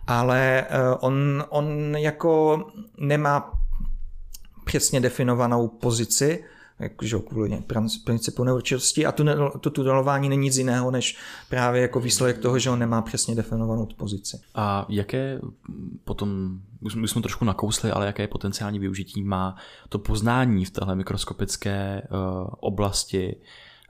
[0.07, 2.63] Ale eh, on, on jako
[2.97, 3.62] nemá
[4.63, 6.43] přesně definovanou pozici,
[7.01, 7.63] že kvůli
[8.03, 9.23] principu neurčitosti a to,
[9.59, 11.17] to tunelování není nic jiného, než
[11.49, 14.39] právě jako výsledek toho, že on nemá přesně definovanou pozici.
[14.55, 15.39] A jaké
[16.03, 19.55] potom, už jsme trošku nakousli, ale jaké potenciální využití má
[19.89, 23.35] to poznání v téhle mikroskopické uh, oblasti,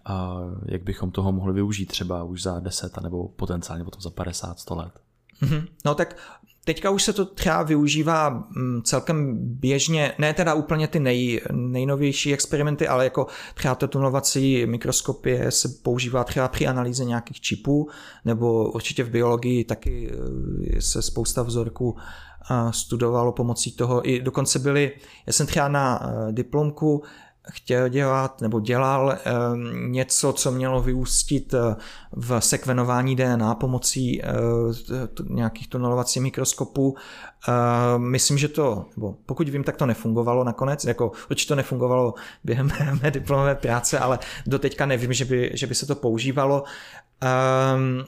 [0.06, 4.60] a jak bychom toho mohli využít třeba už za 10 nebo potenciálně potom za 50,
[4.60, 4.94] 100 let?
[5.42, 5.68] Mm-hmm.
[5.86, 6.18] No tak
[6.66, 12.34] Teďka už se to třeba využívá mm, celkem běžně, ne teda úplně ty nej, nejnovější
[12.34, 17.90] experimenty, ale jako třeba to tunelovací mikroskopie se používá třeba při analýze nějakých čipů,
[18.26, 20.12] nebo určitě v biologii taky
[20.78, 24.10] eh, se spousta vzorků eh, studovalo pomocí toho.
[24.10, 24.92] I dokonce byly,
[25.28, 27.04] já jsem třeba na eh, diplomku
[27.52, 31.76] chtěl dělat nebo dělal ehm, něco, co mělo vyústit eh,
[32.12, 34.28] v sekvenování DNA pomocí eh,
[35.30, 36.96] nějakých tunelovacích mikroskopů.
[37.48, 42.14] Ehm, myslím, že to, nebo pokud vím, tak to nefungovalo nakonec, jako určitě to nefungovalo
[42.44, 42.72] během
[43.02, 46.64] mé diplomové práce, ale doteďka nevím, že by, že by se to používalo.
[47.22, 48.04] Ehm,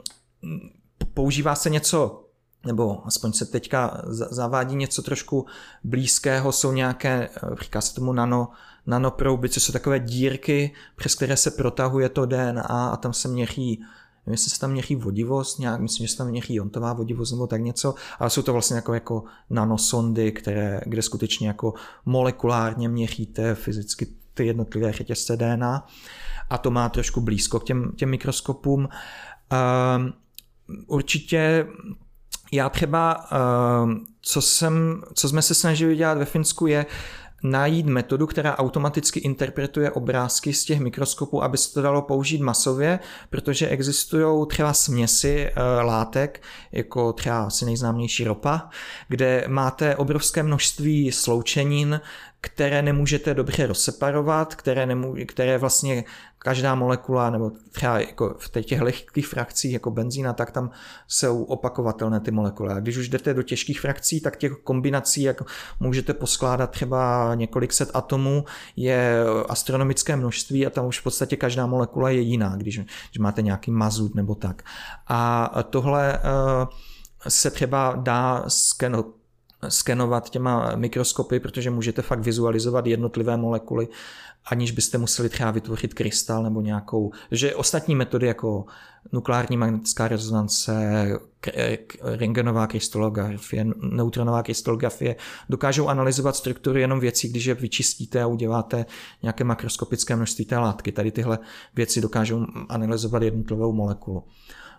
[1.14, 2.22] používá se něco
[2.66, 5.46] nebo aspoň se teďka zavádí něco trošku
[5.84, 8.48] blízkého, jsou nějaké, eh, říká se tomu nano,
[8.88, 13.84] nanoprouby, což jsou takové dírky, přes které se protahuje to DNA a tam se měří
[14.26, 17.48] nevím, jestli se tam měří vodivost, nějak, myslím, že se tam měří jontová vodivost nebo
[17.48, 21.74] tak něco, ale jsou to vlastně jako, jako nanosondy, které, kde skutečně jako
[22.06, 25.88] molekulárně měříte fyzicky ty jednotlivé řetězce DNA
[26.50, 28.80] a to má trošku blízko k těm, těm mikroskopům.
[28.80, 30.14] Um,
[30.88, 31.68] určitě
[32.52, 33.30] já třeba,
[33.84, 36.86] um, co, jsem, co jsme se snažili dělat ve Finsku je,
[37.44, 43.00] najít metodu, která automaticky interpretuje obrázky z těch mikroskopů, aby se to dalo použít masově,
[43.30, 46.42] protože existují třeba směsi e, látek,
[46.72, 48.70] jako třeba asi nejznámější ropa,
[49.08, 52.02] kde máte obrovské množství sloučenin,
[52.46, 56.04] které nemůžete dobře rozseparovat, které, nemů, které vlastně
[56.40, 60.72] každá molekula, nebo třeba jako v těch lehkých frakcích jako benzína, tak tam
[61.08, 62.74] jsou opakovatelné ty molekuly.
[62.74, 65.42] A když už jdete do těžkých frakcí, tak těch kombinací, jak
[65.80, 68.46] můžete poskládat třeba několik set atomů,
[68.76, 73.42] je astronomické množství a tam už v podstatě každá molekula je jiná, když, když máte
[73.42, 74.64] nějaký mazut nebo tak.
[75.08, 76.68] A tohle uh,
[77.28, 79.25] se třeba dá skenovat
[79.70, 83.88] skenovat těma mikroskopy, protože můžete fakt vizualizovat jednotlivé molekuly,
[84.46, 88.66] aniž byste museli třeba vytvořit krystal nebo nějakou, že ostatní metody jako
[89.12, 91.08] nukleární magnetická rezonance,
[92.02, 95.16] rengenová krystalografie, neutronová krystalografie
[95.50, 98.86] dokážou analyzovat strukturu jenom věcí, když je vyčistíte a uděláte
[99.22, 100.92] nějaké makroskopické množství té látky.
[100.92, 101.40] Tady tyhle
[101.76, 104.24] věci dokážou analyzovat jednotlivou molekulu.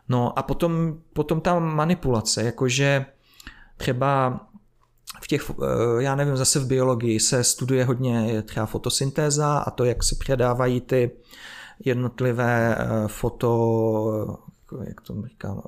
[0.08, 3.06] No a potom, potom ta manipulace, jakože
[3.76, 4.40] třeba
[5.23, 9.85] v těch, eh, já nevím, zase v biologii se studuje hodně třeba fotosyntéza a to,
[9.85, 11.11] jak se předávají ty
[11.85, 14.39] jednotlivé eh, foto,
[14.85, 15.62] jak to říkám,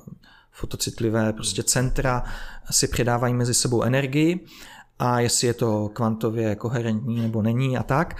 [0.51, 2.23] fotocitlivé prostě centra
[2.71, 4.45] si předávají mezi sebou energii
[4.99, 8.17] a jestli je to kvantově koherentní nebo není a tak.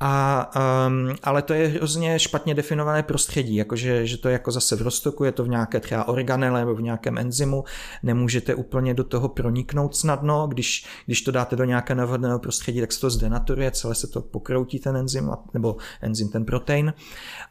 [0.00, 0.50] A,
[0.86, 4.82] um, ale to je hrozně špatně definované prostředí, jakože že to je jako zase v
[4.82, 7.64] roztoku, je to v nějaké třeba organele nebo v nějakém enzymu,
[8.02, 12.92] nemůžete úplně do toho proniknout snadno, když, když to dáte do nějaké nevhodného prostředí, tak
[12.92, 16.94] se to zdenaturuje, celé se to pokroutí ten enzym, nebo enzym ten protein.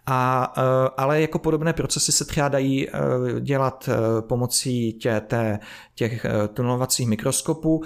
[0.06, 0.64] A, uh,
[0.98, 5.60] ale jako podobné procesy se třeba dají uh, dělat uh, pomocí tě, té,
[6.00, 7.84] těch tunelovacích mikroskopů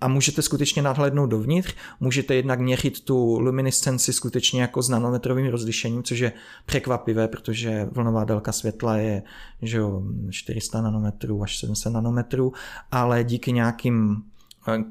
[0.00, 6.02] a můžete skutečně nadhlednout dovnitř, můžete jednak měřit tu luminiscenci skutečně jako s nanometrovým rozlišením,
[6.02, 6.32] což je
[6.66, 9.22] překvapivé, protože vlnová délka světla je
[9.62, 12.52] že jo, 400 nanometrů až 700 nanometrů,
[12.90, 14.22] ale díky nějakým
[14.68, 14.84] eh,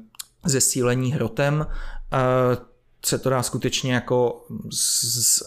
[0.44, 2.16] zesílení hrotem eh,
[3.04, 5.42] se to dá skutečně jako z,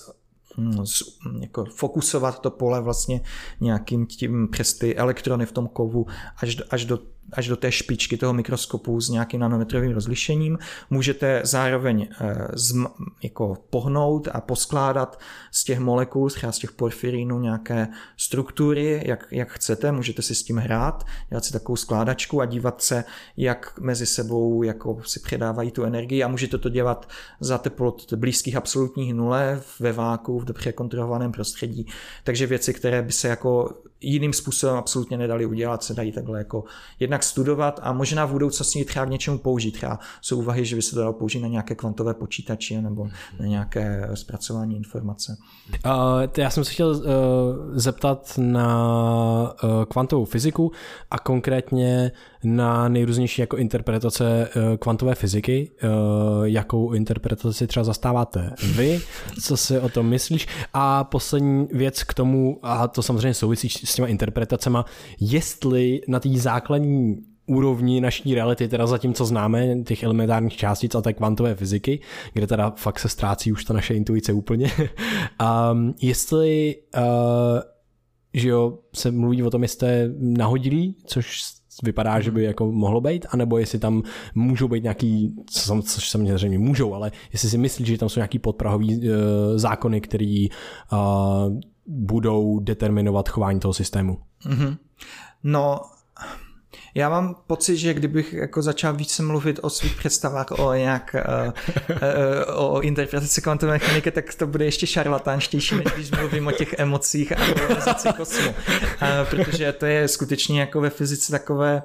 [1.40, 3.22] jako fokusovat to pole vlastně
[3.60, 6.06] nějakým tím přes ty elektrony v tom kovu
[6.38, 6.99] až do, až do
[7.34, 10.57] až do té špičky toho mikroskopu s nějakým nanometrovým rozlišením.
[10.89, 12.85] Můžete zároveň eh, zm,
[13.23, 15.19] jako pohnout a poskládat
[15.51, 17.88] z těch molekul, třeba z těch porfirínů nějaké
[18.18, 22.81] struktury, jak, jak chcete, můžete si s tím hrát, dělat si takovou skládačku a dívat
[22.81, 23.03] se,
[23.38, 28.56] jak mezi sebou jako si předávají tu energii a můžete to dělat za teplot blízkých
[28.56, 31.85] absolutních nule ve váku, v dobře kontrolovaném prostředí.
[32.23, 36.64] Takže věci, které by se jako jiným způsobem absolutně nedali udělat, se dají takhle jako
[37.20, 39.72] jednak studovat a možná v budoucnosti třeba k něčemu použít.
[39.72, 43.10] Třeba jsou úvahy, že by se to dalo použít na nějaké kvantové počítače nebo
[43.40, 45.38] na nějaké zpracování informace.
[45.86, 45.91] Uh,
[46.38, 47.04] já jsem se chtěl uh,
[47.74, 50.72] zeptat na uh, kvantovou fyziku
[51.12, 52.12] a konkrétně
[52.44, 55.72] na nejrůznější jako interpretace uh, kvantové fyziky.
[55.84, 59.02] Uh, jakou interpretaci třeba zastáváte vy?
[59.41, 60.48] Co si o tom myslíš?
[60.74, 64.86] A poslední věc k tomu, a to samozřejmě souvisí s těma interpretacema,
[65.20, 71.02] jestli na té základní úrovni naší reality, teda zatím, co známe, těch elementárních částic a
[71.02, 71.99] té kvantové fyziky,
[72.34, 74.72] kde teda fakt se ztrácí už ta naše intuice úplně.
[75.72, 77.60] um, jestli uh,
[78.34, 81.41] že jo, se mluví o tom, jestli je nahodilý, což
[81.84, 84.03] vypadá, že by jako mohlo být, anebo jestli tam
[84.35, 85.35] můžou být nějaký,
[85.84, 89.14] což samozřejmě můžou, ale jestli si myslíš, že tam jsou nějaký podprahový uh,
[89.56, 90.97] zákony, který uh,
[91.88, 94.18] budou determinovat chování toho systému.
[94.45, 94.77] Mm-hmm.
[95.43, 95.81] No,
[96.95, 101.53] já mám pocit, že kdybych jako začal více mluvit o svých představách o nějak uh,
[102.56, 106.76] uh, o interpretaci kvantové mechaniky, tak to bude ještě šarlatánštější, než když mluvím o těch
[106.78, 108.53] emocích a kolonizaci kosmu.
[109.30, 111.82] Protože to je skutečně jako ve fyzice takové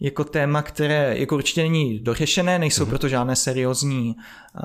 [0.00, 2.88] jako téma, které jako určitě není dořešené, nejsou mm-hmm.
[2.88, 4.16] proto žádné seriózní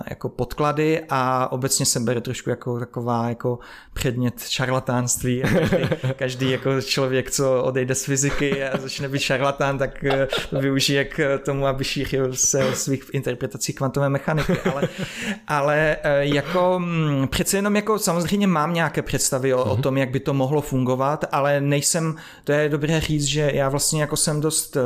[0.10, 3.60] jako podklady a obecně se bere trošku jako taková jako
[3.94, 5.44] předmět šarlatánství.
[5.70, 10.60] Každý, každý jako člověk, co odejde z fyziky a začne být šarlatán, tak e, to
[10.60, 14.54] využije k tomu, aby šířil se o svých interpretacích kvantové mechaniky.
[14.66, 14.88] Ale,
[15.48, 19.72] ale jako mm, přece jenom jako samozřejmě mám nějaké představy o, mm-hmm.
[19.72, 19.82] o mhm.
[19.82, 24.02] tom, jak by to mohlo fungovat, ale nejsem, to je dobré říct, že já vlastně
[24.02, 24.78] jako jsem dost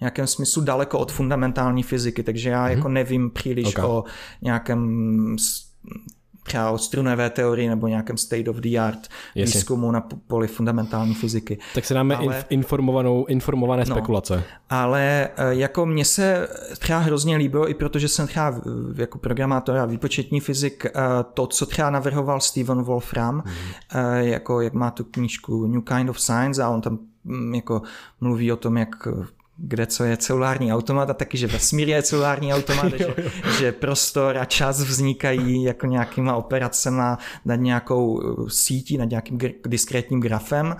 [0.00, 2.76] nějakém smyslu daleko od fundamentální fyziky, takže já mm-hmm.
[2.76, 3.84] jako nevím příliš okay.
[3.84, 4.04] o
[4.42, 5.36] nějakém
[6.50, 9.58] třeba o strunové teorii nebo nějakém state of the art Jasně.
[9.58, 11.58] výzkumu na poli fundamentální fyziky.
[11.74, 14.44] Tak se dáme ale, informovanou, informované no, spekulace.
[14.70, 16.48] Ale e, jako mně se
[16.78, 18.60] třeba hrozně líbilo, i protože jsem třeba
[18.96, 20.90] jako programátor a výpočetní fyzik, e,
[21.34, 23.52] to, co třeba navrhoval Steven Wolfram, mm.
[24.20, 27.82] jako jak má tu knížku New Kind of Science a on tam mm, jako
[28.20, 29.08] mluví o tom, jak
[29.62, 33.14] kde co je celulární automat a taky, že vesmír je celulární automat, že,
[33.58, 40.20] že prostor a čas vznikají jako nějakýma operacema nad nějakou uh, sítí, nad nějakým diskrétním
[40.20, 40.76] grafem.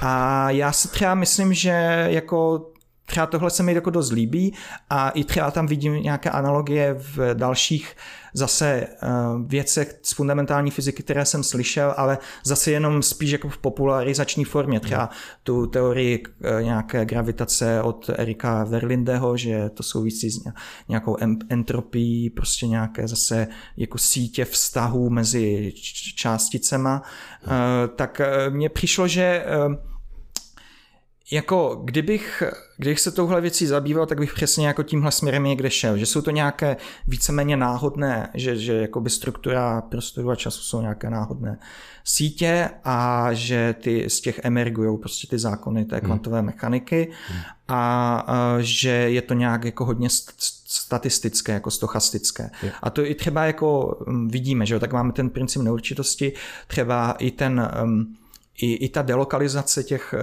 [0.00, 2.71] A já si třeba myslím, že jako
[3.12, 4.54] třeba tohle se mi jako dost líbí
[4.90, 7.96] a i třeba tam vidím nějaké analogie v dalších
[8.34, 13.58] zase uh, věcech z fundamentální fyziky, které jsem slyšel, ale zase jenom spíš jako v
[13.58, 14.80] popularizační formě.
[14.80, 15.10] Třeba
[15.42, 20.44] tu teorii uh, nějaké gravitace od Erika Verlindeho, že to souvisí s
[20.88, 21.16] nějakou
[21.48, 25.72] entropií, prostě nějaké zase jako sítě vztahů mezi
[26.16, 27.02] částicema.
[27.46, 27.52] Uh,
[27.96, 29.44] tak uh, mně přišlo, že
[31.30, 32.42] jako kdybych,
[32.76, 36.22] kdybych se touhle věcí zabýval, tak bych přesně jako tímhle směrem někde šel, že jsou
[36.22, 36.76] to nějaké
[37.06, 41.58] víceméně náhodné, že, že jakoby struktura prostoru a času jsou nějaké náhodné
[42.04, 46.04] sítě a že ty z těch emergují prostě ty zákony té hmm.
[46.04, 46.46] kvantové hmm.
[46.46, 47.12] mechaniky
[47.68, 50.08] a, a že je to nějak jako hodně
[50.66, 52.50] statistické, jako stochastické.
[52.62, 52.72] Je.
[52.82, 56.32] A to i třeba jako mm, vidíme, že jo, tak máme ten princip neurčitosti,
[56.66, 58.16] třeba i ten um,
[58.56, 60.14] i, i ta delokalizace těch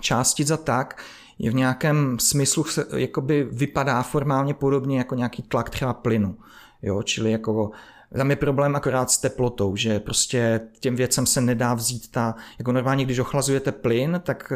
[0.00, 1.02] částic a tak
[1.38, 6.36] je v nějakém smyslu se, jakoby vypadá formálně podobně jako nějaký tlak třeba plynu.
[6.82, 7.70] Jo, čili jako
[8.16, 12.72] tam je problém akorát s teplotou, že prostě těm věcem se nedá vzít ta, jako
[12.72, 14.52] normálně, když ochlazujete plyn, tak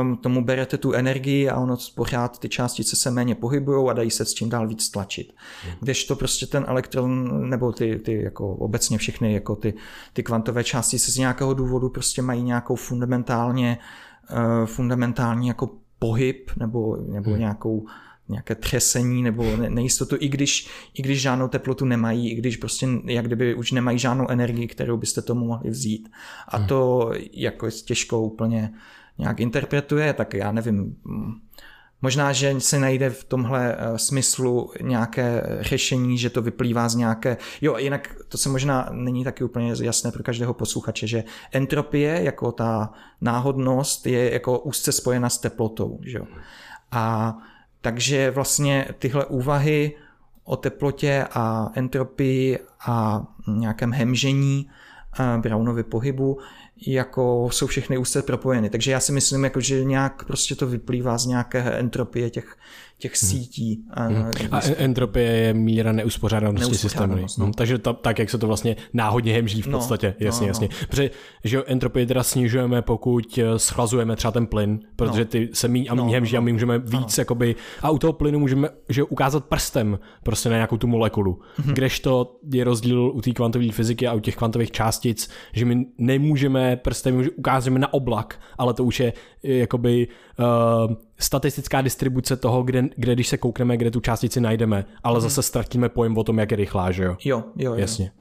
[0.00, 4.10] um, tomu berete tu energii a ono pořád ty částice se méně pohybují a dají
[4.10, 5.32] se s čím dál víc tlačit.
[5.64, 5.74] Hmm.
[5.80, 9.74] Kdežto prostě ten elektron, nebo ty, ty jako obecně všechny jako ty,
[10.12, 14.05] ty kvantové částice z nějakého důvodu prostě mají nějakou fundamentálně uh,
[14.64, 17.38] fundamentální jako pohyb nebo, nebo hmm.
[17.38, 17.86] nějakou
[18.28, 23.26] nějaké třesení nebo nejistotu, i když, i když žádnou teplotu nemají, i když prostě jak
[23.26, 26.08] kdyby už nemají žádnou energii, kterou byste tomu mohli vzít.
[26.48, 26.66] A hmm.
[26.66, 28.72] to jako těžko úplně
[29.18, 30.96] nějak interpretuje, tak já nevím,
[32.02, 37.36] Možná, že se najde v tomhle eh, smyslu nějaké řešení, že to vyplývá z nějaké...
[37.60, 42.52] Jo, jinak to se možná není taky úplně jasné pro každého posluchače, že entropie jako
[42.52, 45.98] ta náhodnost je jako úzce spojena s teplotou.
[46.02, 46.26] Že jo?
[46.92, 47.36] A
[47.80, 49.96] takže vlastně tyhle úvahy
[50.44, 54.70] o teplotě a entropii a nějakém hemžení
[55.20, 56.38] eh, Brownovy pohybu
[56.86, 58.70] jako jsou všechny úzce propojeny.
[58.70, 62.56] Takže já si myslím, jako, že nějak prostě to vyplývá z nějaké entropie těch,
[62.98, 63.84] těch sítí.
[63.90, 64.30] Hmm.
[64.50, 67.16] A entropie je míra neuspořádanosti systému.
[67.16, 67.44] No.
[67.44, 67.52] Hmm.
[67.52, 70.14] Takže to, tak, jak se to vlastně náhodně hemží v no, podstatě.
[70.20, 70.68] No, jasně, no, jasně.
[70.70, 70.86] No.
[70.88, 71.10] Protože
[71.44, 75.24] že entropii teda snižujeme, pokud eh, schlazujeme třeba ten plyn, protože no.
[75.24, 77.20] ty se míň a míň no, hemží no, a my můžeme víc, no.
[77.20, 81.40] jakoby, a u toho plynu můžeme že ukázat prstem prostě na nějakou tu molekulu.
[81.56, 81.74] Hmm.
[81.74, 86.76] Kdežto je rozdíl u té kvantové fyziky a u těch kvantových částic, že my nemůžeme
[86.76, 89.12] prstem, ukázat na oblak, ale to už je
[89.42, 95.14] jakoby uh, statistická distribuce toho, kde, kde když se koukneme, kde tu částici najdeme, ale
[95.14, 95.22] hmm.
[95.28, 97.16] zase ztratíme pojem o tom, jak je rychlá, že jo?
[97.24, 97.74] Jo, jo, jo.
[97.74, 98.12] Jasně.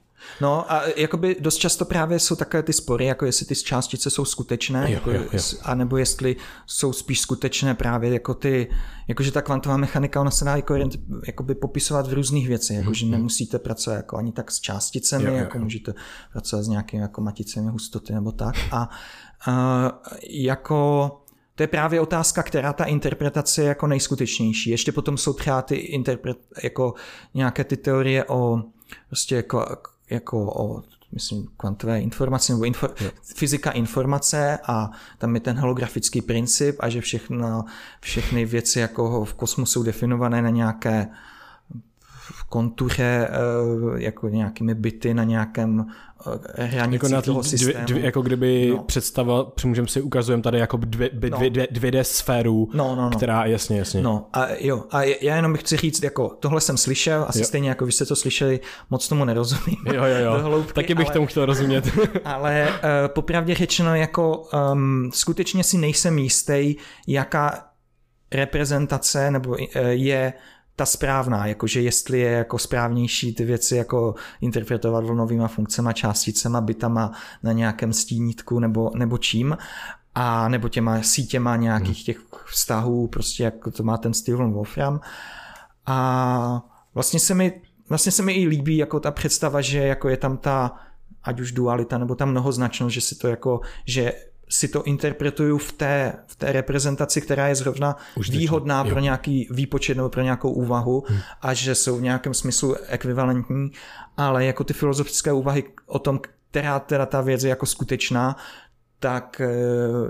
[0.41, 4.25] No a jakoby dost často právě jsou takové ty spory, jako jestli ty částice jsou
[4.25, 5.39] skutečné, jo, jako, jo, jo.
[5.63, 6.35] anebo jestli
[6.65, 8.69] jsou spíš skutečné právě jako ty,
[9.07, 10.75] jakože ta kvantová mechanika, ona se dá jako,
[11.27, 13.09] jakoby popisovat v různých věcech, jakože mm-hmm.
[13.09, 15.63] nemusíte pracovat jako ani tak s částicemi, jo, jo, jako jo.
[15.63, 15.93] můžete
[16.31, 18.89] pracovat s nějakými jako maticemi hustoty nebo tak a
[19.47, 19.53] uh,
[20.29, 21.11] jako
[21.55, 24.69] to je právě otázka, která ta interpretace je jako nejskutečnější.
[24.69, 26.93] Ještě potom jsou třeba ty interpret, jako
[27.33, 28.61] nějaké ty teorie o
[29.07, 29.65] prostě jako,
[30.09, 32.87] jako o myslím, kvantové informace nebo info,
[33.35, 37.65] fyzika informace a tam je ten holografický princip a že všechno,
[38.01, 41.07] všechny věci jako v kosmosu jsou definované na nějaké
[42.49, 45.85] kontuře eh, jako nějakými byty na nějakém
[46.57, 47.85] hranicí jako na toho systému.
[47.85, 48.83] Dvě, jako kdyby no.
[48.83, 51.37] představa, můžeme si ukazujeme tady jako dvě, dvě, no.
[51.37, 53.17] dvě, dvě d sféru, no, no, no.
[53.17, 54.01] která, jasně, jasně.
[54.01, 57.45] No a jo, a já jenom bych chci říct, jako tohle jsem slyšel, asi jo.
[57.45, 58.59] stejně jako vy jste to slyšeli,
[58.89, 59.77] moc tomu nerozumím.
[59.93, 60.39] Jo, jo, jo.
[60.41, 61.89] Hloubky, Taky bych ale, tomu chtěl rozumět.
[62.25, 62.77] ale uh,
[63.07, 66.75] popravdě řečeno, jako um, skutečně si nejsem jistý,
[67.07, 67.65] jaká
[68.31, 69.55] reprezentace nebo
[69.89, 70.33] je
[70.75, 77.11] ta správná, jakože jestli je jako správnější ty věci jako interpretovat vlnovýma funkcema, částicema, bytama
[77.43, 79.57] na nějakém stínítku nebo, nebo čím,
[80.15, 82.05] a nebo těma sítěma nějakých hmm.
[82.05, 85.01] těch vztahů, prostě jako to má ten styl Wolfram.
[85.85, 86.61] A
[86.93, 90.37] vlastně se mi, vlastně se mi i líbí jako ta představa, že jako je tam
[90.37, 90.75] ta
[91.23, 94.13] ať už dualita nebo ta mnohoznačnost, že si to jako, že
[94.49, 99.47] si to interpretuju v té, v té reprezentaci, která je zrovna Už výhodná pro nějaký
[99.51, 101.19] výpočet nebo pro nějakou úvahu hmm.
[101.41, 103.71] a že jsou v nějakém smyslu ekvivalentní,
[104.17, 106.19] ale jako ty filozofické úvahy o tom,
[106.51, 108.35] která teda ta věc je jako skutečná,
[108.99, 109.49] tak eh,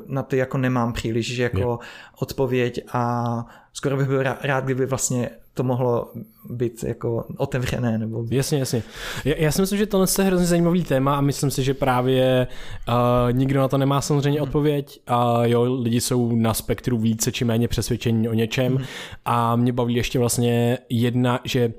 [0.07, 1.79] na ty jako nemám příliš jako jo.
[2.19, 6.11] odpověď a skoro bych byl rád, kdyby vlastně to mohlo
[6.49, 7.97] být jako otevřené.
[7.97, 8.25] Nebo...
[8.29, 8.83] Jasně, jasně.
[9.25, 12.47] Já, já si myslím, že tohle je hrozně zajímavý téma a myslím si, že právě
[12.87, 12.93] uh,
[13.33, 14.47] nikdo na to nemá samozřejmě hmm.
[14.47, 18.85] odpověď a jo, lidi jsou na spektru více či méně přesvědčení o něčem hmm.
[19.25, 21.73] a mě baví ještě vlastně jedna, že uh,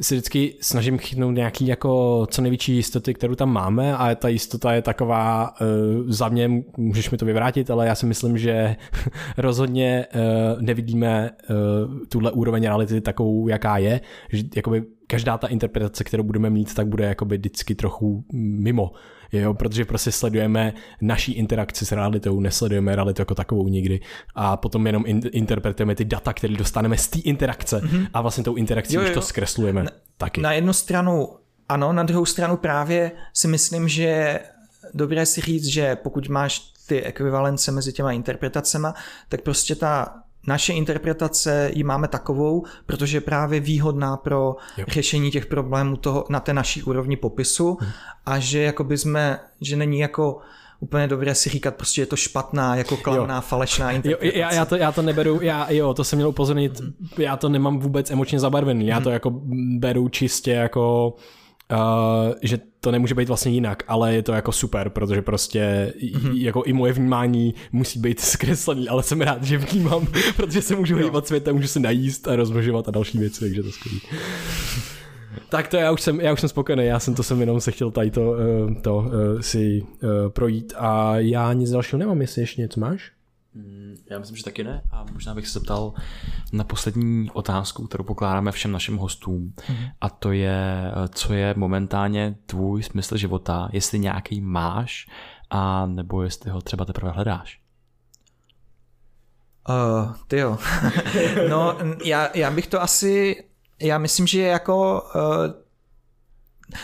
[0.00, 4.72] si vždycky snažím chytnout nějaký jako co největší jistoty, kterou tam máme a ta jistota
[4.72, 5.66] je taková, uh,
[6.06, 8.76] za mě, můžeš mi to vyvrátit, ale já si myslím, že
[9.36, 14.00] rozhodně uh, nevidíme uh, tuhle úroveň reality takovou, jaká je,
[14.32, 18.92] že jakoby každá ta interpretace, kterou budeme mít, tak bude jakoby vždycky trochu mimo
[19.32, 24.00] jo, protože prostě sledujeme naší interakci s realitou, nesledujeme realitu jako takovou nikdy
[24.34, 28.08] a potom jenom in- interpretujeme ty data, které dostaneme z té interakce mm-hmm.
[28.14, 29.08] a vlastně tou interakcí jo, jo.
[29.08, 30.40] už to zkreslujeme na, taky.
[30.40, 31.28] Na jednu stranu
[31.68, 34.40] ano, na druhou stranu právě si myslím, že
[34.94, 38.88] dobré si říct, že pokud máš ty ekvivalence mezi těma interpretacemi,
[39.28, 44.84] tak prostě ta naše interpretace ji máme takovou, protože je právě výhodná pro jo.
[44.88, 47.90] řešení těch problémů toho, na té naší úrovni popisu hmm.
[48.26, 50.38] a že jakoby jsme, že není jako
[50.80, 54.38] úplně dobré si říkat, prostě je to špatná, jako klamná, falešná interpretace.
[54.38, 56.92] Jo, já, já, to, já to neberu, já, jo, to jsem měl upozornit, hmm.
[57.18, 59.12] já to nemám vůbec emočně zabarvený, já to hmm.
[59.12, 59.30] jako
[59.78, 61.14] beru čistě jako
[61.72, 66.32] Uh, že to nemůže být vlastně jinak, ale je to jako super, protože prostě mm-hmm.
[66.34, 70.06] jako i moje vnímání musí být zkreslený, ale jsem rád, že vnímám,
[70.36, 73.72] protože se můžu hýbat světem, můžu se najíst a rozmnožovat a další věci, takže to
[73.72, 74.00] skvělý.
[75.48, 77.72] tak to já už jsem, já už jsem spokojený, já jsem to jsem jenom se
[77.72, 82.42] chtěl tady to, uh, to uh, si uh, projít a já nic dalšího nemám, jestli
[82.42, 83.15] ještě něco máš?
[83.56, 84.82] Mm, já myslím, že taky ne.
[84.90, 85.92] A možná bych se zeptal
[86.52, 89.52] na poslední otázku, kterou pokládáme všem našim hostům.
[89.56, 89.90] Mm-hmm.
[90.00, 95.06] A to je, co je momentálně tvůj smysl života, jestli nějaký máš,
[95.50, 97.60] a nebo jestli ho třeba teprve hledáš.
[99.68, 100.58] Uh, ty jo.
[101.48, 103.44] no, já, já bych to asi,
[103.80, 105.66] já myslím, že jako uh,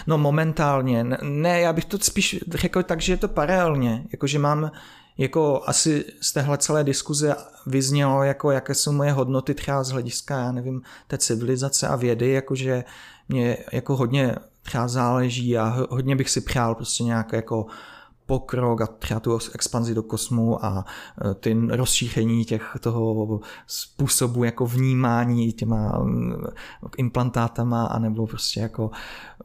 [0.06, 4.70] No momentálně, ne, já bych to spíš řekl tak, že je to paralelně, jakože mám
[5.18, 7.36] jako asi z téhle celé diskuze
[7.66, 12.30] vyznělo, jako jaké jsou moje hodnoty třeba z hlediska, já nevím, té civilizace a vědy,
[12.30, 12.84] jakože
[13.28, 17.66] mě jako hodně třeba záleží a hodně bych si přál prostě nějaké jako
[18.26, 20.84] pokrok a třeba tu expanzi do kosmu a
[21.30, 26.04] e, ty rozšíření těch toho způsobu jako vnímání těma
[26.96, 28.90] implantátama anebo prostě jako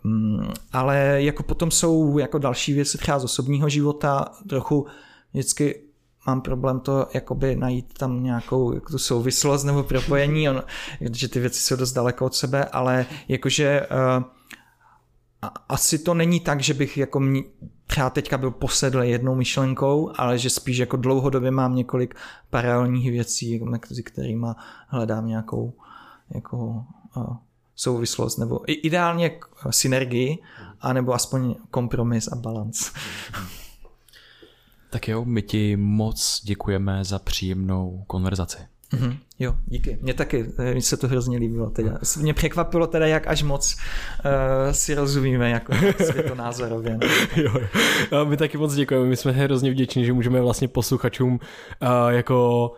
[0.04, 4.86] mm, ale jako potom jsou jako další věci třeba z osobního života trochu
[5.34, 5.82] vždycky
[6.28, 10.64] mám problém to jakoby najít tam nějakou jako tu souvislost nebo propojení, on,
[11.12, 14.24] že ty věci jsou dost daleko od sebe, ale jakože uh,
[15.70, 17.44] asi to není tak, že bych jako mě,
[17.88, 22.16] třeba teďka byl posedl jednou myšlenkou, ale že spíš jako dlouhodobě mám několik
[22.50, 24.48] paralelních věcí, mezi kterými
[24.88, 25.74] hledám nějakou
[26.36, 26.58] jako
[27.16, 27.36] uh,
[27.76, 29.40] souvislost, nebo ideálně
[29.70, 30.38] synergii,
[30.82, 32.92] anebo aspoň kompromis a balans.
[34.90, 38.58] Tak jo, my ti moc děkujeme za příjemnou konverzaci.
[38.94, 39.18] Mm-hmm.
[39.40, 39.98] Jo, díky.
[40.02, 41.70] Mně taky, eh, mně se to hrozně líbilo.
[41.70, 42.00] Teda.
[42.18, 45.74] Mě překvapilo teda, jak až moc uh, si rozumíme jako
[46.12, 47.00] světonázorově.
[47.36, 47.54] jo,
[48.12, 48.26] jo.
[48.26, 49.06] My taky moc děkujeme.
[49.06, 52.72] My jsme hrozně vděční, že můžeme vlastně posluchačům uh, jako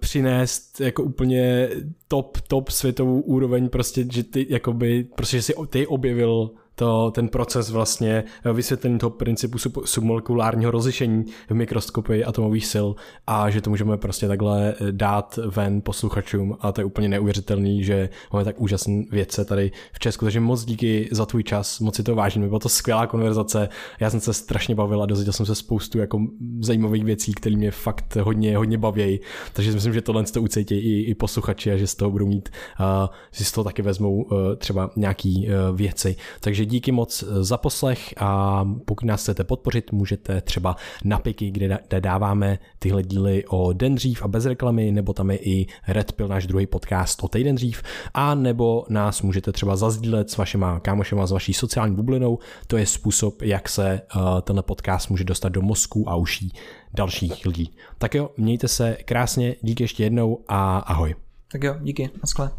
[0.00, 1.68] přinést jako úplně
[2.08, 6.50] top, top světovou úroveň, prostě, že ty, jakoby, prostě, že si ty objevil
[6.80, 12.88] to, ten proces vlastně eh, vysvětlení toho principu submolekulárního rozlišení v mikroskopii atomových sil
[13.26, 17.84] a že to můžeme prostě takhle eh, dát ven posluchačům a to je úplně neuvěřitelný,
[17.84, 21.96] že máme tak úžasné vědce tady v Česku, takže moc díky za tvůj čas, moc
[21.96, 23.68] si to vážím, byla to skvělá konverzace,
[24.00, 26.20] já jsem se strašně bavil a dozvěděl jsem se spoustu jako
[26.60, 29.20] zajímavých věcí, které mě fakt hodně, hodně baví,
[29.52, 32.48] takže myslím, že tohle to ucítí i, i posluchači a že z toho budou mít,
[32.80, 32.86] uh,
[33.32, 37.56] si z toho taky vezmou uh, třeba nějaký uh, věci, takže díky moc eh, za
[37.56, 43.72] poslech a pokud nás chcete podpořit, můžete třeba na Piky, kde, dáváme tyhle díly o
[43.72, 47.28] den dřív a bez reklamy, nebo tam je i Red Pill, náš druhý podcast o
[47.28, 47.82] týden dřív,
[48.14, 52.86] a nebo nás můžete třeba zazdílet s vašima kámošema, s vaší sociální bublinou, to je
[52.86, 56.52] způsob, jak se uh, tenhle podcast může dostat do mozku a uší
[56.94, 57.76] dalších lidí.
[57.98, 61.14] Tak jo, mějte se krásně, díky ještě jednou a ahoj.
[61.52, 62.50] Tak jo, díky, naschle.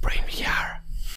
[0.00, 0.79] Brain VR.